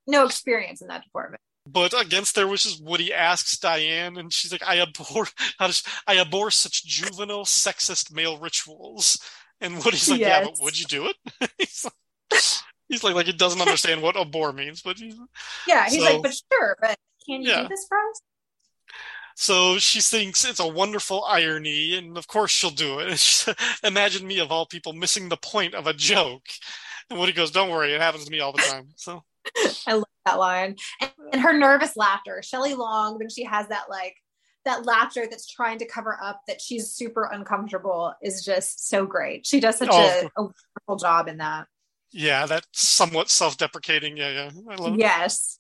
No 0.07 0.25
experience 0.25 0.83
in 0.83 0.87
that 0.89 1.03
department. 1.03 1.41
But 1.67 1.99
against 1.99 2.35
their 2.35 2.47
wishes, 2.47 2.79
Woody 2.79 3.11
asks 3.11 3.57
Diane, 3.57 4.17
and 4.17 4.31
she's 4.31 4.51
like, 4.51 4.61
"I 4.63 4.79
abhor, 4.79 5.27
how 5.57 5.65
does 5.65 5.81
I 6.05 6.19
abhor 6.19 6.51
such 6.51 6.85
juvenile, 6.85 7.45
sexist 7.45 8.13
male 8.13 8.37
rituals." 8.37 9.19
And 9.59 9.83
Woody's 9.83 10.07
like, 10.07 10.19
"Yeah, 10.19 10.43
but 10.43 10.59
would 10.61 10.79
you 10.79 10.85
do 10.85 11.09
it?" 11.09 11.15
he's, 12.89 13.03
like, 13.03 13.15
like, 13.15 13.25
he 13.27 13.33
doesn't 13.33 13.61
understand 13.61 14.01
what 14.01 14.15
abhor 14.17 14.51
means, 14.53 14.81
but 14.81 14.97
he's, 14.97 15.15
Yeah, 15.67 15.85
he's 15.89 16.03
So- 16.03 16.13
like, 16.13 16.21
but 16.23 16.33
sure, 16.51 16.77
but 16.81 16.97
can 17.25 17.41
you 17.41 17.49
Yeah. 17.49 17.61
do 17.63 17.67
this 17.69 17.85
for 17.87 17.97
us? 17.97 18.21
so 19.37 19.77
she 19.79 19.99
thinks 19.99 20.45
it's 20.45 20.59
a 20.61 20.67
wonderful 20.67 21.23
irony, 21.25 21.95
and 21.97 22.17
of 22.17 22.27
course 22.27 22.51
she'll 22.51 22.69
do 22.71 22.99
it. 22.99 23.45
Imagine 23.83 24.25
me 24.25 24.39
of 24.39 24.51
all 24.51 24.65
people 24.65 24.93
missing 24.93 25.27
the 25.29 25.37
point 25.37 25.73
of 25.75 25.87
a 25.87 25.93
joke. 25.93 26.43
And 27.09 27.19
Woody 27.19 27.33
goes, 27.33 27.51
"Don't 27.51 27.69
worry, 27.69 27.93
it 27.93 27.99
happens 28.01 28.25
to 28.25 28.31
me 28.31 28.39
all 28.39 28.53
the 28.53 28.61
time." 28.61 28.89
So 28.95 29.23
I 29.87 29.93
love 29.93 30.05
that 30.25 30.39
line. 30.39 30.75
And, 31.01 31.11
and 31.33 31.41
her 31.41 31.51
nervous 31.53 31.95
laughter. 31.97 32.41
Shelley 32.43 32.75
Long, 32.75 33.17
when 33.19 33.29
she 33.29 33.43
has 33.43 33.67
that 33.67 33.89
like 33.89 34.15
that 34.63 34.85
laughter 34.85 35.27
that's 35.29 35.47
trying 35.47 35.79
to 35.79 35.85
cover 35.85 36.17
up 36.23 36.41
that 36.47 36.61
she's 36.61 36.89
super 36.91 37.25
uncomfortable 37.31 38.13
is 38.23 38.43
just 38.43 38.87
so 38.87 39.05
great. 39.05 39.45
She 39.45 39.59
does 39.59 39.77
such 39.77 39.89
Oh. 39.91 39.97
a, 39.99 40.41
a 40.41 40.43
wonderful 40.43 40.95
job 40.97 41.27
in 41.27 41.37
that. 41.37 41.67
Yeah, 42.15 42.45
that's 42.45 42.67
somewhat 42.71 43.29
self-deprecating. 43.29 44.15
Yeah, 44.15 44.49
yeah. 44.69 44.95
Yes. 44.95 45.59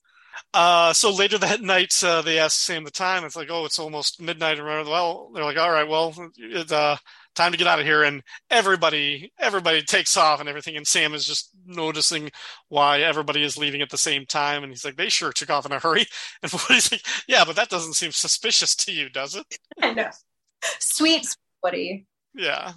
Uh, 0.53 0.93
so 0.93 1.11
later 1.11 1.37
that 1.37 1.61
night, 1.61 1.93
uh, 2.01 2.21
they 2.21 2.39
ask 2.39 2.57
Sam 2.57 2.85
the 2.85 2.91
time. 2.91 3.25
It's 3.25 3.35
like, 3.35 3.49
oh, 3.51 3.65
it's 3.65 3.77
almost 3.77 4.21
midnight. 4.21 4.57
Whatever. 4.57 4.89
well, 4.89 5.31
they're 5.33 5.43
like, 5.43 5.57
all 5.57 5.69
right, 5.69 5.87
well, 5.87 6.15
it's 6.37 6.71
uh, 6.71 6.95
time 7.35 7.51
to 7.51 7.57
get 7.57 7.67
out 7.67 7.79
of 7.79 7.85
here. 7.85 8.03
And 8.03 8.23
everybody, 8.49 9.33
everybody 9.37 9.81
takes 9.81 10.15
off 10.15 10.39
and 10.39 10.47
everything. 10.47 10.77
And 10.77 10.87
Sam 10.87 11.13
is 11.13 11.25
just 11.25 11.51
noticing 11.65 12.31
why 12.69 13.01
everybody 13.01 13.43
is 13.43 13.57
leaving 13.57 13.81
at 13.81 13.89
the 13.89 13.97
same 13.97 14.25
time. 14.25 14.63
And 14.63 14.71
he's 14.71 14.85
like, 14.85 14.95
they 14.95 15.09
sure 15.09 15.33
took 15.33 15.49
off 15.49 15.65
in 15.65 15.73
a 15.73 15.79
hurry. 15.79 16.05
And 16.41 16.51
Woody's 16.53 16.89
like, 16.89 17.05
yeah, 17.27 17.43
but 17.43 17.57
that 17.57 17.69
doesn't 17.69 17.93
seem 17.93 18.11
suspicious 18.11 18.75
to 18.77 18.93
you, 18.93 19.09
does 19.09 19.35
it? 19.35 19.45
I 19.81 19.93
know. 19.93 20.09
Sweet 20.79 21.35
Woody. 21.61 22.05
Yeah. 22.37 22.73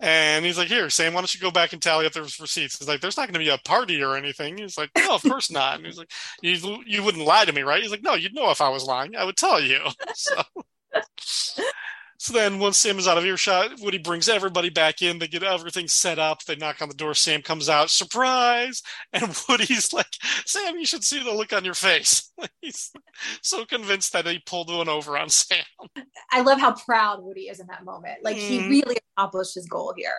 And 0.00 0.44
he's 0.44 0.56
like, 0.58 0.68
here, 0.68 0.88
Sam, 0.90 1.12
why 1.14 1.20
don't 1.20 1.34
you 1.34 1.40
go 1.40 1.50
back 1.50 1.72
and 1.72 1.82
tally 1.82 2.06
up 2.06 2.12
those 2.12 2.38
receipts? 2.38 2.78
He's 2.78 2.88
like, 2.88 3.00
there's 3.00 3.16
not 3.16 3.26
going 3.26 3.34
to 3.34 3.38
be 3.40 3.48
a 3.48 3.58
party 3.58 4.02
or 4.02 4.16
anything. 4.16 4.58
He's 4.58 4.78
like, 4.78 4.90
no, 4.96 5.14
of 5.14 5.22
course 5.22 5.50
not. 5.50 5.76
And 5.76 5.86
he's 5.86 5.98
like, 5.98 6.10
you, 6.40 6.82
you 6.86 7.02
wouldn't 7.02 7.24
lie 7.24 7.44
to 7.44 7.52
me, 7.52 7.62
right? 7.62 7.82
He's 7.82 7.90
like, 7.90 8.02
no, 8.02 8.14
you'd 8.14 8.34
know 8.34 8.50
if 8.50 8.60
I 8.60 8.68
was 8.68 8.84
lying. 8.84 9.16
I 9.16 9.24
would 9.24 9.36
tell 9.36 9.60
you. 9.60 9.80
So, 10.14 10.42
so 12.22 12.32
then 12.32 12.60
once 12.60 12.78
Sam 12.78 13.00
is 13.00 13.08
out 13.08 13.18
of 13.18 13.24
earshot, 13.24 13.80
Woody 13.80 13.98
brings 13.98 14.28
everybody 14.28 14.70
back 14.70 15.02
in. 15.02 15.18
They 15.18 15.26
get 15.26 15.42
everything 15.42 15.88
set 15.88 16.20
up. 16.20 16.44
They 16.44 16.54
knock 16.54 16.80
on 16.80 16.88
the 16.88 16.94
door. 16.94 17.14
Sam 17.14 17.42
comes 17.42 17.68
out, 17.68 17.90
surprise. 17.90 18.80
And 19.12 19.36
Woody's 19.48 19.92
like, 19.92 20.06
Sam, 20.46 20.78
you 20.78 20.86
should 20.86 21.02
see 21.02 21.20
the 21.20 21.32
look 21.32 21.52
on 21.52 21.64
your 21.64 21.74
face. 21.74 22.30
He's 22.60 22.92
so 23.42 23.64
convinced 23.64 24.12
that 24.12 24.24
he 24.24 24.38
pulled 24.46 24.72
one 24.72 24.88
over 24.88 25.18
on 25.18 25.30
Sam. 25.30 25.64
I 26.30 26.42
love 26.42 26.60
how 26.60 26.76
proud 26.76 27.24
Woody 27.24 27.48
is 27.48 27.58
in 27.58 27.66
that 27.66 27.84
moment. 27.84 28.18
Like 28.22 28.36
he 28.36 28.60
Mm. 28.60 28.70
really 28.70 28.96
accomplished 29.16 29.56
his 29.56 29.66
goal 29.66 29.92
here. 29.96 30.14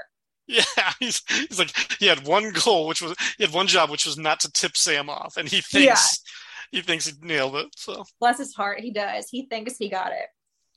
Yeah, 0.45 0.63
he's, 0.99 1.21
he's 1.29 1.57
like 1.57 1.73
he 1.99 2.07
had 2.07 2.27
one 2.27 2.51
goal, 2.51 2.85
which 2.87 3.01
was 3.01 3.15
he 3.37 3.45
had 3.45 3.53
one 3.53 3.67
job, 3.67 3.89
which 3.89 4.05
was 4.05 4.17
not 4.17 4.41
to 4.41 4.51
tip 4.51 4.75
Sam 4.75 5.09
off, 5.09 5.37
and 5.37 5.47
he 5.47 5.61
thinks 5.61 6.21
he 6.69 6.81
thinks 6.81 7.05
he 7.07 7.13
nailed 7.21 7.55
it. 7.55 7.67
So 7.77 8.03
Bless 8.19 8.39
his 8.39 8.53
heart, 8.53 8.81
he 8.81 8.91
does. 8.91 9.29
He 9.29 9.45
thinks 9.45 9.77
he 9.77 9.87
got 9.89 10.11
it. 10.11 10.25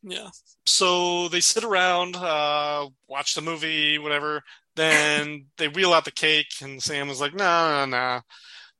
Yeah, 0.06 0.28
so 0.64 1.28
they 1.28 1.40
sit 1.40 1.64
around, 1.64 2.14
uh, 2.14 2.88
watch 3.08 3.34
the 3.34 3.42
movie, 3.42 3.98
whatever. 3.98 4.42
Then 4.76 5.46
they 5.58 5.68
wheel 5.68 5.92
out 5.92 6.04
the 6.04 6.12
cake, 6.12 6.46
and 6.62 6.82
Sam 6.82 7.10
is 7.10 7.20
like, 7.20 7.34
"No, 7.34 7.86
no, 7.86 7.86
no." 7.86 8.20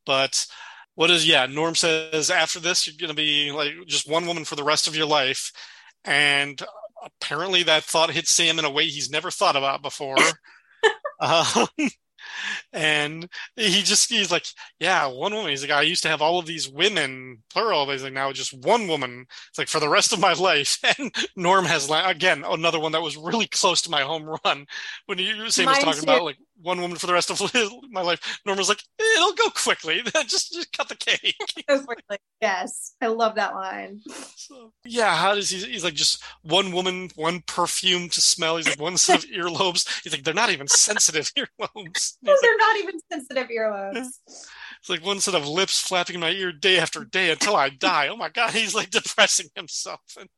But 0.05 0.47
what 0.95 1.11
is 1.11 1.27
yeah? 1.27 1.47
Norm 1.47 1.75
says 1.75 2.31
after 2.31 2.61
this, 2.61 2.87
you're 2.87 2.97
gonna 3.01 3.15
be 3.15 3.51
like 3.51 3.73
just 3.87 4.09
one 4.09 4.27
woman 4.27 4.45
for 4.45 4.55
the 4.55 4.65
rest 4.65 4.87
of 4.87 4.97
your 4.97 5.07
life, 5.07 5.51
and 6.05 6.63
apparently 7.05 7.65
that 7.65 7.83
thought 7.85 8.11
hit 8.11 8.29
Sam 8.29 8.59
in 8.59 8.65
a 8.65 8.71
way 8.71 8.87
he's 8.87 9.11
never 9.11 9.31
thought 9.31 9.57
about 9.57 9.83
before. 9.83 10.17
um, 11.21 11.67
and 12.73 13.29
he 13.57 13.83
just 13.83 14.11
he's 14.11 14.31
like, 14.31 14.45
yeah, 14.79 15.07
one 15.07 15.35
woman. 15.35 15.51
He's 15.51 15.63
like, 15.63 15.71
I 15.71 15.83
used 15.83 16.03
to 16.03 16.09
have 16.09 16.23
all 16.23 16.39
of 16.39 16.47
these 16.47 16.69
women, 16.69 17.43
plural. 17.51 17.87
But 17.87 17.93
he's 17.93 18.03
like, 18.03 18.13
now 18.13 18.33
just 18.33 18.53
one 18.65 18.89
woman. 18.89 19.27
It's 19.49 19.59
like 19.59 19.69
for 19.69 19.81
the 19.81 19.89
rest 19.89 20.13
of 20.13 20.21
my 20.21 20.33
life. 20.39 20.79
And 20.99 21.15
Norm 21.37 21.65
has 21.65 21.91
again 21.91 22.45
another 22.47 22.81
one 22.81 22.93
that 22.93 23.03
was 23.03 23.17
really 23.17 23.47
close 23.47 23.83
to 23.83 23.91
my 23.91 24.03
home 24.03 24.37
run 24.45 24.67
when 25.07 25.19
you 25.19 25.51
Sam 25.51 25.67
was 25.67 25.79
talking 25.79 26.03
about 26.03 26.25
like 26.25 26.39
one 26.61 26.81
woman 26.81 26.97
for 26.97 27.07
the 27.07 27.13
rest 27.13 27.31
of 27.31 27.41
my 27.91 28.03
life. 28.03 28.41
Norm 28.45 28.59
was 28.59 28.69
like, 28.69 28.83
it'll 28.99 29.33
go 29.35 29.51
quickly. 29.51 30.03
just, 30.27 30.53
just 30.53 30.73
cut 30.73 30.89
the 30.89 30.97
cake. 30.97 31.37
yes, 32.41 32.95
I 33.01 33.09
love 33.09 33.35
that 33.37 33.55
line. 33.55 34.01
So, 34.37 34.73
yeah, 34.85 35.15
how 35.17 35.35
does 35.35 35.51
he? 35.51 35.59
He's 35.59 35.85
like 35.85 35.95
just 35.95 36.23
one 36.43 36.73
woman, 36.73 37.11
one 37.17 37.43
perfume 37.47 38.09
to 38.11 38.21
smell. 38.21 38.57
He's 38.57 38.69
like 38.69 38.81
one 38.81 38.97
set 38.97 39.25
of 39.25 39.31
earlobes. 39.31 40.03
He's 40.03 40.13
like 40.13 40.25
they're 40.25 40.35
not 40.35 40.51
even 40.51 40.69
sensitive 40.69 41.31
earlobes. 41.37 42.15
No, 42.27 42.37
they're 42.41 42.57
not 42.57 42.77
even 42.83 43.01
sensitive 43.11 43.49
earlobes. 43.49 44.09
It's 44.79 44.91
like 44.91 45.05
one 45.05 45.21
set 45.21 45.35
of 45.35 45.49
lips 45.49 45.81
flapping 45.81 46.15
in 46.15 46.21
my 46.21 46.31
ear 46.31 46.53
day 46.53 46.79
after 46.79 47.03
day 47.03 47.31
until 47.31 47.57
I 47.57 47.71
die. 47.71 48.09
Oh 48.09 48.17
my 48.17 48.29
god, 48.29 48.51
he's 48.51 48.75
like 48.75 48.91
depressing 48.91 49.49
himself. 49.57 50.01
And 50.21 50.29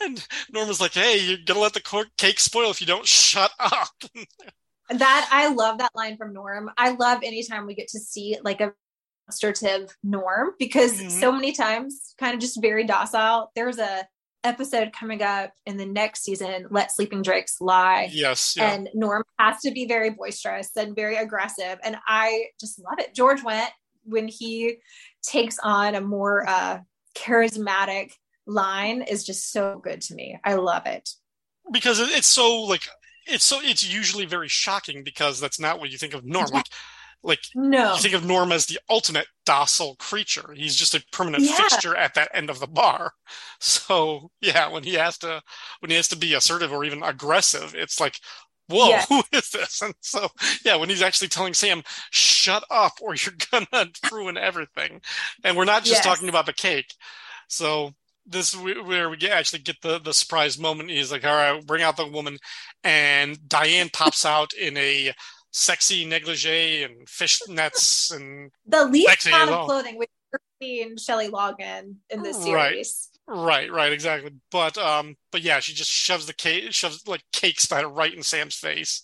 and 0.00 0.26
Norma's 0.50 0.80
like, 0.80 0.94
"Hey, 0.94 1.18
you're 1.18 1.38
gonna 1.44 1.60
let 1.60 1.74
the 1.74 2.06
cake 2.16 2.38
spoil 2.38 2.70
if 2.70 2.80
you 2.80 2.86
don't 2.86 3.06
shut 3.06 3.50
up." 3.58 3.90
that 4.90 5.28
I 5.32 5.48
love 5.48 5.78
that 5.78 5.96
line 5.96 6.16
from 6.16 6.32
Norm. 6.32 6.70
I 6.78 6.90
love 6.90 7.22
anytime 7.22 7.66
we 7.66 7.74
get 7.74 7.88
to 7.88 7.98
see 7.98 8.38
like 8.42 8.60
a 8.60 8.72
demonstrative 9.26 9.96
Norm 10.02 10.52
because 10.58 10.98
mm-hmm. 10.98 11.08
so 11.08 11.32
many 11.32 11.52
times, 11.52 12.14
kind 12.18 12.34
of 12.34 12.40
just 12.40 12.60
very 12.60 12.84
docile. 12.84 13.50
There's 13.54 13.78
a 13.78 14.06
episode 14.46 14.92
coming 14.92 15.22
up 15.22 15.52
in 15.66 15.76
the 15.76 15.86
next 15.86 16.24
season, 16.24 16.66
Let 16.70 16.94
Sleeping 16.94 17.22
Drakes 17.22 17.60
Lie. 17.60 18.10
Yes. 18.12 18.54
Yeah. 18.56 18.72
And 18.72 18.88
Norm 18.94 19.24
has 19.38 19.60
to 19.60 19.70
be 19.70 19.86
very 19.86 20.10
boisterous 20.10 20.70
and 20.76 20.94
very 20.94 21.16
aggressive. 21.16 21.78
And 21.82 21.96
I 22.06 22.46
just 22.60 22.78
love 22.78 22.98
it. 22.98 23.14
George 23.14 23.42
Wendt 23.42 23.70
when 24.06 24.28
he 24.28 24.78
takes 25.22 25.58
on 25.62 25.94
a 25.94 26.00
more 26.00 26.48
uh, 26.48 26.78
charismatic 27.14 28.12
line, 28.46 29.02
is 29.02 29.24
just 29.24 29.52
so 29.52 29.80
good 29.82 30.00
to 30.00 30.14
me. 30.14 30.38
I 30.44 30.54
love 30.54 30.86
it. 30.86 31.10
Because 31.72 31.98
it's 31.98 32.28
so 32.28 32.62
like 32.62 32.82
it's 33.26 33.44
so 33.44 33.58
it's 33.60 33.82
usually 33.82 34.24
very 34.24 34.48
shocking 34.48 35.02
because 35.02 35.40
that's 35.40 35.58
not 35.58 35.80
what 35.80 35.90
you 35.90 35.98
think 35.98 36.14
of 36.14 36.24
Norm. 36.24 36.48
Like, 36.52 36.66
like 37.26 37.40
no, 37.54 37.94
you 37.94 38.00
think 38.00 38.14
of 38.14 38.24
Norm 38.24 38.52
as 38.52 38.66
the 38.66 38.78
ultimate 38.88 39.26
docile 39.44 39.96
creature. 39.96 40.52
He's 40.54 40.76
just 40.76 40.94
a 40.94 41.04
permanent 41.12 41.42
yeah. 41.42 41.56
fixture 41.56 41.96
at 41.96 42.14
that 42.14 42.30
end 42.32 42.48
of 42.48 42.60
the 42.60 42.66
bar. 42.66 43.12
So 43.58 44.30
yeah, 44.40 44.68
when 44.68 44.82
he 44.82 44.94
has 44.94 45.16
to 45.18 45.42
when 45.80 45.90
he 45.90 45.96
has 45.96 46.08
to 46.08 46.16
be 46.16 46.34
assertive 46.34 46.72
or 46.72 46.84
even 46.84 47.02
aggressive, 47.02 47.74
it's 47.74 47.98
like, 47.98 48.20
whoa, 48.68 48.98
who 49.08 49.22
is 49.32 49.50
this? 49.50 49.80
And 49.80 49.94
so 50.00 50.28
yeah, 50.64 50.76
when 50.76 50.90
he's 50.90 51.02
actually 51.02 51.28
telling 51.28 51.54
Sam, 51.54 51.82
shut 52.10 52.64
up 52.70 52.92
or 53.00 53.14
you're 53.14 53.34
gonna 53.50 53.90
ruin 54.12 54.36
everything. 54.36 55.00
And 55.42 55.56
we're 55.56 55.64
not 55.64 55.84
just 55.84 56.04
yes. 56.04 56.04
talking 56.04 56.28
about 56.28 56.44
the 56.44 56.52
cake. 56.52 56.94
So 57.48 57.92
this 58.26 58.54
where 58.54 59.08
we 59.08 59.16
get 59.16 59.32
actually 59.32 59.60
get 59.60 59.80
the 59.80 59.98
the 59.98 60.12
surprise 60.12 60.58
moment. 60.58 60.90
He's 60.90 61.10
like, 61.10 61.24
"All 61.24 61.34
right, 61.34 61.66
bring 61.66 61.82
out 61.82 61.96
the 61.96 62.06
woman," 62.06 62.38
and 62.84 63.38
Diane 63.48 63.88
pops 63.92 64.26
out 64.26 64.52
in 64.52 64.76
a 64.76 65.12
sexy 65.56 66.04
negligee 66.04 66.82
and 66.82 67.06
fishnets 67.06 68.14
and 68.14 68.50
the 68.66 68.84
least 68.84 69.26
amount 69.26 69.50
of 69.50 69.64
clothing 69.64 69.96
we've 69.96 70.08
seen 70.60 70.98
Shelley 70.98 71.28
Logan 71.28 71.96
in 72.10 72.22
this 72.22 72.42
series. 72.42 73.08
Right, 73.26 73.38
right, 73.38 73.72
right, 73.72 73.92
exactly. 73.92 74.32
But 74.50 74.76
um, 74.76 75.16
but 75.32 75.40
yeah, 75.40 75.60
she 75.60 75.72
just 75.72 75.90
shoves 75.90 76.26
the 76.26 76.34
cake, 76.34 76.72
shoves 76.72 77.08
like 77.08 77.22
cake 77.32 77.58
spider 77.58 77.88
right 77.88 78.12
in 78.12 78.22
Sam's 78.22 78.54
face, 78.54 79.02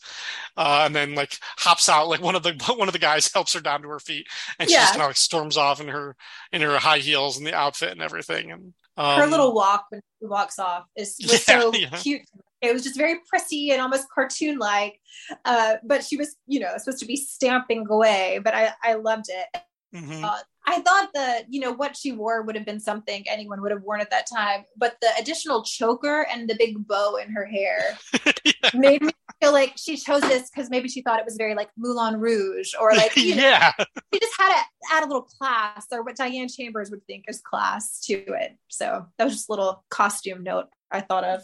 uh, 0.58 0.82
and 0.84 0.94
then 0.94 1.14
like 1.14 1.38
hops 1.56 1.88
out. 1.88 2.08
Like 2.08 2.20
one 2.20 2.34
of 2.34 2.42
the 2.42 2.52
one 2.76 2.88
of 2.88 2.92
the 2.92 2.98
guys 2.98 3.32
helps 3.32 3.54
her 3.54 3.60
down 3.60 3.80
to 3.82 3.88
her 3.88 3.98
feet, 3.98 4.26
and 4.58 4.68
she 4.68 4.74
yeah. 4.74 4.82
just 4.82 4.92
kind 4.92 5.02
of 5.02 5.08
like 5.08 5.16
storms 5.16 5.56
off 5.56 5.80
in 5.80 5.88
her 5.88 6.14
in 6.52 6.60
her 6.60 6.76
high 6.76 6.98
heels 6.98 7.38
and 7.38 7.46
the 7.46 7.54
outfit 7.54 7.92
and 7.92 8.02
everything. 8.02 8.52
And 8.52 8.74
um, 8.98 9.20
her 9.20 9.26
little 9.26 9.54
walk 9.54 9.86
when 9.88 10.02
she 10.20 10.26
walks 10.26 10.58
off 10.58 10.84
is 10.96 11.16
was 11.22 11.32
yeah, 11.48 11.60
so 11.60 11.72
yeah. 11.72 11.88
cute. 11.96 12.22
It 12.62 12.72
was 12.72 12.82
just 12.82 12.96
very 12.96 13.16
prissy 13.28 13.70
and 13.72 13.80
almost 13.80 14.08
cartoon 14.14 14.58
like, 14.58 15.00
uh, 15.44 15.74
but 15.84 16.04
she 16.04 16.16
was, 16.16 16.36
you 16.46 16.60
know, 16.60 16.72
supposed 16.78 17.00
to 17.00 17.06
be 17.06 17.16
stamping 17.16 17.86
away. 17.88 18.40
But 18.42 18.54
I, 18.54 18.72
I 18.82 18.94
loved 18.94 19.26
it. 19.28 19.62
Mm-hmm. 19.94 20.24
Uh, 20.24 20.38
I 20.66 20.80
thought 20.80 21.10
that 21.14 21.46
you 21.50 21.60
know 21.60 21.72
what 21.72 21.96
she 21.96 22.12
wore 22.12 22.42
would 22.42 22.54
have 22.54 22.64
been 22.64 22.80
something 22.80 23.24
anyone 23.28 23.60
would 23.62 23.72
have 23.72 23.82
worn 23.82 24.00
at 24.00 24.10
that 24.10 24.26
time, 24.32 24.64
but 24.76 24.96
the 25.00 25.08
additional 25.18 25.64
choker 25.64 26.26
and 26.32 26.48
the 26.48 26.54
big 26.54 26.86
bow 26.86 27.16
in 27.16 27.30
her 27.30 27.44
hair 27.44 27.98
yeah. 28.44 28.52
made 28.74 29.02
me 29.02 29.10
feel 29.40 29.52
like 29.52 29.74
she 29.76 29.96
chose 29.96 30.22
this 30.22 30.50
because 30.50 30.70
maybe 30.70 30.88
she 30.88 31.02
thought 31.02 31.18
it 31.18 31.24
was 31.24 31.36
very 31.36 31.54
like 31.54 31.68
Moulin 31.76 32.20
Rouge 32.20 32.72
or 32.80 32.92
like 32.96 33.12
yeah, 33.16 33.72
know, 33.78 33.84
she 34.12 34.20
just 34.20 34.34
had 34.38 34.54
to 34.54 34.64
add 34.92 35.04
a 35.04 35.06
little 35.06 35.22
class 35.22 35.86
or 35.90 36.02
what 36.02 36.16
Diane 36.16 36.48
Chambers 36.48 36.90
would 36.90 37.04
think 37.06 37.24
is 37.28 37.40
class 37.40 38.00
to 38.06 38.14
it. 38.14 38.56
So 38.68 39.06
that 39.18 39.24
was 39.24 39.34
just 39.34 39.48
a 39.48 39.52
little 39.52 39.84
costume 39.90 40.42
note 40.42 40.68
I 40.92 41.00
thought 41.00 41.24
of. 41.24 41.42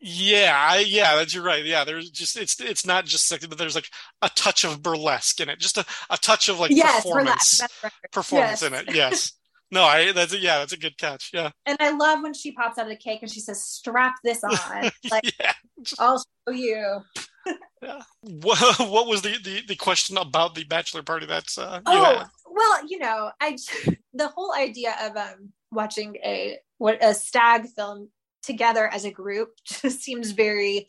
Yeah, 0.00 0.56
I, 0.58 0.78
yeah, 0.78 1.16
that's 1.16 1.34
you're 1.34 1.44
right. 1.44 1.64
Yeah, 1.64 1.84
there's 1.84 2.10
just 2.10 2.36
it's 2.36 2.60
it's 2.60 2.86
not 2.86 3.04
just 3.04 3.26
sexy, 3.26 3.46
but 3.46 3.58
there's 3.58 3.74
like 3.74 3.88
a 4.22 4.30
touch 4.30 4.64
of 4.64 4.82
burlesque 4.82 5.40
in 5.40 5.48
it, 5.48 5.58
just 5.58 5.78
a, 5.78 5.84
a 6.10 6.16
touch 6.16 6.48
of 6.48 6.58
like 6.58 6.70
yes, 6.70 7.02
performance 7.02 7.60
right. 7.82 7.92
performance 8.12 8.62
yes. 8.62 8.70
in 8.70 8.74
it. 8.74 8.94
Yes. 8.94 9.32
No, 9.70 9.82
I 9.82 10.12
that's 10.12 10.32
a, 10.32 10.38
yeah, 10.38 10.58
that's 10.58 10.72
a 10.72 10.78
good 10.78 10.96
catch. 10.96 11.30
Yeah. 11.32 11.50
And 11.66 11.76
I 11.80 11.90
love 11.90 12.22
when 12.22 12.34
she 12.34 12.52
pops 12.52 12.78
out 12.78 12.86
of 12.86 12.90
the 12.90 12.96
cake 12.96 13.20
and 13.22 13.30
she 13.30 13.40
says, 13.40 13.64
"Strap 13.64 14.14
this 14.22 14.44
on." 14.44 14.90
Like, 15.10 15.34
yeah. 15.38 15.52
I'll 15.98 16.18
show 16.18 16.54
you. 16.54 17.00
yeah. 17.82 18.02
What, 18.20 18.78
what 18.78 19.06
was 19.06 19.22
the, 19.22 19.38
the 19.42 19.62
the 19.66 19.76
question 19.76 20.16
about 20.16 20.54
the 20.54 20.64
bachelor 20.64 21.02
party? 21.02 21.26
That's 21.26 21.58
uh, 21.58 21.80
oh 21.84 22.04
had? 22.04 22.26
well, 22.48 22.86
you 22.86 22.98
know, 22.98 23.30
I 23.40 23.56
the 24.14 24.28
whole 24.28 24.54
idea 24.54 24.94
of 25.02 25.16
um 25.16 25.52
watching 25.72 26.16
a 26.16 26.58
what 26.78 27.02
a 27.02 27.14
stag 27.14 27.66
film 27.74 28.10
together 28.46 28.88
as 28.92 29.04
a 29.04 29.10
group 29.10 29.50
just 29.64 30.00
seems 30.00 30.30
very 30.30 30.86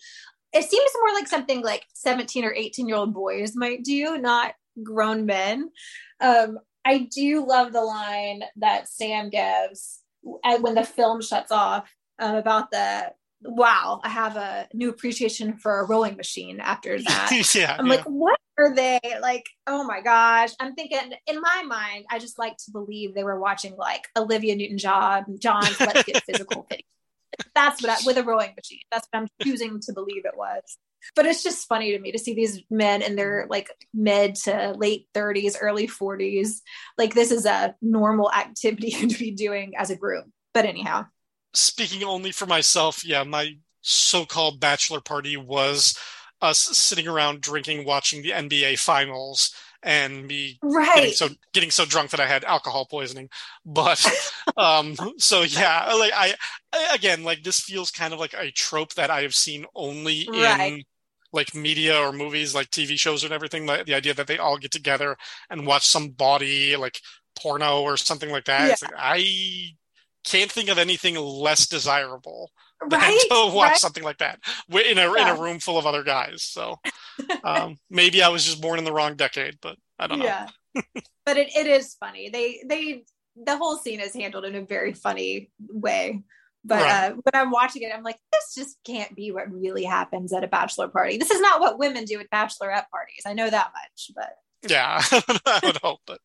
it 0.53 0.63
seems 0.63 0.91
more 1.01 1.13
like 1.13 1.27
something 1.27 1.61
like 1.61 1.85
17 1.93 2.45
or 2.45 2.53
18 2.53 2.87
year 2.87 2.97
old 2.97 3.13
boys 3.13 3.55
might 3.55 3.83
do 3.83 4.17
not 4.17 4.53
grown 4.81 5.25
men. 5.25 5.71
Um, 6.19 6.59
i 6.85 6.99
do 7.13 7.45
love 7.45 7.73
the 7.73 7.81
line 7.81 8.43
that 8.57 8.87
sam 8.87 9.29
gives 9.29 10.01
when 10.21 10.73
the 10.73 10.83
film 10.83 11.21
shuts 11.21 11.51
off 11.51 11.93
um, 12.19 12.35
about 12.35 12.71
the 12.71 13.11
wow 13.41 13.99
i 14.03 14.09
have 14.09 14.35
a 14.37 14.67
new 14.73 14.89
appreciation 14.89 15.57
for 15.57 15.81
a 15.81 15.85
rowing 15.85 16.15
machine 16.15 16.59
after 16.59 16.97
that. 17.03 17.53
Yeah 17.53 17.75
i'm 17.77 17.85
yeah. 17.85 17.91
like 17.91 18.05
what 18.05 18.39
are 18.59 18.73
they? 18.73 18.99
Like 19.21 19.45
oh 19.67 19.83
my 19.83 20.01
gosh. 20.01 20.49
I'm 20.59 20.73
thinking 20.73 21.13
in 21.27 21.41
my 21.41 21.63
mind 21.63 22.05
i 22.09 22.17
just 22.19 22.39
like 22.39 22.57
to 22.57 22.71
believe 22.71 23.13
they 23.13 23.23
were 23.23 23.39
watching 23.39 23.75
like 23.75 24.07
olivia 24.17 24.55
newton-john 24.55 25.37
john's 25.39 25.79
let's 25.79 26.03
get 26.03 26.23
physical 26.23 26.65
video 26.69 26.83
that's 27.55 27.81
what 27.81 27.91
I, 27.91 27.97
with 28.05 28.17
a 28.17 28.23
rowing 28.23 28.53
machine. 28.55 28.81
That's 28.91 29.07
what 29.11 29.21
I'm 29.21 29.27
choosing 29.41 29.79
to 29.81 29.93
believe 29.93 30.25
it 30.25 30.37
was. 30.37 30.77
But 31.15 31.25
it's 31.25 31.43
just 31.43 31.67
funny 31.67 31.91
to 31.91 31.99
me 31.99 32.11
to 32.11 32.19
see 32.19 32.33
these 32.33 32.61
men 32.69 33.01
in 33.01 33.15
their 33.15 33.47
like 33.49 33.69
mid 33.93 34.35
to 34.43 34.73
late 34.77 35.07
30s, 35.13 35.55
early 35.61 35.87
40s. 35.87 36.61
Like 36.97 37.13
this 37.13 37.31
is 37.31 37.45
a 37.45 37.75
normal 37.81 38.31
activity 38.31 38.91
to 39.07 39.17
be 39.17 39.31
doing 39.31 39.73
as 39.77 39.89
a 39.89 39.95
group. 39.95 40.25
But 40.53 40.65
anyhow. 40.65 41.05
Speaking 41.53 42.03
only 42.03 42.31
for 42.31 42.45
myself, 42.45 43.05
yeah, 43.05 43.23
my 43.23 43.57
so-called 43.81 44.59
bachelor 44.59 44.99
party 44.99 45.37
was 45.37 45.97
us 46.41 46.59
sitting 46.59 47.07
around 47.07 47.41
drinking, 47.41 47.85
watching 47.85 48.21
the 48.21 48.31
NBA 48.31 48.79
finals 48.79 49.55
and 49.83 50.27
me 50.27 50.59
right. 50.61 50.95
getting 50.95 51.13
so 51.13 51.29
getting 51.53 51.71
so 51.71 51.85
drunk 51.85 52.11
that 52.11 52.19
I 52.19 52.27
had 52.27 52.43
alcohol 52.43 52.85
poisoning. 52.85 53.29
But 53.65 54.03
um 54.57 54.95
so 55.17 55.41
yeah, 55.43 55.93
like 55.93 56.13
I, 56.15 56.33
again 56.93 57.23
like 57.23 57.43
this 57.43 57.59
feels 57.59 57.91
kind 57.91 58.13
of 58.13 58.19
like 58.19 58.33
a 58.33 58.51
trope 58.51 58.93
that 58.95 59.09
I 59.09 59.21
have 59.21 59.35
seen 59.35 59.65
only 59.75 60.27
right. 60.31 60.73
in 60.73 60.83
like 61.33 61.53
media 61.53 61.99
or 61.99 62.11
movies 62.11 62.55
like 62.55 62.69
TV 62.69 62.97
shows 62.97 63.23
and 63.23 63.33
everything 63.33 63.65
like 63.65 63.85
the 63.85 63.93
idea 63.93 64.13
that 64.13 64.27
they 64.27 64.37
all 64.37 64.57
get 64.57 64.71
together 64.71 65.17
and 65.49 65.67
watch 65.67 65.85
some 65.85 66.09
body 66.09 66.75
like 66.75 66.99
porno 67.39 67.81
or 67.81 67.97
something 67.97 68.31
like 68.31 68.45
that. 68.45 68.67
Yeah. 68.81 68.87
Like, 68.87 68.97
I 68.97 69.75
can't 70.23 70.51
think 70.51 70.69
of 70.69 70.77
anything 70.77 71.15
less 71.15 71.67
desirable 71.67 72.51
right? 72.91 73.19
to 73.29 73.51
watch 73.53 73.71
right? 73.71 73.77
something 73.77 74.03
like 74.03 74.19
that 74.19 74.39
in 74.69 74.97
a 74.97 75.01
yeah. 75.01 75.21
in 75.21 75.37
a 75.37 75.41
room 75.41 75.59
full 75.59 75.77
of 75.77 75.85
other 75.85 76.03
guys. 76.03 76.43
So 76.43 76.79
um, 77.43 77.77
maybe 77.89 78.21
I 78.21 78.29
was 78.29 78.45
just 78.45 78.61
born 78.61 78.79
in 78.79 78.85
the 78.85 78.93
wrong 78.93 79.15
decade, 79.15 79.57
but 79.61 79.77
I 79.97 80.07
don't 80.07 80.19
know. 80.19 80.25
Yeah, 80.25 80.47
but 81.25 81.37
it, 81.37 81.55
it 81.55 81.67
is 81.67 81.95
funny. 81.99 82.29
They 82.29 82.61
they 82.65 83.03
the 83.35 83.57
whole 83.57 83.77
scene 83.77 83.99
is 83.99 84.13
handled 84.13 84.45
in 84.45 84.55
a 84.55 84.61
very 84.61 84.93
funny 84.93 85.51
way. 85.59 86.23
But 86.65 86.81
right. 86.81 87.11
uh, 87.11 87.15
when 87.15 87.41
I'm 87.41 87.51
watching 87.51 87.83
it, 87.83 87.93
I'm 87.95 88.03
like, 88.03 88.17
this 88.33 88.53
just 88.53 88.77
can't 88.85 89.15
be 89.15 89.31
what 89.31 89.49
really 89.49 89.85
happens 89.85 90.33
at 90.33 90.43
a 90.43 90.47
bachelor 90.47 90.89
party. 90.89 91.17
This 91.17 91.31
is 91.31 91.39
not 91.39 91.61
what 91.61 91.79
women 91.79 92.03
do 92.03 92.19
at 92.19 92.29
bachelorette 92.29 92.89
parties. 92.91 93.23
I 93.25 93.33
know 93.33 93.49
that 93.49 93.71
much, 93.73 94.11
but 94.13 94.33
yeah, 94.67 95.01
I 95.45 95.59
would 95.63 95.77
hope. 95.77 95.99
But 96.05 96.19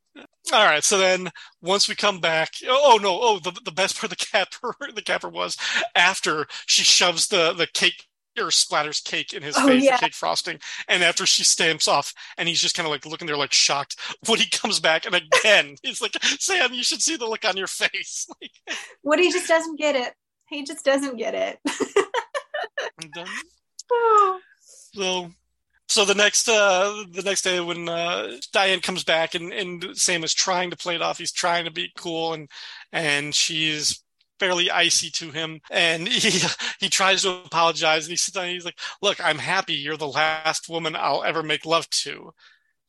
all 0.53 0.65
right. 0.65 0.85
So 0.85 0.99
then 0.99 1.31
once 1.61 1.89
we 1.89 1.95
come 1.95 2.21
back, 2.21 2.51
oh, 2.67 2.95
oh 2.95 2.99
no, 2.99 3.19
oh 3.21 3.39
the 3.39 3.59
the 3.65 3.73
best 3.73 3.97
part 3.97 4.13
of 4.13 4.19
the 4.19 4.25
capper 4.25 4.75
the 4.95 5.03
capper 5.03 5.29
was 5.29 5.57
after 5.95 6.47
she 6.67 6.83
shoves 6.83 7.29
the 7.29 7.53
the 7.53 7.67
cake 7.67 8.07
or 8.39 8.47
splatters 8.47 9.05
cake 9.05 9.35
in 9.35 9.43
his 9.43 9.57
oh, 9.59 9.67
face, 9.67 9.85
yeah. 9.85 9.97
the 9.97 10.07
cake 10.07 10.15
frosting, 10.15 10.59
and 10.89 11.03
after 11.03 11.27
she 11.27 11.45
stamps 11.45 11.87
off, 11.87 12.15
and 12.39 12.49
he's 12.49 12.63
just 12.63 12.75
kind 12.75 12.87
of 12.87 12.91
like 12.91 13.05
looking 13.05 13.27
there 13.27 13.37
like 13.37 13.53
shocked. 13.53 13.97
Woody 14.27 14.47
comes 14.51 14.81
back 14.81 15.05
and 15.05 15.15
again 15.15 15.77
he's 15.83 16.01
like, 16.01 16.17
Sam, 16.23 16.73
you 16.73 16.83
should 16.83 17.03
see 17.03 17.17
the 17.17 17.27
look 17.27 17.45
on 17.45 17.57
your 17.57 17.67
face. 17.67 18.27
Woody 19.03 19.31
just 19.31 19.49
doesn't 19.49 19.79
get 19.79 19.97
it. 19.97 20.15
He 20.49 20.65
just 20.65 20.85
doesn't 20.85 21.17
get 21.17 21.35
it. 21.35 21.59
oh. 23.91 24.41
So 24.95 25.31
So 25.93 26.07
the 26.07 26.15
next 26.15 26.49
uh, 26.49 27.05
the 27.11 27.21
next 27.21 27.43
day 27.43 27.61
when 27.61 27.87
uh, 27.87 28.39
Diane 28.51 28.81
comes 28.81 29.05
back 29.05 29.35
and, 29.35 29.53
and 29.53 29.95
Sam 29.95 30.25
is 30.25 30.33
trying 30.33 30.71
to 30.71 30.77
play 30.77 30.95
it 30.95 31.03
off, 31.03 31.19
he's 31.19 31.33
trying 31.33 31.67
to 31.67 31.71
be 31.71 31.93
cool 31.99 32.33
and 32.33 32.49
and 32.93 33.35
she's 33.35 34.03
fairly 34.41 34.71
icy 34.71 35.11
to 35.11 35.31
him 35.31 35.61
and 35.71 36.09
he 36.09 36.41
he 36.81 36.89
tries 36.89 37.23
to 37.25 37.43
apologize 37.45 38.07
and 38.07 38.11
he 38.11 38.17
sits 38.17 38.35
down 38.35 38.45
and 38.45 38.55
he's 38.55 38.65
like, 38.65 38.79
Look, 39.03 39.23
I'm 39.23 39.37
happy 39.37 39.75
you're 39.75 39.99
the 39.99 40.09
last 40.09 40.67
woman 40.71 40.97
I'll 40.97 41.25
ever 41.25 41.43
make 41.43 41.67
love 41.67 41.91
to. 41.91 42.33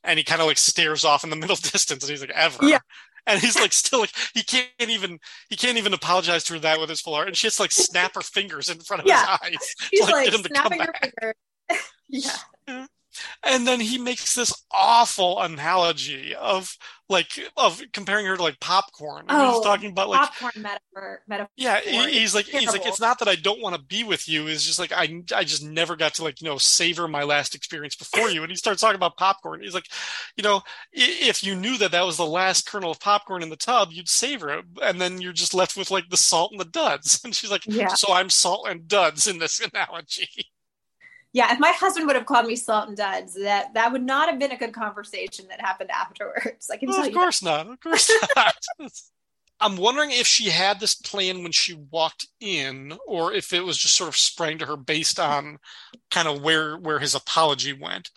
And 0.06 0.18
he 0.18 0.24
kind 0.24 0.39
of 0.39 0.48
like 0.48 0.58
stares 0.58 1.04
off 1.04 1.26
in 1.26 1.30
the 1.30 1.36
middle 1.44 1.58
distance 1.58 2.04
and 2.04 2.10
he's 2.10 2.22
like, 2.22 2.30
ever. 2.30 2.66
Yeah. 2.66 2.80
And 3.28 3.42
he's 3.42 3.60
like 3.60 3.74
still 3.74 4.00
like 4.00 4.13
he 4.34 4.44
can't 4.44 4.70
even 4.80 5.20
he 5.50 5.58
can't 5.58 5.78
even 5.78 5.94
apologize 5.94 6.46
to 6.46 6.54
her 6.54 6.60
that 6.60 6.80
with 6.80 6.88
his 6.89 7.02
full 7.02 7.16
heart. 7.16 7.28
And 7.28 7.36
she 7.36 7.48
has 7.48 7.58
to 7.58 7.63
like 7.63 7.72
snap 7.74 8.16
her 8.16 8.22
fingers 8.22 8.70
in 8.70 8.80
front 8.80 9.02
of 9.02 9.08
Yeah. 9.08 9.38
his 9.44 9.56
eyes. 9.58 9.76
to, 9.94 10.04
like, 10.06 10.13
like, 10.13 10.26
get 10.26 10.34
him 10.36 10.44
to 10.44 10.50
come 10.50 10.72
snapping 10.72 10.80
her 10.80 10.94
back. 11.22 11.36
yeah. 12.08 12.86
And 13.43 13.67
then 13.67 13.80
he 13.80 13.97
makes 13.97 14.36
this 14.36 14.54
awful 14.71 15.41
analogy 15.41 16.34
of 16.36 16.78
like 17.10 17.38
of 17.58 17.82
comparing 17.91 18.26
her 18.26 18.38
to 18.38 18.41
like 18.41 18.60
popcorn. 18.60 19.26
And 19.28 19.47
he's 19.47 19.58
Oh, 19.58 19.63
talking 19.63 19.91
about 19.91 20.10
like 20.10 20.21
Popcorn 20.30 20.63
metaphor. 20.63 21.21
metaphor. 21.28 21.49
yeah, 21.58 21.80
he- 21.82 22.19
he's 22.19 22.34
like 22.34 22.45
he's 22.45 22.71
like 22.71 22.86
it's 22.86 22.99
not 22.99 23.19
that 23.19 23.28
I 23.28 23.36
don't 23.36 23.62
want 23.62 23.76
to 23.76 23.82
be 23.82 24.04
with 24.04 24.28
you. 24.28 24.47
It's 24.47 24.63
just 24.65 24.80
like 24.80 24.91
I 24.93 25.21
I 25.36 25.43
just 25.43 25.63
never 25.63 25.95
got 25.95 26.13
to 26.15 26.23
like 26.23 26.41
you 26.41 26.47
know 26.47 26.58
savor 26.58 27.08
my 27.08 27.23
last 27.23 27.56
experience 27.56 27.95
before 27.95 28.30
you. 28.30 28.41
And 28.41 28.49
he 28.49 28.56
starts 28.56 28.82
talking 28.82 28.95
about 28.95 29.17
popcorn. 29.17 29.62
He's 29.62 29.73
like, 29.76 29.89
you 30.38 30.43
know, 30.43 30.62
if 30.91 31.43
you 31.43 31.56
knew 31.56 31.78
that 31.78 31.91
that 31.91 32.06
was 32.06 32.17
the 32.17 32.26
last 32.26 32.65
kernel 32.67 32.91
of 32.91 32.99
popcorn 32.99 33.43
in 33.43 33.49
the 33.49 33.56
tub, 33.58 33.89
you'd 33.91 34.10
savor 34.10 34.49
it, 34.49 34.65
and 34.82 34.99
then 34.99 35.21
you're 35.21 35.34
just 35.34 35.54
left 35.54 35.76
with 35.78 35.91
like 35.91 36.10
the 36.10 36.17
salt 36.17 36.52
and 36.52 36.60
the 36.60 36.65
duds. 36.65 37.21
And 37.26 37.36
she's 37.36 37.52
like, 37.52 37.65
Yeah. 37.67 37.89
so 37.93 38.12
I'm 38.13 38.30
salt 38.30 38.67
and 38.67 38.88
duds 38.88 39.28
in 39.28 39.39
this 39.39 39.60
analogy. 39.73 40.30
Yeah, 41.34 41.52
if 41.52 41.60
my 41.60 41.72
husband 41.72 42.06
would 42.06 42.15
have 42.15 42.28
called 42.28 42.46
me 42.46 42.56
salt 42.56 42.88
and 42.89 42.96
duds, 42.98 43.34
that 43.34 43.74
that 43.74 43.91
would 43.91 44.04
not 44.04 44.30
have 44.30 44.38
been 44.39 44.52
a 44.52 44.58
good 44.58 44.72
conversation 44.74 45.48
that 45.50 45.60
happened 45.60 45.89
afterwards. 45.89 46.69
I 46.72 46.78
can 46.78 46.89
Well, 46.89 46.98
tell 46.98 47.08
of 47.08 47.13
course 47.13 47.41
not. 47.43 47.67
Of 47.67 47.80
course 47.80 48.12
not. 48.36 48.56
I'm 49.60 49.78
wondering 49.78 50.12
if 50.12 50.28
she 50.28 50.50
had 50.50 50.80
this 50.80 50.93
plan 50.93 51.41
when 51.41 51.52
she 51.52 51.74
walked 51.74 52.28
in, 52.39 52.98
or 53.08 53.34
if 53.34 53.54
it 53.54 53.63
was 53.63 53.78
just 53.78 53.96
sort 53.96 54.10
of 54.10 54.15
sprang 54.17 54.58
to 54.60 54.65
her 54.65 54.78
based 54.78 55.19
on 55.19 55.58
kind 56.12 56.28
of 56.28 56.41
where 56.41 56.78
where 56.78 57.00
his 57.00 57.15
apology 57.15 57.74
went. 57.74 58.10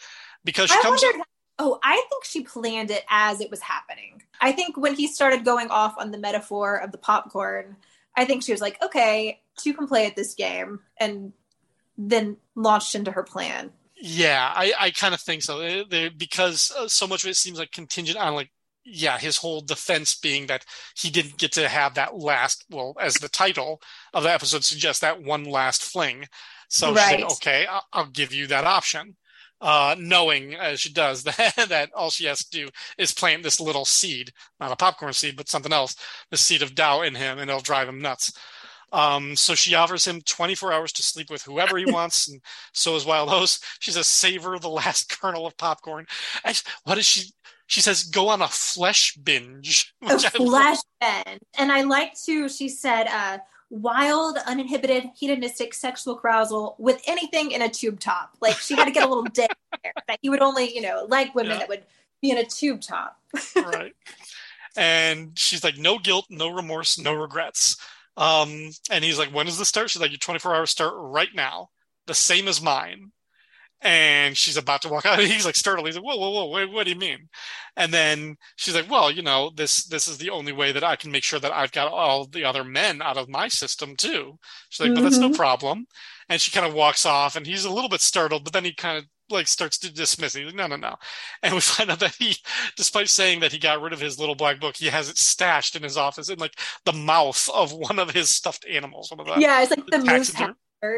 Because 0.44 0.70
she 0.70 0.79
I 0.79 0.83
comes, 0.83 1.02
wondered. 1.02 1.22
Oh, 1.59 1.79
I 1.83 2.05
think 2.11 2.24
she 2.24 2.42
planned 2.42 2.90
it 2.90 3.05
as 3.09 3.40
it 3.40 3.50
was 3.50 3.61
happening. 3.61 4.22
I 4.40 4.52
think 4.52 4.76
when 4.76 4.94
he 4.94 5.07
started 5.07 5.44
going 5.44 5.68
off 5.68 5.94
on 5.98 6.11
the 6.11 6.18
metaphor 6.18 6.76
of 6.76 6.92
the 6.92 6.98
popcorn, 6.98 7.76
I 8.14 8.26
think 8.26 8.42
she 8.42 8.52
was 8.52 8.61
like, 8.61 8.83
"Okay, 8.83 9.40
two 9.57 9.72
can 9.72 9.87
play 9.87 10.07
at 10.07 10.16
this 10.16 10.35
game," 10.35 10.81
and 10.98 11.33
then 11.98 12.37
launched 12.54 12.94
into 12.94 13.11
her 13.12 13.22
plan. 13.22 13.70
yeah, 14.00 14.52
I 14.54 14.72
I 14.78 14.90
kind 14.90 15.14
of 15.14 15.20
think 15.20 15.42
so. 15.42 15.61
Eh, 15.61 15.85
they- 15.88 16.09
because 16.11 16.70
uh, 16.78 16.88
so 16.88 17.06
much 17.06 17.24
of 17.24 17.30
it 17.30 17.37
seems 17.37 17.59
like 17.59 17.72
contingent 17.72 18.18
on 18.18 18.35
like. 18.35 18.50
Yeah, 18.88 19.18
his 19.18 19.38
whole 19.38 19.62
defense 19.62 20.14
being 20.14 20.46
that 20.46 20.64
he 20.96 21.11
didn't 21.11 21.38
get 21.38 21.50
to 21.54 21.68
have 21.68 21.94
that 21.94 22.14
last, 22.18 22.64
well, 22.70 22.94
as 23.00 23.14
the 23.14 23.28
title 23.28 23.82
of 24.14 24.22
the 24.22 24.32
episode 24.32 24.62
suggests, 24.62 25.00
that 25.00 25.20
one 25.20 25.42
last 25.42 25.82
fling. 25.82 26.26
So 26.68 26.94
Right. 26.94 27.20
like, 27.20 27.32
okay, 27.32 27.66
I'll, 27.66 27.82
I'll 27.92 28.06
give 28.06 28.32
you 28.32 28.46
that 28.46 28.62
option. 28.64 29.16
Uh, 29.61 29.96
knowing 29.98 30.54
as 30.54 30.78
she 30.78 30.92
does 30.92 31.22
that, 31.24 31.54
that 31.68 31.90
all 31.96 32.11
she 32.11 32.26
has 32.26 32.44
to 32.44 32.50
do 32.50 32.68
is 32.96 33.12
plant 33.12 33.42
this 33.42 33.59
little 33.59 33.85
seed, 33.85 34.30
not 34.61 34.70
a 34.70 34.76
popcorn 34.76 35.12
seed, 35.14 35.35
but 35.37 35.48
something 35.48 35.72
else, 35.72 35.96
the 36.30 36.37
seed 36.37 36.62
of 36.62 36.76
doubt 36.76 37.06
in 37.06 37.16
him, 37.16 37.38
and 37.40 37.50
it'll 37.50 37.61
drive 37.62 37.88
him 37.88 38.00
nuts. 38.00 38.32
Um, 38.92 39.35
so 39.37 39.55
she 39.55 39.75
offers 39.75 40.07
him 40.07 40.20
24 40.20 40.72
hours 40.72 40.92
to 40.92 41.03
sleep 41.03 41.31
with 41.31 41.42
whoever 41.42 41.77
he 41.77 41.85
wants, 41.90 42.29
and 42.29 42.40
so 42.72 42.94
is 42.96 43.05
Wild 43.05 43.29
Host. 43.29 43.64
She 43.81 43.90
says, 43.90 44.07
savor 44.07 44.59
the 44.59 44.68
last 44.68 45.09
kernel 45.20 45.46
of 45.46 45.57
popcorn. 45.57 46.07
And 46.44 46.62
what 46.85 46.99
is 46.99 47.07
she? 47.07 47.31
She 47.68 47.81
says, 47.81 48.05
go 48.05 48.29
on 48.29 48.42
a 48.42 48.49
flesh 48.49 49.16
binge. 49.16 49.92
A 50.03 50.14
I 50.14 50.18
flash 50.18 50.79
bend. 51.01 51.40
And 51.59 51.72
I 51.72 51.83
like 51.83 52.14
to, 52.25 52.49
she 52.49 52.68
said, 52.68 53.09
uh, 53.09 53.38
wild, 53.70 54.38
uninhibited, 54.46 55.11
hedonistic 55.18 55.75
sexual 55.75 56.16
carousal 56.16 56.77
with 56.79 57.03
anything 57.09 57.51
in 57.51 57.62
a 57.62 57.68
tube 57.68 57.99
top. 57.99 58.37
Like 58.40 58.55
she 58.55 58.77
had 58.77 58.85
to 58.85 58.92
get 58.92 59.03
a 59.05 59.09
little 59.09 59.25
dick 59.25 59.51
there 59.83 59.92
that 60.07 60.20
he 60.22 60.31
would 60.31 60.42
only, 60.42 60.72
you 60.72 60.81
know, 60.81 61.07
like 61.09 61.35
women 61.35 61.55
Yeah. 61.55 61.59
that 61.59 61.68
would 61.68 61.83
be 62.22 62.31
in 62.31 62.38
a 62.38 62.44
tube 62.44 62.83
top. 62.83 63.18
right. 63.57 63.94
And 64.77 65.37
she's 65.38 65.64
like, 65.64 65.77
no 65.77 65.99
guilt, 65.99 66.27
no 66.31 66.51
remorse, 66.51 66.99
no 66.99 67.14
regrets. 67.14 67.77
Um, 68.16 68.70
and 68.90 69.05
he's 69.05 69.18
like, 69.18 69.31
when 69.31 69.46
does 69.46 69.59
this 69.59 69.68
start? 69.68 69.90
She's 69.90 70.00
like, 70.02 70.11
your 70.11 70.18
24 70.18 70.55
hours 70.55 70.70
start 70.70 70.94
right 70.96 71.35
now, 71.35 71.68
the 72.07 72.14
same 72.14 72.48
as 72.48 72.62
mine. 72.62 73.12
And 73.83 74.37
she's 74.37 74.57
about 74.57 74.83
to 74.83 74.88
walk 74.88 75.05
out. 75.05 75.18
He's 75.20 75.44
like 75.44 75.55
startled. 75.55 75.87
He's 75.87 75.96
like, 75.96 76.05
whoa, 76.05 76.16
whoa, 76.16 76.31
whoa, 76.31 76.48
wait, 76.50 76.72
what 76.72 76.85
do 76.85 76.90
you 76.90 76.98
mean? 76.98 77.29
And 77.76 77.92
then 77.92 78.37
she's 78.57 78.74
like, 78.74 78.90
well, 78.90 79.11
you 79.11 79.22
know, 79.22 79.50
this 79.55 79.85
this 79.85 80.09
is 80.09 80.16
the 80.18 80.31
only 80.31 80.52
way 80.52 80.72
that 80.72 80.83
I 80.83 80.96
can 80.96 81.12
make 81.12 81.22
sure 81.24 81.38
that 81.38 81.52
I've 81.52 81.72
got 81.72 81.92
all 81.92 82.26
the 82.26 82.42
other 82.44 82.64
men 82.64 83.02
out 83.02 83.18
of 83.18 83.29
my 83.29 83.48
system 83.48 83.94
too. 83.96 84.38
She's 84.70 84.81
like, 84.81 84.94
but 84.94 85.02
that's 85.02 85.20
no 85.20 85.29
Mhm. 85.29 85.35
problem. 85.35 85.87
And 86.29 86.40
she 86.40 86.50
kind 86.50 86.66
of 86.66 86.72
walks 86.74 87.05
off, 87.07 87.37
and 87.37 87.46
he's 87.46 87.64
a 87.66 87.70
little 87.70 87.90
bit 87.90 88.00
startled, 88.00 88.44
but 88.44 88.52
then 88.55 88.64
he 88.64 88.72
kind 88.74 88.98
of 88.98 89.05
like 89.30 89.46
starts 89.48 89.78
to 89.78 89.92
dismiss 89.92 90.34
it. 90.34 90.40
He's 90.40 90.46
like, 90.48 90.54
no, 90.56 90.66
no, 90.66 90.76
no. 90.76 90.96
And 91.42 91.54
we 91.54 91.60
find 91.62 91.90
out 91.90 92.00
that 92.00 92.14
he, 92.18 92.36
despite 92.76 93.08
saying 93.08 93.40
that 93.40 93.52
he 93.52 93.58
got 93.58 93.80
rid 93.82 93.92
of 93.92 94.00
his 94.00 94.18
little 94.18 94.34
black 94.34 94.60
book, 94.60 94.76
he 94.76 94.86
has 94.86 95.08
it 95.08 95.18
stashed 95.18 95.76
in 95.76 95.82
his 95.82 95.96
office 95.96 96.28
in 96.28 96.38
like 96.38 96.58
the 96.84 96.92
mouth 96.92 97.48
of 97.54 97.72
one 97.72 97.98
of 97.98 98.10
his 98.10 98.30
stuffed 98.30 98.64
animals. 98.70 99.10
One 99.10 99.20
of 99.20 99.26
the 99.26 99.40
yeah, 99.40 99.62
it's 99.62 99.70
like 99.70 99.86
the 99.86 99.98
moose 99.98 100.30
taxidermy- 100.32 100.54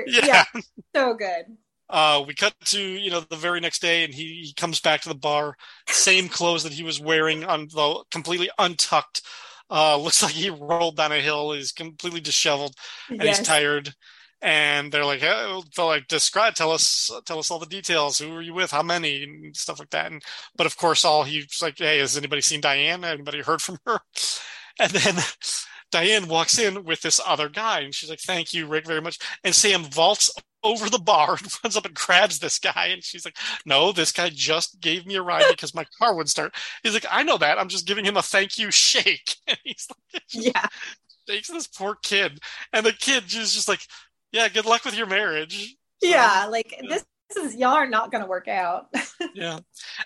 Yeah. 0.07 0.27
Yeah. 0.55 0.61
so 0.95 1.15
good. 1.15 1.45
Uh, 1.91 2.23
we 2.27 2.35
cut 2.35 2.53
to 2.67 2.79
you 2.81 3.11
know 3.11 3.21
the 3.21 3.37
very 3.37 3.61
next 3.61 3.81
day, 3.81 4.05
and 4.05 4.13
he, 4.13 4.43
he 4.45 4.53
comes 4.55 4.79
back 4.79 5.01
to 5.01 5.09
the 5.09 5.15
bar, 5.15 5.57
same 5.89 6.29
clothes 6.29 6.63
that 6.65 6.73
he 6.75 6.83
was 6.83 7.01
wearing, 7.01 7.45
on 7.45 7.67
the 7.69 8.05
completely 8.11 8.51
untucked. 8.59 9.23
Uh, 9.71 9.97
looks 9.97 10.23
like 10.23 10.33
he 10.33 10.51
rolled 10.51 10.97
down 10.97 11.13
a 11.13 11.21
hill. 11.21 11.53
He's 11.53 11.73
completely 11.73 12.21
disheveled, 12.21 12.75
and 13.09 13.23
Yes. 13.23 13.39
he's 13.39 13.47
tired. 13.47 13.95
And 14.41 14.93
they're 14.93 15.05
like, 15.05 15.21
hey, 15.21 15.61
they're 15.75 15.85
like, 15.85 16.07
describe, 16.07 16.55
tell 16.55 16.71
us, 16.71 17.11
tell 17.27 17.41
us 17.41 17.51
all 17.51 17.59
the 17.59 17.67
details. 17.67 18.19
Who 18.19 18.33
are 18.37 18.43
you 18.43 18.55
with? 18.55 18.71
How 18.71 18.83
many? 18.83 19.25
And 19.25 19.57
stuff 19.57 19.81
like 19.81 19.91
that. 19.91 20.13
And 20.13 20.23
but 20.57 20.67
of 20.67 20.77
course, 20.77 21.05
all 21.05 21.25
he's 21.25 21.61
like, 21.61 21.79
hey, 21.79 21.99
has 21.99 22.17
anybody 22.17 22.43
seen 22.43 22.61
Diane? 22.61 23.05
Anybody 23.05 23.41
heard 23.43 23.63
from 23.63 23.79
her? 23.87 24.01
And 24.81 24.93
then 24.93 25.17
Diane 25.91 26.29
walks 26.29 26.59
in 26.59 26.85
with 26.85 27.01
this 27.01 27.21
other 27.27 27.49
guy, 27.49 27.81
and 27.81 27.95
she's 27.95 28.11
like, 28.11 28.21
"Thank 28.21 28.53
you, 28.55 28.67
Rick, 28.67 28.87
very 28.87 29.01
much." 29.01 29.19
And 29.43 29.55
Sam 29.55 29.83
vaults 29.85 30.31
over 30.63 30.89
the 30.91 30.99
bar 30.99 31.31
and 31.43 31.53
runs 31.65 31.77
up 31.77 31.85
and 31.87 31.95
grabs 31.95 32.39
this 32.39 32.59
guy, 32.59 32.87
and 32.93 33.03
she's 33.03 33.25
like, 33.25 33.37
"No, 33.67 33.91
this 33.93 34.13
guy 34.13 34.31
just 34.33 34.81
gave 34.81 35.07
me 35.07 35.17
a 35.17 35.23
ride 35.23 35.49
because 35.49 35.75
my 35.75 35.85
car 35.99 36.15
wouldn't 36.15 36.31
start." 36.31 36.55
He's 36.83 36.95
like, 36.95 37.07
"I 37.11 37.23
know 37.23 37.39
that. 37.39 37.59
I'm 37.59 37.69
just 37.69 37.87
giving 37.87 38.05
him 38.05 38.17
a 38.17 38.23
thank 38.23 38.59
you 38.59 38.71
shake." 38.71 39.35
And 39.49 39.59
he's 39.65 39.89
like, 39.91 40.23
Yeah. 40.31 40.67
shakes 41.29 41.49
this 41.49 41.67
poor 41.67 41.97
kid, 42.03 42.39
and 42.73 42.85
the 42.85 42.93
kid 42.93 43.25
is 43.25 43.55
just 43.55 43.69
like, 43.69 43.81
"Yeah, 44.33 44.49
good 44.49 44.67
luck 44.67 44.85
with 44.85 44.97
your 44.97 45.07
marriage." 45.07 45.75
Yeah. 46.01 46.47
Like 46.51 46.75
this 46.89 47.05
is, 47.37 47.57
y'all 47.57 47.75
are 47.75 47.89
not 47.89 48.11
going 48.13 48.23
to 48.23 48.29
work 48.29 48.49
out. 48.49 48.87
Yeah, 49.35 49.59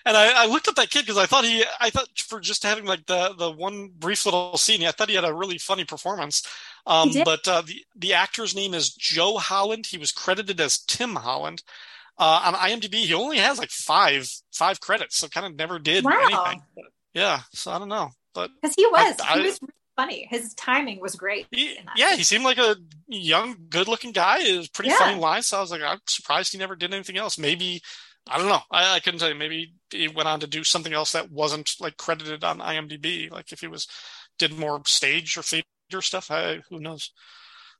and 0.05 0.17
I, 0.17 0.43
I 0.43 0.45
looked 0.47 0.67
at 0.67 0.75
that 0.75 0.89
kid 0.89 1.01
because 1.05 1.17
I 1.17 1.25
thought 1.27 1.45
he, 1.45 1.63
I 1.79 1.89
thought 1.91 2.07
for 2.17 2.39
just 2.39 2.63
having 2.63 2.85
like 2.85 3.05
the 3.05 3.33
the 3.37 3.51
one 3.51 3.89
brief 3.95 4.25
little 4.25 4.57
scene, 4.57 4.83
I 4.83 4.91
thought 4.91 5.07
he 5.09 5.15
had 5.15 5.23
a 5.23 5.33
really 5.33 5.57
funny 5.59 5.85
performance. 5.85 6.45
Um, 6.87 7.11
but 7.23 7.47
uh, 7.47 7.61
the 7.61 7.83
the 7.95 8.13
actor's 8.13 8.55
name 8.55 8.73
is 8.73 8.93
Joe 8.93 9.37
Holland. 9.37 9.85
He 9.85 9.97
was 9.99 10.11
credited 10.11 10.59
as 10.59 10.79
Tim 10.79 11.15
Holland. 11.15 11.63
Uh, 12.17 12.41
on 12.45 12.53
IMDb, 12.55 12.95
he 13.05 13.13
only 13.13 13.37
has 13.37 13.57
like 13.59 13.69
five 13.69 14.29
five 14.51 14.79
credits, 14.79 15.17
so 15.17 15.27
kind 15.27 15.45
of 15.45 15.55
never 15.55 15.77
did 15.79 16.03
Wow. 16.03 16.19
anything. 16.23 16.63
Yeah, 17.13 17.41
so 17.53 17.71
I 17.71 17.79
don't 17.79 17.89
know, 17.89 18.09
but 18.33 18.49
Because 18.61 18.75
he 18.75 18.85
was. 18.87 19.15
I- 19.19 19.33
he 19.35 19.41
I- 19.41 19.45
was 19.45 19.59
really 19.61 19.73
funny. 19.95 20.27
His 20.29 20.53
timing 20.53 20.99
was 20.99 21.15
great. 21.15 21.47
he, 21.51 21.77
yeah, 21.95 22.15
he 22.15 22.23
seemed 22.23 22.43
like 22.43 22.57
a 22.57 22.75
young, 23.07 23.55
good-looking 23.69 24.11
guy. 24.11 24.39
It 24.39 24.57
was 24.57 24.69
pretty 24.69 24.89
Yeah. 24.89 24.97
funny 24.97 25.19
lines. 25.19 25.47
So 25.47 25.57
I 25.57 25.61
was 25.61 25.71
like, 25.71 25.81
I'm 25.81 25.99
surprised 26.07 26.51
he 26.51 26.57
never 26.57 26.75
did 26.75 26.93
anything 26.93 27.17
else. 27.17 27.37
Maybe 27.37 27.81
I 28.29 28.37
don't 28.37 28.47
know. 28.47 28.61
I, 28.71 28.95
I 28.95 28.99
couldn't 29.01 29.19
tell 29.19 29.29
you. 29.29 29.35
Maybe 29.35 29.73
he 29.89 30.07
went 30.07 30.29
on 30.29 30.39
to 30.39 30.47
do 30.47 30.63
something 30.63 30.93
else 30.93 31.11
that 31.11 31.29
wasn't 31.31 31.71
like 31.79 31.97
credited 31.97 32.43
on 32.43 32.59
IMDb. 32.59 33.29
Like 33.31 33.51
if 33.51 33.59
he 33.59 33.67
was 33.67 33.87
did 34.39 34.57
more 34.57 34.81
stage 34.85 35.37
or 35.37 35.43
theater 35.43 35.65
stuff. 36.01 36.31
I, 36.31 36.61
who 36.69 36.79
knows? 36.79 37.11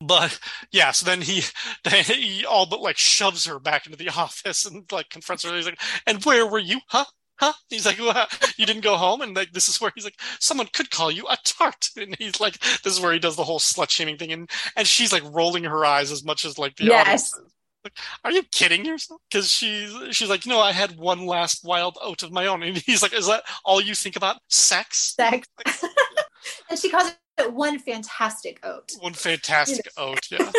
But 0.02 0.40
yeah, 0.72 0.92
so 0.92 1.06
then 1.06 1.22
he, 1.22 1.44
then 1.84 2.04
he 2.04 2.46
all 2.46 2.66
but 2.66 2.82
like 2.82 2.98
shoves 2.98 3.46
her 3.46 3.60
back 3.60 3.86
into 3.86 3.98
the 3.98 4.10
office 4.18 4.66
and 4.66 4.92
like 4.92 5.10
confronts 5.10 5.44
her. 5.46 5.56
He's 5.56 5.66
like, 5.66 5.82
"And 6.06 6.24
where 6.26 6.46
were 6.46 6.60
you? 6.60 6.80
Huh? 6.90 7.06
Huh?" 7.44 7.54
He's 7.70 7.86
like, 7.86 8.00
well, 8.00 8.28
"You 8.58 8.66
didn't 8.66 8.84
go 8.84 8.96
home." 8.98 9.22
And 9.22 9.36
like 9.36 9.52
this 9.52 9.68
is 9.70 9.82
where 9.82 9.92
he's 9.96 10.06
like, 10.06 10.20
"Someone 10.40 10.68
could 10.74 10.90
call 10.92 11.12
you 11.12 11.26
a 11.30 11.38
tart." 11.44 11.90
And 11.98 12.16
he's 12.20 12.40
like, 12.40 12.60
"This 12.84 12.94
is 12.94 13.00
where 13.02 13.14
he 13.14 13.20
does 13.20 13.36
the 13.36 13.44
whole 13.44 13.60
slut 13.60 13.90
shaming 13.90 14.18
thing." 14.18 14.32
And 14.32 14.50
and 14.76 14.88
she's 14.88 15.12
like 15.12 15.24
rolling 15.32 15.64
her 15.66 15.86
eyes 15.86 16.12
as 16.12 16.24
much 16.24 16.46
as 16.46 16.58
like 16.58 16.76
the 16.78 16.86
Yes. 16.86 17.02
audience. 17.02 17.34
is. 17.34 17.54
Like, 17.84 17.94
are 18.24 18.32
you 18.32 18.44
kidding 18.44 18.86
yourself? 18.86 19.20
Because 19.30 19.52
she's 19.52 19.92
she's 20.16 20.30
like, 20.30 20.46
no, 20.46 20.60
I 20.62 20.72
had 20.72 20.98
one 20.98 21.26
last 21.26 21.66
wild 21.66 21.98
oat 22.02 22.24
of 22.24 22.32
my 22.32 22.46
own, 22.48 22.64
and 22.64 22.78
he's 22.78 23.02
like, 23.04 23.12
is 23.14 23.28
that 23.28 23.44
all 23.66 23.82
you 23.82 23.94
think 23.94 24.16
about? 24.16 24.38
Sex? 24.48 25.16
Sex. 25.20 25.46
and 26.70 26.80
she 26.80 26.90
calls 26.90 27.12
it 27.38 27.54
one 27.54 27.80
fantastic 27.80 28.60
oat. 28.64 28.90
One 29.02 29.14
fantastic 29.14 29.88
oat, 29.98 30.22
yeah. 30.32 30.50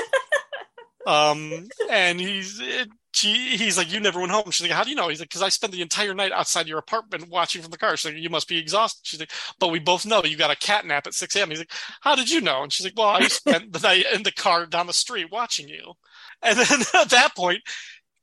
um, 1.07 1.67
and 1.91 2.21
he's 2.21 2.61
it, 2.61 2.89
she 3.15 3.57
he's 3.57 3.79
like, 3.79 3.93
you 3.93 4.01
never 4.01 4.21
went 4.21 4.33
home. 4.33 4.51
She's 4.51 4.67
like, 4.67 4.77
how 4.77 4.85
do 4.85 4.91
you 4.91 4.97
know? 4.97 5.09
He's 5.09 5.21
like, 5.21 5.29
because 5.29 5.43
I 5.43 5.49
spent 5.49 5.73
the 5.73 5.83
entire 5.83 6.15
night 6.15 6.33
outside 6.33 6.67
your 6.67 6.79
apartment 6.79 7.29
watching 7.29 7.63
from 7.63 7.71
the 7.71 7.79
car. 7.79 7.97
She's 7.97 8.13
like, 8.13 8.23
you 8.23 8.31
must 8.31 8.49
be 8.49 8.59
exhausted. 8.59 9.07
She's 9.07 9.21
like, 9.21 9.31
but 9.61 9.71
we 9.71 9.79
both 9.79 10.05
know 10.05 10.23
you 10.25 10.37
got 10.37 10.51
a 10.51 10.57
cat 10.57 10.85
nap 10.85 11.07
at 11.07 11.15
6 11.15 11.37
a.m. 11.37 11.51
He's 11.51 11.61
like, 11.61 11.73
how 12.01 12.17
did 12.17 12.31
you 12.31 12.41
know? 12.41 12.63
And 12.63 12.73
she's 12.73 12.85
like, 12.87 12.97
well, 12.97 13.09
I 13.09 13.29
spent 13.29 13.73
the 13.73 13.79
night 13.79 14.07
in 14.13 14.25
the 14.25 14.33
car 14.33 14.67
down 14.67 14.87
the 14.87 14.93
street 14.93 15.31
watching 15.31 15.69
you. 15.69 15.95
And 16.43 16.59
then 16.59 16.81
at 16.95 17.11
that 17.11 17.37
point, 17.37 17.63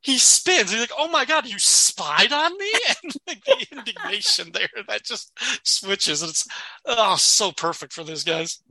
he 0.02 0.18
spins. 0.18 0.72
He's 0.72 0.80
like, 0.80 0.92
"Oh 0.98 1.10
my 1.10 1.26
god, 1.26 1.46
you 1.46 1.60
spied 1.60 2.34
on 2.34 2.58
me!" 2.58 2.72
And 3.04 3.14
like 3.28 3.44
the 3.46 3.68
indignation 3.72 4.52
there 4.52 4.68
that 4.88 5.04
just 5.06 5.32
switches. 5.64 6.24
It's 6.24 6.48
oh 6.86 7.16
so 7.18 7.52
perfect 7.52 7.94
for 7.94 8.04
these 8.04 8.24
guys. 8.24 8.62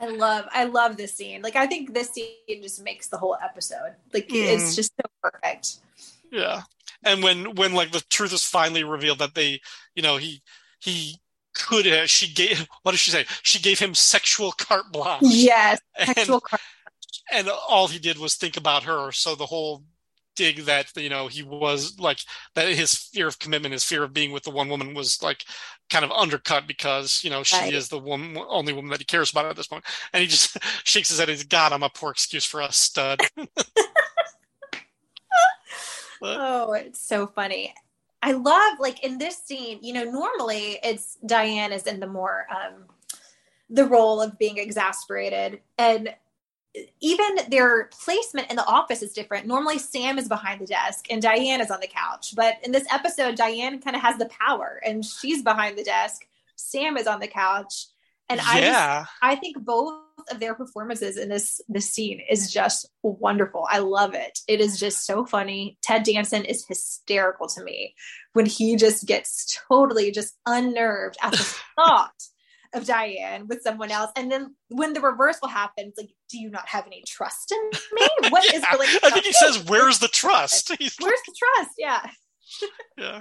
I 0.00 0.08
love 0.08 0.44
I 0.52 0.64
love 0.64 0.96
this 0.96 1.14
scene. 1.14 1.42
Like 1.42 1.56
I 1.56 1.66
think 1.66 1.94
this 1.94 2.10
scene 2.10 2.62
just 2.62 2.82
makes 2.82 3.08
the 3.08 3.16
whole 3.18 3.36
episode. 3.42 3.94
Like 4.12 4.28
Mm. 4.28 4.54
it's 4.54 4.76
just 4.76 4.92
so 5.00 5.06
perfect. 5.22 5.78
Yeah, 6.30 6.62
and 7.04 7.22
when 7.22 7.54
when 7.54 7.72
like 7.72 7.92
the 7.92 8.00
truth 8.10 8.32
is 8.32 8.44
finally 8.44 8.84
revealed 8.84 9.20
that 9.20 9.34
they, 9.34 9.60
you 9.94 10.02
know, 10.02 10.16
he 10.18 10.42
he 10.80 11.20
could 11.54 11.86
have. 11.86 12.10
She 12.10 12.32
gave 12.32 12.66
what 12.82 12.92
did 12.92 12.98
she 13.00 13.10
say? 13.10 13.24
She 13.42 13.58
gave 13.58 13.78
him 13.78 13.94
sexual 13.94 14.52
carte 14.52 14.92
blanche. 14.92 15.22
Yes. 15.22 15.80
And- 15.98 16.08
Sexual 16.14 16.40
car- 16.40 16.60
and 17.32 17.48
all 17.68 17.88
he 17.88 17.98
did 17.98 18.18
was 18.18 18.34
think 18.34 18.56
about 18.56 18.82
her. 18.84 19.10
So 19.12 19.34
the 19.34 19.46
whole 19.46 19.82
dig 20.36 20.58
that 20.66 20.94
you 20.96 21.08
know 21.08 21.26
he 21.26 21.42
was 21.42 21.98
like 21.98 22.18
that 22.54 22.68
his 22.68 22.94
fear 22.94 23.26
of 23.26 23.38
commitment, 23.38 23.72
his 23.72 23.84
fear 23.84 24.04
of 24.04 24.12
being 24.12 24.32
with 24.32 24.44
the 24.44 24.50
one 24.50 24.68
woman 24.68 24.94
was 24.94 25.22
like 25.22 25.44
kind 25.90 26.04
of 26.04 26.10
undercut 26.12 26.66
because 26.66 27.22
you 27.24 27.30
know 27.30 27.42
she 27.42 27.64
Right. 27.64 27.74
is 27.74 27.88
the 27.88 27.98
one 27.98 28.36
only 28.48 28.72
woman 28.72 28.90
that 28.90 29.00
he 29.00 29.04
cares 29.04 29.30
about 29.30 29.46
at 29.46 29.56
this 29.56 29.66
point, 29.66 29.84
and 30.12 30.20
he 30.22 30.28
just 30.28 30.56
shakes 30.84 31.08
his 31.08 31.18
head. 31.18 31.28
He's 31.28 31.44
God, 31.44 31.72
I'm 31.72 31.82
a 31.82 31.88
poor 31.88 32.10
excuse 32.10 32.44
for 32.44 32.60
a 32.60 32.70
stud. 32.72 33.20
Oh, 36.22 36.72
it's 36.72 37.00
so 37.00 37.26
funny. 37.26 37.74
I 38.22 38.32
love 38.32 38.78
like 38.80 39.04
in 39.04 39.18
this 39.18 39.36
scene, 39.36 39.78
you 39.82 39.92
know, 39.92 40.04
normally 40.04 40.78
it's 40.82 41.16
Diane 41.26 41.72
is 41.72 41.86
in 41.86 42.00
the 42.00 42.06
more 42.06 42.46
um 42.50 42.84
the 43.68 43.84
role 43.84 44.20
of 44.22 44.38
being 44.38 44.58
exasperated 44.58 45.60
and 45.78 46.14
even 47.00 47.36
their 47.48 47.84
placement 47.86 48.50
in 48.50 48.56
the 48.56 48.66
office 48.66 49.02
is 49.02 49.12
different. 49.12 49.46
Normally 49.46 49.78
Sam 49.78 50.18
is 50.18 50.28
behind 50.28 50.60
the 50.60 50.66
desk 50.66 51.06
and 51.10 51.22
Diane 51.22 51.60
is 51.60 51.70
on 51.70 51.80
the 51.80 51.86
couch, 51.86 52.34
but 52.34 52.54
in 52.62 52.72
this 52.72 52.86
episode 52.92 53.36
Diane 53.36 53.80
kind 53.80 53.96
of 53.96 54.02
has 54.02 54.18
the 54.18 54.28
power 54.40 54.80
and 54.84 55.04
she's 55.04 55.42
behind 55.42 55.78
the 55.78 55.84
desk. 55.84 56.22
Sam 56.56 56.96
is 56.96 57.06
on 57.06 57.20
the 57.20 57.28
couch 57.28 57.86
and 58.28 58.40
I 58.40 58.60
just 58.60 59.10
I 59.22 59.34
think 59.36 59.58
both 59.64 60.00
of 60.30 60.40
their 60.40 60.54
performances 60.54 61.16
in 61.16 61.28
this 61.28 61.60
this 61.68 61.90
scene 61.90 62.20
is 62.28 62.52
just 62.52 62.88
wonderful. 63.02 63.66
I 63.70 63.78
love 63.78 64.14
it. 64.14 64.40
It 64.48 64.60
is 64.60 64.80
just 64.80 65.06
so 65.06 65.24
funny. 65.24 65.78
Ted 65.82 66.02
Danson 66.02 66.44
is 66.44 66.66
hysterical 66.66 67.46
to 67.48 67.62
me 67.62 67.94
when 68.32 68.46
he 68.46 68.76
just 68.76 69.06
gets 69.06 69.58
totally 69.68 70.10
just 70.10 70.34
unnerved 70.46 71.16
at 71.22 71.32
the 71.32 71.56
thought 71.76 72.12
of 72.74 72.86
Diane 72.86 73.46
with 73.48 73.62
someone 73.62 73.90
else. 73.90 74.10
And 74.16 74.30
then 74.30 74.54
when 74.68 74.92
the 74.92 75.00
reversal 75.00 75.48
happens, 75.48 75.94
like, 75.96 76.10
do 76.30 76.38
you 76.38 76.50
not 76.50 76.68
have 76.68 76.86
any 76.86 77.02
trust 77.06 77.52
in 77.52 77.70
me? 77.92 78.06
What 78.30 78.44
is 78.46 78.62
Yeah. 78.62 78.72
really 78.72 78.86
I 79.02 79.10
think 79.10 79.24
he 79.26 79.32
says, 79.32 79.64
"Where's 79.64 79.98
the 79.98 80.08
trust?" 80.08 80.72
He's 80.78 80.96
Where's 81.00 81.20
the 81.26 81.34
trust? 81.38 81.70
Yeah. 81.78 82.06
Yeah. 82.98 83.20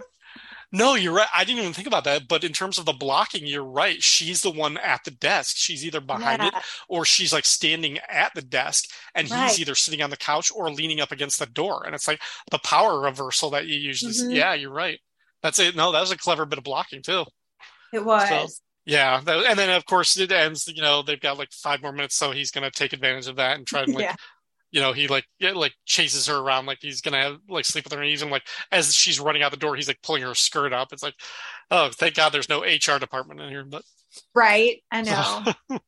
No, 0.71 0.95
you're 0.95 1.13
right. 1.13 1.27
I 1.33 1.43
didn't 1.45 1.61
even 1.61 1.73
think 1.73 1.87
about 1.87 2.03
that. 2.05 2.27
But 2.27 2.43
in 2.43 2.51
terms 2.51 2.77
of 2.77 2.85
the 2.85 2.91
blocking, 2.93 3.45
you're 3.45 3.63
right. 3.63 4.01
She's 4.03 4.41
the 4.41 4.51
one 4.51 4.77
at 4.77 5.03
the 5.05 5.11
desk. 5.11 5.55
She's 5.57 5.85
either 5.85 6.01
behind 6.01 6.43
it 6.43 6.53
or 6.89 7.05
she's 7.05 7.31
like 7.31 7.45
standing 7.45 7.97
at 8.09 8.33
the 8.33 8.41
desk 8.41 8.85
and 9.13 9.29
Right. 9.29 9.49
he's 9.49 9.59
either 9.61 9.75
sitting 9.75 10.01
on 10.01 10.09
the 10.09 10.17
couch 10.17 10.51
or 10.53 10.69
leaning 10.71 10.99
up 10.99 11.11
against 11.11 11.39
the 11.39 11.45
door. 11.45 11.85
And 11.85 11.95
it's 11.95 12.07
like 12.07 12.21
the 12.51 12.59
power 12.59 12.99
reversal 12.99 13.49
that 13.51 13.67
you 13.67 13.75
use. 13.75 14.01
This. 14.01 14.23
Mhm. 14.23 14.35
Yeah, 14.35 14.53
you're 14.53 14.71
right. 14.71 14.99
That's 15.41 15.59
it. 15.59 15.75
No, 15.75 15.91
that 15.91 16.01
was 16.01 16.11
a 16.11 16.17
clever 16.17 16.45
bit 16.45 16.57
of 16.57 16.63
blocking 16.65 17.01
too. 17.01 17.25
It 17.93 18.03
was. 18.03 18.61
Yeah. 18.85 19.17
And 19.25 19.57
then 19.57 19.69
of 19.71 19.85
course 19.85 20.17
it 20.17 20.31
ends, 20.31 20.67
you 20.67 20.81
know, 20.81 21.01
they've 21.01 21.19
got 21.19 21.37
like 21.37 21.51
five 21.51 21.81
more 21.81 21.91
minutes. 21.91 22.15
So 22.15 22.31
he's 22.31 22.51
going 22.51 22.63
to 22.63 22.71
take 22.71 22.93
advantage 22.93 23.27
of 23.27 23.37
that 23.37 23.57
and 23.57 23.65
try 23.65 23.81
and 23.81 23.93
like, 23.93 24.03
Yeah. 24.03 24.15
you 24.71 24.79
know, 24.81 24.93
he 24.93 25.07
like, 25.07 25.25
yeah, 25.39 25.51
like 25.53 25.73
chases 25.85 26.27
her 26.27 26.37
around. 26.37 26.65
Like 26.67 26.79
he's 26.81 27.01
going 27.01 27.13
to 27.13 27.19
have 27.19 27.37
like 27.49 27.65
sleep 27.65 27.85
with 27.85 27.93
her. 27.93 28.01
And 28.01 28.09
even 28.11 28.29
like 28.29 28.43
as 28.71 28.93
she's 28.93 29.19
running 29.19 29.41
out 29.41 29.51
the 29.51 29.57
door, 29.57 29.75
he's 29.75 29.87
like 29.87 30.01
pulling 30.03 30.21
her 30.21 30.35
skirt 30.35 30.71
up. 30.71 30.93
It's 30.93 31.03
like, 31.03 31.15
oh, 31.71 31.89
thank 31.93 32.15
God 32.15 32.29
there's 32.31 32.49
no 32.49 32.61
HR 32.63 32.99
department 32.99 33.41
in 33.41 33.49
here. 33.49 33.65
But 33.65 33.81
Right. 34.33 34.83
I 34.91 35.01
know. 35.01 35.43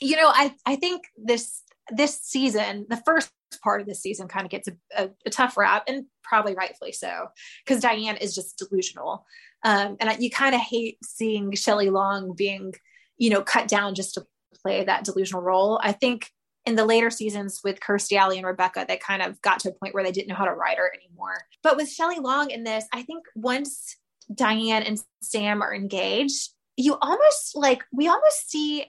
you 0.00 0.16
know, 0.16 0.28
I 0.28 0.54
I 0.64 0.76
think 0.76 1.02
this 1.16 1.62
this 1.90 2.20
season, 2.22 2.86
the 2.88 3.02
first 3.04 3.30
part 3.62 3.80
of 3.80 3.86
this 3.86 4.00
season 4.00 4.28
kind 4.28 4.44
of 4.44 4.50
gets 4.50 4.68
a, 4.68 4.72
a, 4.96 5.10
a 5.26 5.30
tough 5.30 5.56
rap 5.56 5.84
and 5.88 6.04
probably 6.22 6.54
rightfully 6.54 6.92
so 6.92 7.28
because 7.64 7.82
Diane 7.82 8.16
is 8.16 8.34
just 8.34 8.58
delusional. 8.58 9.24
Um, 9.64 9.96
and 10.00 10.10
I, 10.10 10.16
you 10.18 10.30
kind 10.30 10.54
of 10.54 10.60
hate 10.60 10.98
seeing 11.02 11.52
Shelley 11.52 11.90
Long 11.90 12.34
being, 12.34 12.74
you 13.16 13.30
know, 13.30 13.42
cut 13.42 13.68
down 13.68 13.94
just 13.94 14.14
to 14.14 14.26
play 14.62 14.84
that 14.84 15.04
delusional 15.04 15.42
role. 15.42 15.80
I 15.82 15.92
think 15.92 16.30
in 16.66 16.76
the 16.76 16.84
later 16.84 17.10
seasons 17.10 17.60
with 17.64 17.80
Kirstie 17.80 18.18
Alley 18.18 18.36
and 18.36 18.46
Rebecca, 18.46 18.84
they 18.86 18.98
kind 18.98 19.22
of 19.22 19.40
got 19.40 19.60
to 19.60 19.70
a 19.70 19.72
point 19.72 19.94
where 19.94 20.04
they 20.04 20.12
didn't 20.12 20.28
know 20.28 20.34
how 20.34 20.44
to 20.44 20.52
write 20.52 20.78
her 20.78 20.92
anymore. 20.94 21.38
But 21.62 21.76
with 21.76 21.90
Shelley 21.90 22.18
Long 22.18 22.50
in 22.50 22.64
this, 22.64 22.84
I 22.92 23.02
think 23.02 23.24
once 23.34 23.96
Diane 24.32 24.82
and 24.82 25.00
Sam 25.22 25.62
are 25.62 25.74
engaged, 25.74 26.50
you 26.76 26.96
almost 27.00 27.56
like 27.56 27.82
we 27.92 28.06
almost 28.06 28.50
see 28.50 28.84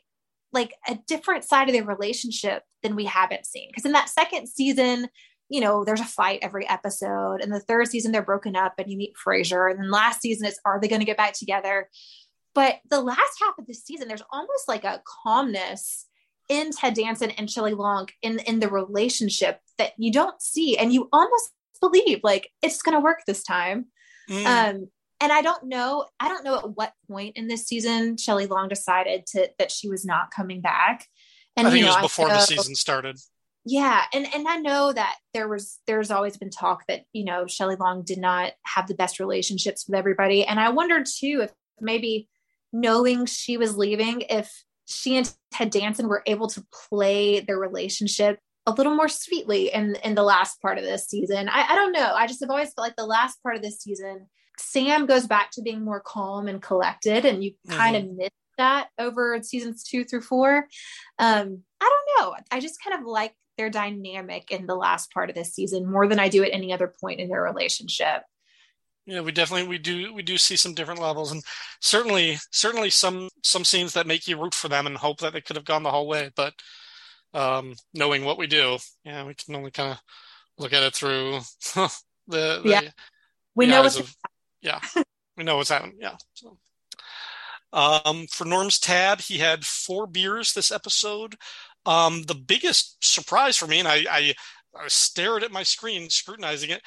like 0.52 0.74
a 0.88 1.00
different 1.08 1.44
side 1.44 1.70
of 1.70 1.74
their 1.74 1.86
relationship 1.86 2.64
than 2.84 2.96
we 2.96 3.06
haven't 3.06 3.46
seen. 3.46 3.70
Because 3.70 3.86
in 3.86 3.94
that 3.94 4.10
second 4.10 4.48
season, 4.48 5.08
you 5.50 5.62
know, 5.62 5.84
there's 5.84 6.02
a 6.02 6.06
fight 6.06 6.40
every 6.42 6.68
episode. 6.70 7.42
And 7.42 7.52
the 7.52 7.60
third 7.60 7.88
season, 7.88 8.12
they're 8.12 8.22
broken 8.22 8.56
up 8.56 8.76
and 8.78 8.90
you 8.90 8.98
meet 8.98 9.16
Frasier. 9.16 9.70
And 9.70 9.80
then 9.80 9.90
last 9.92 10.22
season, 10.22 10.48
it's 10.48 10.60
are 10.66 10.80
they 10.80 10.88
going 10.88 11.02
to 11.02 11.06
get 11.06 11.18
back 11.18 11.34
together? 11.34 11.90
But 12.56 12.80
the 12.90 13.02
last 13.02 13.40
half 13.42 13.58
of 13.58 13.66
this 13.68 13.84
season, 13.84 14.08
there's 14.08 14.24
almost 14.32 14.68
like 14.68 14.84
a 14.84 15.02
calmness 15.24 16.08
in 16.50 16.72
Ted 16.72 16.96
Danson 16.96 17.32
and 17.32 17.50
Shelley 17.50 17.74
Long 17.74 18.10
in, 18.22 18.40
in 18.40 18.60
the 18.60 18.70
relationship 18.70 19.60
that 19.78 19.94
you 19.98 20.12
don't 20.12 20.42
see. 20.42 20.78
And 20.78 20.94
you 20.94 21.10
almost 21.12 21.52
believe 21.80 22.20
like 22.24 22.50
it's 22.62 22.82
going 22.82 22.96
to 22.98 23.04
work 23.04 23.20
this 23.26 23.44
time. 23.44 23.86
mm, 24.30 24.46
Um, 24.46 24.90
and 25.22 25.32
I 25.32 25.42
don't 25.42 25.66
know, 25.66 26.06
I 26.20 26.28
don't 26.28 26.44
know 26.44 26.58
at 26.58 26.76
what 26.76 26.94
point 27.10 27.38
in 27.38 27.48
this 27.48 27.68
season 27.68 28.18
Shelley 28.18 28.48
Long 28.48 28.70
decided 28.70 29.26
to 29.28 29.50
that 29.60 29.72
she 29.72 29.90
was 29.90 30.06
not 30.06 30.32
coming 30.32 30.62
back. 30.62 31.08
And 31.60 31.68
I 31.68 31.72
think 31.72 31.82
you 31.82 31.86
it 31.86 31.96
was 31.96 32.02
before 32.02 32.30
the 32.30 32.40
season 32.40 32.76
started. 32.76 33.18
Yeah, 33.66 34.04
and 34.14 34.26
and 34.34 34.48
I 34.48 34.58
know 34.58 34.94
that 34.94 35.18
there 35.34 35.48
was 35.48 35.80
there's 35.86 36.12
always 36.12 36.38
been 36.38 36.50
talk 36.50 36.86
that 36.88 37.02
you 37.14 37.26
know 37.26 37.46
Shelley 37.46 37.76
Long 37.76 38.04
did 38.04 38.18
not 38.18 38.54
have 38.64 38.88
the 38.88 38.96
best 38.96 39.20
relationships 39.20 39.86
with 39.88 39.98
everybody, 39.98 40.46
and 40.46 40.60
I 40.60 40.70
wondered 40.70 41.06
too 41.06 41.42
if 41.44 41.52
maybe 41.80 42.28
knowing 42.72 43.26
she 43.26 43.58
was 43.58 43.78
leaving, 43.78 44.22
if 44.30 44.64
she 44.88 45.18
and 45.18 45.32
Ted 45.52 45.70
Danson 45.70 46.08
were 46.08 46.24
able 46.26 46.48
to 46.48 46.66
play 46.90 47.42
their 47.42 47.60
relationship 47.60 48.40
a 48.66 48.72
little 48.72 48.96
more 48.96 49.10
sweetly 49.10 49.74
in 49.74 49.96
in 50.04 50.16
the 50.16 50.24
last 50.24 50.62
part 50.62 50.78
of 50.78 50.84
this 50.84 51.08
season. 51.08 51.50
I, 51.50 51.66
I 51.70 51.76
don't 51.76 51.92
know. 51.92 52.14
I 52.16 52.28
just 52.28 52.42
have 52.42 52.50
always 52.50 52.74
felt 52.74 52.88
like 52.88 52.96
the 52.96 53.06
last 53.06 53.42
part 53.44 53.56
of 53.56 53.62
this 53.62 53.80
season, 53.82 54.28
Sam 54.58 55.06
goes 55.06 55.28
back 55.28 55.52
to 55.52 55.62
being 55.62 55.84
more 55.84 56.02
calm 56.02 56.48
and 56.48 56.62
collected, 56.62 57.26
and 57.26 57.44
you 57.44 57.54
kind 57.68 57.96
mm-hmm. 57.96 58.10
of 58.12 58.18
miss 58.18 58.30
that 58.60 58.90
over 58.98 59.42
seasons 59.42 59.84
two 59.84 60.06
through 60.06 60.22
four. 60.22 60.68
Um, 61.18 61.64
I 61.82 61.90
don't 62.18 62.26
know. 62.28 62.36
I 62.52 62.60
just 62.60 62.82
kind 62.84 63.00
of 63.00 63.06
like 63.06 63.34
their 63.58 63.70
dynamic 63.70 64.52
in 64.52 64.68
the 64.68 64.76
last 64.76 65.12
part 65.12 65.30
of 65.30 65.36
this 65.36 65.54
season 65.54 65.92
more 65.92 66.08
than 66.08 66.20
I 66.20 66.30
do 66.30 66.44
at 66.44 66.54
any 66.54 66.72
other 66.72 66.94
point 67.02 67.20
in 67.20 67.28
their 67.28 67.42
relationship. 67.42 68.22
Yeah, 69.06 69.22
we 69.22 69.32
definitely 69.32 69.68
we 69.68 69.80
do 69.80 70.14
we 70.14 70.22
do 70.22 70.38
see 70.38 70.56
some 70.56 70.76
different 70.76 71.02
levels, 71.02 71.32
and 71.32 71.42
certainly 71.82 72.38
certainly 72.52 72.90
some 72.92 73.30
some 73.44 73.66
scenes 73.66 73.94
that 73.94 74.06
make 74.06 74.28
you 74.28 74.40
root 74.40 74.54
for 74.54 74.68
them 74.70 74.86
and 74.86 74.96
hope 74.96 75.20
that 75.22 75.34
they 75.34 75.42
could 75.42 75.56
have 75.56 75.66
gone 75.66 75.82
the 75.84 75.90
whole 75.92 76.08
way. 76.08 76.30
But 76.36 76.54
um, 77.34 77.74
knowing 77.94 78.24
what 78.24 78.38
we 78.38 78.46
do, 78.48 78.78
yeah, 79.04 79.26
we 79.26 79.34
can 79.34 79.56
only 79.56 79.72
kind 79.72 79.94
of 79.94 80.00
look 80.60 80.74
at 80.74 80.84
it 80.84 80.94
through 80.94 81.40
the, 81.76 81.92
the 82.28 82.62
Yeah. 82.66 82.82
We 83.56 83.66
the 83.66 83.72
know 83.72 83.82
what's 83.82 84.00
of- 84.00 84.16
yeah, 84.62 84.80
we 85.36 85.44
know 85.44 85.58
what's 85.58 85.70
happening. 85.70 85.98
Yeah. 86.00 86.16
So. 86.34 86.58
Um, 87.72 88.28
for 88.32 88.46
Norm's 88.46 88.80
tab, 88.80 89.22
he 89.22 89.38
had 89.38 89.66
four 89.66 90.08
beers 90.08 90.54
this 90.54 90.72
episode. 90.72 91.36
Um, 91.86 92.24
the 92.24 92.36
biggest 92.36 92.98
surprise 93.04 93.58
for 93.58 93.68
me, 93.68 93.80
and 93.80 93.88
I, 93.88 94.06
I, 94.10 94.34
I 94.76 94.88
stared 94.88 95.44
at 95.44 95.52
my 95.52 95.64
screen, 95.64 96.10
scrutinizing 96.10 96.70
it 96.72 96.82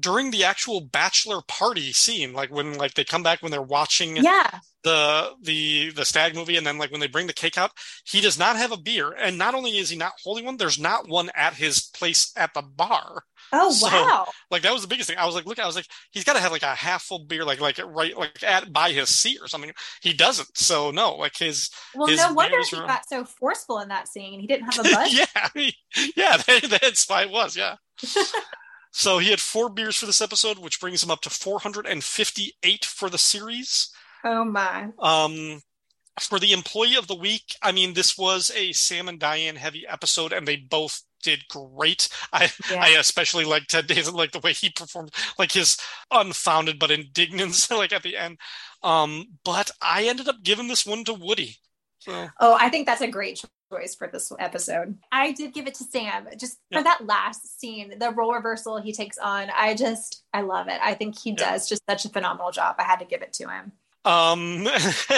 during 0.00 0.30
the 0.30 0.44
actual 0.44 0.80
bachelor 0.80 1.40
party 1.48 1.92
scene, 1.92 2.32
like 2.32 2.50
when 2.50 2.74
like 2.74 2.94
they 2.94 3.04
come 3.04 3.22
back 3.22 3.42
when 3.42 3.50
they're 3.50 3.62
watching 3.62 4.16
yeah. 4.16 4.60
the 4.84 5.32
the 5.42 5.90
the 5.90 6.04
stag 6.04 6.34
movie, 6.34 6.56
and 6.56 6.66
then 6.66 6.78
like 6.78 6.90
when 6.90 7.00
they 7.00 7.06
bring 7.08 7.26
the 7.26 7.32
cake 7.32 7.58
out, 7.58 7.72
he 8.04 8.20
does 8.20 8.38
not 8.38 8.56
have 8.56 8.72
a 8.72 8.76
beer, 8.76 9.12
and 9.12 9.38
not 9.38 9.54
only 9.54 9.76
is 9.78 9.90
he 9.90 9.96
not 9.96 10.12
holding 10.22 10.44
one, 10.44 10.56
there's 10.56 10.78
not 10.78 11.08
one 11.08 11.30
at 11.34 11.54
his 11.54 11.80
place 11.80 12.32
at 12.36 12.54
the 12.54 12.62
bar. 12.62 13.22
Oh 13.52 13.70
So- 13.72 13.86
wow. 13.86 14.26
Like 14.50 14.62
that 14.62 14.72
was 14.72 14.82
the 14.82 14.88
biggest 14.88 15.08
thing. 15.08 15.18
I 15.18 15.26
was 15.26 15.34
like, 15.34 15.46
look, 15.46 15.58
I 15.58 15.66
was 15.66 15.76
like, 15.76 15.86
he's 16.10 16.24
got 16.24 16.34
to 16.34 16.40
have 16.40 16.52
like 16.52 16.62
a 16.62 16.74
half 16.74 17.02
full 17.02 17.24
beer, 17.26 17.44
like 17.44 17.60
like 17.60 17.78
right 17.84 18.16
like 18.16 18.42
at 18.42 18.72
by 18.72 18.92
his 18.92 19.08
seat 19.08 19.38
or 19.42 19.48
something. 19.48 19.72
He 20.02 20.12
doesn't. 20.12 20.56
So 20.56 20.90
no, 20.90 21.14
like 21.16 21.36
his 21.36 21.70
Well, 21.94 22.08
his 22.08 22.18
no 22.18 22.32
wonder 22.32 22.58
he 22.62 22.76
got 22.76 23.08
so 23.08 23.24
forceful 23.24 23.80
in 23.80 23.88
that 23.88 24.08
scene. 24.08 24.40
He 24.40 24.46
didn't 24.46 24.74
have 24.74 24.86
a 24.86 24.88
buzz. 24.94 25.12
yeah, 25.18 25.48
he- 25.54 25.76
yeah, 26.16 26.36
that, 26.46 26.78
that's 26.80 27.08
why 27.08 27.22
it 27.22 27.30
was. 27.30 27.56
Yeah. 27.56 27.76
So 28.90 29.18
he 29.18 29.30
had 29.30 29.40
four 29.40 29.68
beers 29.68 29.96
for 29.96 30.06
this 30.06 30.20
episode, 30.20 30.58
which 30.58 30.80
brings 30.80 31.02
him 31.02 31.10
up 31.10 31.20
to 31.22 31.30
458 31.30 32.84
for 32.84 33.10
the 33.10 33.18
series. 33.18 33.90
Oh 34.24 34.44
my. 34.44 34.88
Um, 34.98 35.60
for 36.20 36.38
the 36.38 36.52
employee 36.52 36.96
of 36.96 37.06
the 37.06 37.14
week, 37.14 37.54
I 37.62 37.72
mean, 37.72 37.94
this 37.94 38.18
was 38.18 38.50
a 38.54 38.72
Sam 38.72 39.08
and 39.08 39.18
Diane 39.20 39.56
heavy 39.56 39.86
episode, 39.86 40.32
and 40.32 40.46
they 40.46 40.56
both 40.56 41.02
did 41.22 41.46
great. 41.48 42.08
I 42.32 42.50
Yeah. 42.70 42.80
I 42.82 42.88
especially 42.98 43.44
like 43.44 43.66
Ted 43.66 43.86
Danson, 43.86 44.14
like 44.14 44.32
the 44.32 44.40
way 44.40 44.52
he 44.52 44.70
performed, 44.70 45.14
like 45.38 45.52
his 45.52 45.76
unfounded 46.10 46.78
but 46.78 46.90
indignance, 46.90 47.70
like 47.70 47.92
at 47.92 48.02
the 48.02 48.16
end. 48.16 48.38
Um, 48.82 49.38
but 49.44 49.70
I 49.80 50.04
ended 50.04 50.28
up 50.28 50.42
giving 50.42 50.68
this 50.68 50.86
one 50.86 51.04
to 51.04 51.14
Woody. 51.14 51.56
So 52.00 52.28
Oh, 52.40 52.56
I 52.58 52.68
think 52.68 52.86
that's 52.86 53.00
a 53.00 53.08
great 53.08 53.42
choice 53.70 53.94
for 53.94 54.08
this 54.08 54.32
episode. 54.38 54.96
I 55.12 55.32
did 55.32 55.52
give 55.52 55.66
it 55.66 55.74
to 55.74 55.84
Sam 55.84 56.26
just 56.38 56.58
Yeah. 56.70 56.78
for 56.78 56.84
that 56.84 57.06
last 57.06 57.60
scene, 57.60 57.98
the 57.98 58.10
role 58.10 58.32
reversal 58.34 58.78
he 58.80 58.92
takes 58.92 59.18
on. 59.18 59.50
I 59.54 59.74
just, 59.74 60.22
I 60.32 60.42
love 60.42 60.68
it. 60.68 60.80
I 60.82 60.94
think 60.94 61.18
he 61.18 61.30
Yeah. 61.30 61.50
does 61.52 61.68
just 61.68 61.82
such 61.88 62.04
a 62.04 62.08
phenomenal 62.08 62.50
job. 62.50 62.76
I 62.78 62.84
had 62.84 62.98
to 63.00 63.04
give 63.04 63.22
it 63.22 63.32
to 63.34 63.48
him. 63.48 63.72
Um, 64.08 64.66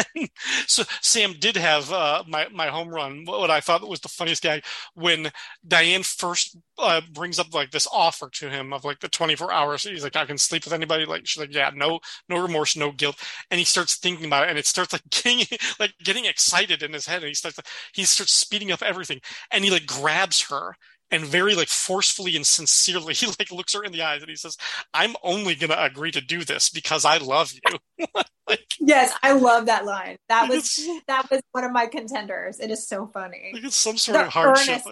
so 0.66 0.82
Sam 1.01 1.34
did 1.38 1.57
have 1.57 1.93
uh, 1.93 2.24
my 2.26 2.49
my 2.49 2.66
home 2.68 2.88
run. 2.88 3.24
What 3.24 3.51
I 3.51 3.61
thought 3.61 3.86
was 3.88 4.01
the 4.01 4.09
funniest 4.09 4.43
guy 4.43 4.62
when 4.95 5.30
Diane 5.66 6.03
first 6.03 6.57
uh, 6.78 7.01
brings 7.12 7.38
up 7.38 7.55
like 7.55 7.70
this 7.70 7.86
offer 7.93 8.28
to 8.34 8.51
him 8.51 8.72
of 8.72 8.84
like 8.84 8.99
the 9.01 9.09
24 9.09 9.53
hours. 9.53 9.84
He's 9.84 10.03
like, 10.03 10.16
I 10.16 10.24
can 10.24 10.38
sleep 10.38 10.64
with 10.64 10.74
anybody. 10.74 11.05
Like 11.07 11.26
she's 11.26 11.41
like, 11.41 11.55
yeah, 11.55 11.70
no, 11.74 12.01
no 12.28 12.43
remorse, 12.43 12.76
no 12.76 12.91
guilt. 12.91 13.16
And 13.51 13.59
he 13.59 13.64
starts 13.64 13.97
thinking 13.97 14.26
about 14.26 14.45
it, 14.45 14.51
and 14.51 14.59
it 14.59 14.66
starts 14.66 14.93
like 14.93 15.03
getting 15.11 15.47
like 15.78 15.95
getting 16.03 16.24
excited 16.24 16.82
in 16.82 16.93
his 16.93 17.07
head, 17.07 17.22
and 17.22 17.28
he 17.28 17.34
starts 17.34 17.59
he 17.95 18.05
starts 18.05 18.32
speeding 18.32 18.72
up 18.72 18.82
everything, 18.82 19.20
and 19.53 19.64
he 19.64 19.70
like 19.70 19.86
grabs 19.86 20.49
her. 20.51 20.74
And 21.11 21.24
very 21.24 21.54
like 21.54 21.68
forcefully 21.68 22.36
and 22.36 22.46
sincerely, 22.46 23.14
he 23.14 23.26
like 23.26 23.50
looks 23.50 23.74
her 23.74 23.82
in 23.82 23.92
the 23.92 24.02
eyes 24.02 24.22
and 24.22 24.30
he 24.30 24.36
says, 24.36 24.56
"I'm 24.94 25.16
only 25.22 25.54
gonna 25.54 25.76
agree 25.78 26.12
to 26.12 26.20
do 26.20 26.44
this 26.44 26.70
because 26.70 27.04
I 27.04 27.18
love 27.18 27.52
you." 27.52 28.06
like, 28.48 28.70
Yes, 28.80 29.14
I 29.22 29.32
love 29.32 29.66
that 29.66 29.84
line. 29.84 30.16
That 30.28 30.48
was 30.48 30.80
that 31.06 31.30
was 31.30 31.42
one 31.52 31.64
of 31.64 31.72
my 31.72 31.86
contenders. 31.86 32.61
It 32.61 32.70
is 32.70 32.86
so 32.86 33.06
funny. 33.06 33.50
Like 33.52 33.64
it's 33.64 33.76
some 33.76 33.96
sort 33.96 34.18
The 34.18 34.26
of 34.26 34.32
hardship. 34.32 34.82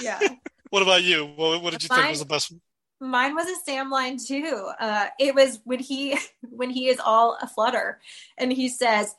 Yeah. 0.00 0.20
What 0.70 0.82
about 0.82 1.02
you? 1.02 1.24
What, 1.24 1.62
what 1.62 1.72
did 1.72 1.82
you 1.82 1.88
think 1.88 2.08
was 2.08 2.18
the 2.18 2.26
best 2.26 2.50
one? 2.50 2.60
Mine 3.00 3.34
was 3.34 3.46
a 3.46 3.56
Sam 3.64 3.90
line 3.90 4.18
too. 4.18 4.70
Uh, 4.80 5.06
it 5.18 5.34
was 5.34 5.60
when 5.64 5.78
he 5.78 6.18
when 6.42 6.70
he 6.70 6.88
is 6.88 6.98
all 6.98 7.38
aflutter 7.40 8.00
and 8.38 8.52
he 8.52 8.68
says, 8.68 9.14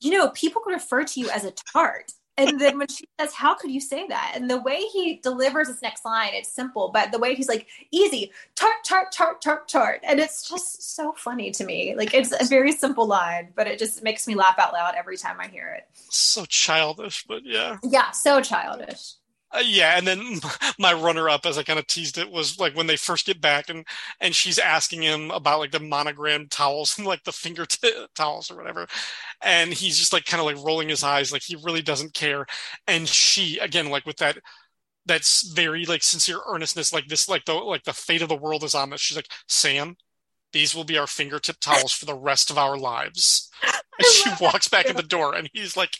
"You 0.00 0.12
know, 0.12 0.28
people 0.30 0.62
refer 0.66 1.04
to 1.04 1.20
you 1.20 1.30
as 1.30 1.44
a 1.44 1.52
tart." 1.72 2.12
And 2.38 2.60
then 2.60 2.78
when 2.78 2.88
she 2.88 3.04
says, 3.20 3.34
"How 3.34 3.54
could 3.54 3.70
you 3.70 3.80
say 3.80 4.06
that?" 4.06 4.32
and 4.34 4.48
the 4.48 4.60
way 4.60 4.80
he 4.92 5.16
delivers 5.16 5.68
this 5.68 5.82
next 5.82 6.04
line, 6.04 6.30
it's 6.32 6.48
simple, 6.48 6.88
but 6.88 7.12
the 7.12 7.18
way 7.18 7.34
he's 7.34 7.48
like, 7.48 7.66
"Easy, 7.90 8.32
tart, 8.54 8.76
tart, 8.84 9.12
tart, 9.12 9.42
tart, 9.42 9.68
tart," 9.68 10.00
and 10.04 10.20
it's 10.20 10.48
just 10.48 10.94
so 10.94 11.12
funny 11.12 11.50
to 11.50 11.64
me. 11.64 11.94
Like 11.96 12.14
it's 12.14 12.32
a 12.32 12.44
very 12.46 12.72
simple 12.72 13.06
line, 13.06 13.52
but 13.54 13.66
it 13.66 13.78
just 13.78 14.02
makes 14.02 14.26
me 14.26 14.34
laugh 14.34 14.58
out 14.58 14.72
loud 14.72 14.94
every 14.96 15.16
time 15.18 15.36
I 15.40 15.48
hear 15.48 15.68
it. 15.76 15.88
So 16.08 16.46
childish, 16.46 17.24
but 17.26 17.44
yeah. 17.44 17.78
Yeah, 17.82 18.12
so 18.12 18.40
childish. 18.40 19.17
Uh, 19.50 19.62
yeah, 19.64 19.96
and 19.96 20.06
then 20.06 20.40
my 20.78 20.92
runner-up, 20.92 21.46
as 21.46 21.56
I 21.56 21.62
kind 21.62 21.78
of 21.78 21.86
teased 21.86 22.18
it, 22.18 22.30
was 22.30 22.58
like 22.58 22.76
when 22.76 22.86
they 22.86 22.96
first 22.96 23.26
get 23.26 23.40
back 23.40 23.68
and 23.70 23.86
and 24.20 24.34
she's 24.34 24.58
asking 24.58 25.02
him 25.02 25.30
about 25.30 25.58
like 25.58 25.70
the 25.70 25.80
monogram 25.80 26.48
towels 26.48 26.96
and 26.98 27.06
like 27.06 27.24
the 27.24 27.32
finger 27.32 27.64
t- 27.66 28.06
towels 28.14 28.50
or 28.50 28.56
whatever, 28.56 28.86
and 29.42 29.72
he's 29.72 29.98
just 29.98 30.12
like 30.12 30.24
kind 30.26 30.40
of 30.40 30.46
like 30.46 30.64
rolling 30.64 30.88
his 30.88 31.02
eyes, 31.02 31.32
like 31.32 31.42
he 31.42 31.56
really 31.56 31.82
doesn't 31.82 32.14
care. 32.14 32.46
And 32.86 33.08
she, 33.08 33.58
again, 33.58 33.88
like 33.90 34.06
with 34.06 34.16
that 34.18 34.38
that's 35.06 35.42
very 35.52 35.86
like 35.86 36.02
sincere 36.02 36.40
earnestness, 36.48 36.92
like 36.92 37.06
this, 37.08 37.28
like 37.28 37.44
the 37.46 37.54
like 37.54 37.84
the 37.84 37.92
fate 37.92 38.22
of 38.22 38.28
the 38.28 38.36
world 38.36 38.64
is 38.64 38.74
on 38.74 38.90
this. 38.90 39.00
She's 39.00 39.16
like, 39.16 39.30
Sam, 39.48 39.96
these 40.52 40.74
will 40.74 40.84
be 40.84 40.98
our 40.98 41.06
fingertip 41.06 41.56
towels 41.60 41.92
for 41.92 42.04
the 42.06 42.14
rest 42.14 42.50
of 42.50 42.58
our 42.58 42.76
lives. 42.76 43.50
And 43.98 44.06
she 44.06 44.30
walks 44.40 44.68
back 44.68 44.86
in 44.86 44.96
the 44.96 45.02
door, 45.02 45.34
and 45.34 45.50
he's 45.52 45.76
like, 45.76 45.92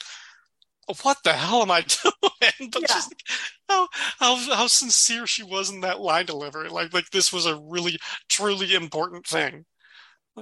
"What 1.03 1.22
the 1.24 1.32
hell 1.32 1.62
am 1.62 1.70
I 1.70 1.82
doing?" 2.03 2.70
But 2.70 2.82
Yeah. 2.82 2.86
just 2.89 3.11
like, 3.11 3.22
how 3.68 3.89
how 4.18 4.36
how 4.55 4.66
sincere 4.66 5.26
she 5.26 5.43
was 5.43 5.70
in 5.70 5.80
that 5.80 6.01
line 6.01 6.26
delivery. 6.26 6.68
Like 6.68 6.93
like 6.93 7.11
this 7.11 7.32
was 7.32 7.47
a 7.47 7.57
really 7.57 7.99
truly 8.28 8.74
important 8.74 9.26
thing. 9.26 9.64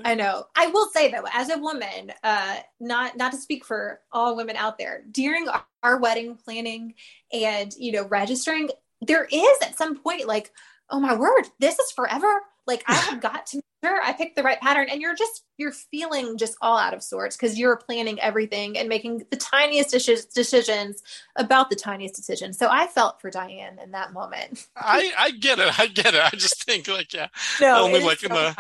I 0.05 0.15
know. 0.15 0.45
I 0.55 0.67
will 0.67 0.89
say 0.91 1.11
though, 1.11 1.25
as 1.33 1.51
a 1.51 1.59
woman, 1.59 2.13
uh, 2.23 2.57
not 2.81 3.17
not 3.17 3.33
to 3.33 3.39
speak 3.39 3.65
for 3.65 4.01
all 4.13 4.37
women 4.37 4.57
out 4.57 4.79
there, 4.79 5.03
during 5.11 5.49
our, 5.49 5.65
our 5.83 5.99
wedding 5.99 6.37
planning 6.37 6.95
and 7.33 7.73
you 7.79 7.93
know 7.93 8.07
registering, 8.07 8.69
there 9.01 9.27
is 9.31 9.59
at 9.63 9.79
some 9.79 9.97
point 9.97 10.27
like, 10.27 10.53
oh 10.91 11.01
my 11.01 11.15
word, 11.15 11.45
this 11.59 11.79
is 11.79 11.91
forever. 11.93 12.43
Like 12.67 12.85
I 12.87 12.95
have 13.11 13.21
got 13.21 13.47
to 13.49 13.63
sure 13.87 14.01
I 14.03 14.13
picked 14.13 14.37
the 14.37 14.43
right 14.43 14.61
pattern, 14.61 14.89
and 14.91 15.01
you're 15.01 15.15
just 15.15 15.45
you're 15.59 15.73
feeling 15.73 16.37
just 16.39 16.57
all 16.61 16.77
out 16.79 16.95
of 16.95 17.03
sorts 17.03 17.37
because 17.37 17.59
you're 17.59 17.77
planning 17.77 18.21
everything 18.21 18.77
and 18.79 18.89
making 18.89 19.25
the 19.31 19.37
tiniest 19.37 19.95
deci- 19.95 20.33
decisions 20.35 21.03
about 21.37 21.71
the 21.71 21.77
tiniest 21.77 22.15
decision 22.15 22.53
So 22.53 22.69
I 22.71 22.87
felt 22.87 23.21
for 23.21 23.31
Diane 23.31 23.79
in 23.83 23.93
that 23.93 24.13
moment. 24.13 24.67
I 24.77 25.13
I 25.19 25.31
get 25.31 25.59
it. 25.59 25.79
I 25.79 25.87
get 25.87 26.15
it. 26.15 26.21
I 26.23 26.31
just 26.31 26.65
think 26.65 26.89
like 26.89 27.13
yeah, 27.15 27.29
No, 27.61 27.85
Only 27.85 28.01
like 28.03 28.23
in 28.23 28.31
the-. 28.33 28.55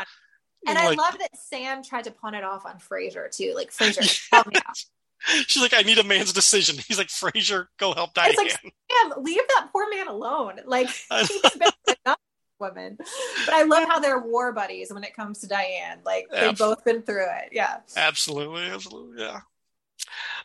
And 0.67 0.79
I 0.79 0.89
like- 0.89 0.99
love 0.99 1.19
that 1.19 1.37
Sam 1.37 1.83
tried 1.83 2.05
to 2.05 2.11
pawn 2.11 2.35
it 2.35 2.43
off 2.45 2.65
on 2.67 2.79
Frasier 2.79 3.31
too. 3.35 3.53
Like 3.55 3.71
Frasier, 3.73 4.29
help 4.33 4.47
me 4.49 4.57
out. 4.67 4.77
She's 5.49 5.63
like, 5.63 5.75
I 5.75 5.83
need 5.83 5.99
a 5.99 6.05
man's 6.05 6.33
decision. 6.33 6.77
He's 6.87 6.99
like, 6.99 7.09
Frasier, 7.09 7.67
go 7.79 7.95
help 7.95 8.15
Diane. 8.15 8.31
It's 8.31 8.39
like 8.39 8.51
Sam, 8.53 9.23
leave 9.25 9.41
that 9.49 9.69
poor 9.73 9.89
man 9.91 10.09
alone. 10.09 10.61
Like 10.67 10.89
he's 10.89 11.41
been 11.59 11.71
woman. 12.59 12.97
But 12.99 13.55
I 13.55 13.63
love 13.63 13.89
how 13.89 13.99
they're 13.99 14.19
war 14.19 14.53
buddies 14.53 14.93
when 14.93 15.05
it 15.05 15.15
comes 15.15 15.41
to 15.41 15.47
Diane. 15.47 15.99
Like 16.05 16.27
they've 16.31 16.51
Absolutely. 16.51 16.75
both 16.75 16.85
been 16.85 17.03
through 17.03 17.27
it. 17.27 17.51
Yeah. 17.53 17.79
Absolutely, 17.97 18.65
absolutely, 18.65 19.23
yeah. 19.23 19.41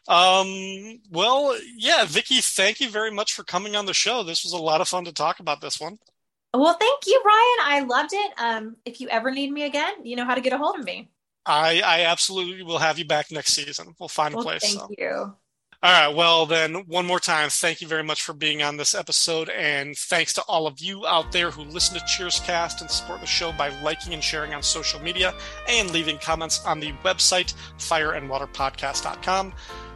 Um, 0.08 1.00
well, 1.12 1.58
yeah, 1.78 2.06
Vicky, 2.06 2.42
thank 2.42 2.80
you 2.80 2.90
very 2.90 3.12
much 3.12 3.34
for 3.34 3.44
coming 3.44 3.76
on 3.76 3.86
the 3.86 3.94
show. 3.94 4.24
This 4.24 4.44
was 4.44 4.54
a 4.54 4.58
lot 4.58 4.82
of 4.82 4.88
fun 4.88 5.06
to 5.06 5.14
talk 5.14 5.40
about 5.40 5.62
this 5.62 5.80
one. 5.80 6.00
Well, 6.54 6.76
thank 6.80 7.08
you, 7.08 7.22
Ryan. 7.24 7.58
I 7.64 7.86
loved 7.88 8.14
it. 8.14 8.32
Um, 8.38 8.76
if 8.86 9.00
you 9.00 9.08
ever 9.10 9.32
need 9.32 9.52
me 9.52 9.64
again, 9.64 9.94
you 10.04 10.16
know 10.16 10.26
how 10.26 10.36
to 10.36 10.42
get 10.42 10.54
a 10.54 10.58
hold 10.58 10.80
of 10.80 10.86
me. 10.86 11.10
I 11.46 11.82
I 11.82 12.02
absolutely 12.02 12.62
will 12.64 12.78
have 12.78 13.00
you 13.00 13.06
back 13.06 13.32
next 13.32 13.54
season. 13.54 13.96
We'll 14.00 14.10
find 14.10 14.34
a 14.34 14.38
place. 14.38 14.62
thank 14.62 14.80
so. 14.80 14.90
you. 14.98 15.36
All 15.84 15.92
right. 15.92 16.16
Well, 16.16 16.46
then, 16.46 16.76
one 16.88 17.08
more 17.08 17.20
time, 17.20 17.50
thank 17.50 17.82
you 17.82 17.88
very 17.88 18.04
much 18.04 18.22
for 18.22 18.34
being 18.34 18.62
on 18.62 18.78
this 18.78 18.94
episode. 18.94 19.50
And 19.50 19.98
thanks 19.98 20.32
to 20.34 20.44
all 20.44 20.68
of 20.68 20.80
you 20.80 21.08
out 21.08 21.32
there 21.32 21.50
who 21.50 21.64
listen 21.64 21.98
to 21.98 22.06
Cheerscast 22.06 22.82
and 22.82 22.92
support 22.92 23.20
the 23.20 23.26
show 23.26 23.52
by 23.52 23.70
liking 23.82 24.14
and 24.14 24.24
sharing 24.24 24.54
on 24.54 24.62
social 24.62 25.02
media 25.02 25.34
and 25.68 25.90
leaving 25.90 26.20
comments 26.20 26.64
on 26.66 26.80
the 26.80 26.92
website, 27.04 27.56
fireandwaterpodcast.com. 27.80 29.54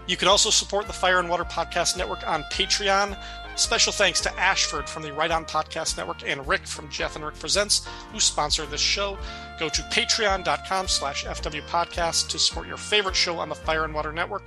You 0.07 0.17
can 0.17 0.27
also 0.27 0.49
support 0.49 0.87
the 0.87 0.93
Fire 0.93 1.19
and 1.19 1.29
Water 1.29 1.43
Podcast 1.45 1.97
Network 1.97 2.27
on 2.27 2.41
Patreon. 2.51 3.15
Special 3.55 3.93
thanks 3.93 4.19
to 4.21 4.39
Ashford 4.39 4.89
from 4.89 5.03
the 5.03 5.13
Right 5.13 5.31
On 5.31 5.45
Podcast 5.45 5.97
Network 5.97 6.27
and 6.27 6.45
Rick 6.47 6.67
from 6.67 6.89
Jeff 6.89 7.15
and 7.15 7.23
Rick 7.23 7.39
Presents, 7.39 7.87
who 8.11 8.19
sponsor 8.19 8.65
this 8.65 8.81
show. 8.81 9.17
Go 9.59 9.69
to 9.69 9.81
patreon.com 9.83 10.87
slash 10.87 11.25
FW 11.25 11.61
Podcast 11.67 12.27
to 12.29 12.39
support 12.39 12.67
your 12.67 12.77
favorite 12.77 13.15
show 13.15 13.37
on 13.37 13.49
the 13.49 13.55
Fire 13.55 13.85
and 13.85 13.93
Water 13.93 14.11
Network. 14.11 14.43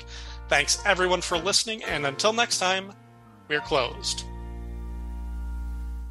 Thanks 0.49 0.83
everyone 0.87 1.21
for 1.21 1.37
listening, 1.37 1.85
and 1.85 2.07
until 2.07 2.33
next 2.33 2.59
time, 2.59 2.93
we're 3.49 3.61
closed. 3.61 4.25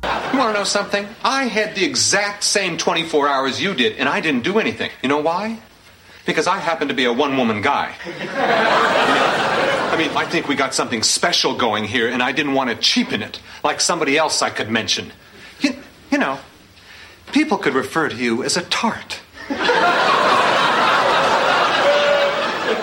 You 0.03 0.37
want 0.37 0.53
to 0.53 0.59
know 0.59 0.63
something? 0.63 1.07
I 1.23 1.45
had 1.45 1.73
the 1.73 1.83
exact 1.83 2.43
same 2.43 2.77
24 2.77 3.27
hours 3.27 3.59
you 3.59 3.73
did, 3.73 3.97
and 3.97 4.07
I 4.07 4.21
didn't 4.21 4.43
do 4.43 4.59
anything. 4.59 4.91
You 5.01 5.09
know 5.09 5.17
why? 5.17 5.57
Because 6.25 6.45
I 6.45 6.59
happen 6.59 6.89
to 6.89 6.93
be 6.93 7.05
a 7.05 7.13
one 7.13 7.35
woman 7.35 7.61
guy. 7.61 7.95
I 9.89 9.95
mean, 9.97 10.11
I 10.15 10.25
think 10.25 10.47
we 10.47 10.53
got 10.55 10.75
something 10.75 11.01
special 11.01 11.55
going 11.55 11.85
here, 11.85 12.07
and 12.07 12.21
I 12.21 12.31
didn't 12.31 12.53
want 12.53 12.69
to 12.69 12.75
cheapen 12.75 13.23
it 13.23 13.39
like 13.63 13.81
somebody 13.81 14.17
else 14.17 14.43
I 14.43 14.51
could 14.51 14.69
mention. 14.69 15.11
You, 15.61 15.75
you 16.11 16.19
know, 16.19 16.37
people 17.31 17.57
could 17.57 17.73
refer 17.73 18.09
to 18.09 18.15
you 18.15 18.43
as 18.43 18.55
a 18.55 18.61
tart. 18.63 19.19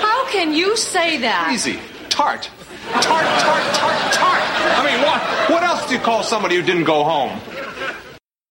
How 0.01 0.27
can 0.31 0.44
you 0.57 0.77
say 0.77 1.19
that? 1.19 1.51
Easy. 1.53 1.79
Tart. 2.09 2.51
Tart, 2.93 3.27
tart, 3.41 3.65
tart, 3.75 4.13
tart. 4.13 4.43
I 4.79 4.85
mean, 4.85 5.03
what, 5.03 5.21
what 5.51 5.63
else 5.63 5.89
do 5.89 5.95
you 5.95 6.01
call 6.01 6.23
somebody 6.23 6.57
who 6.57 6.63
didn't 6.63 6.85
go 6.85 7.03
home? 7.03 7.41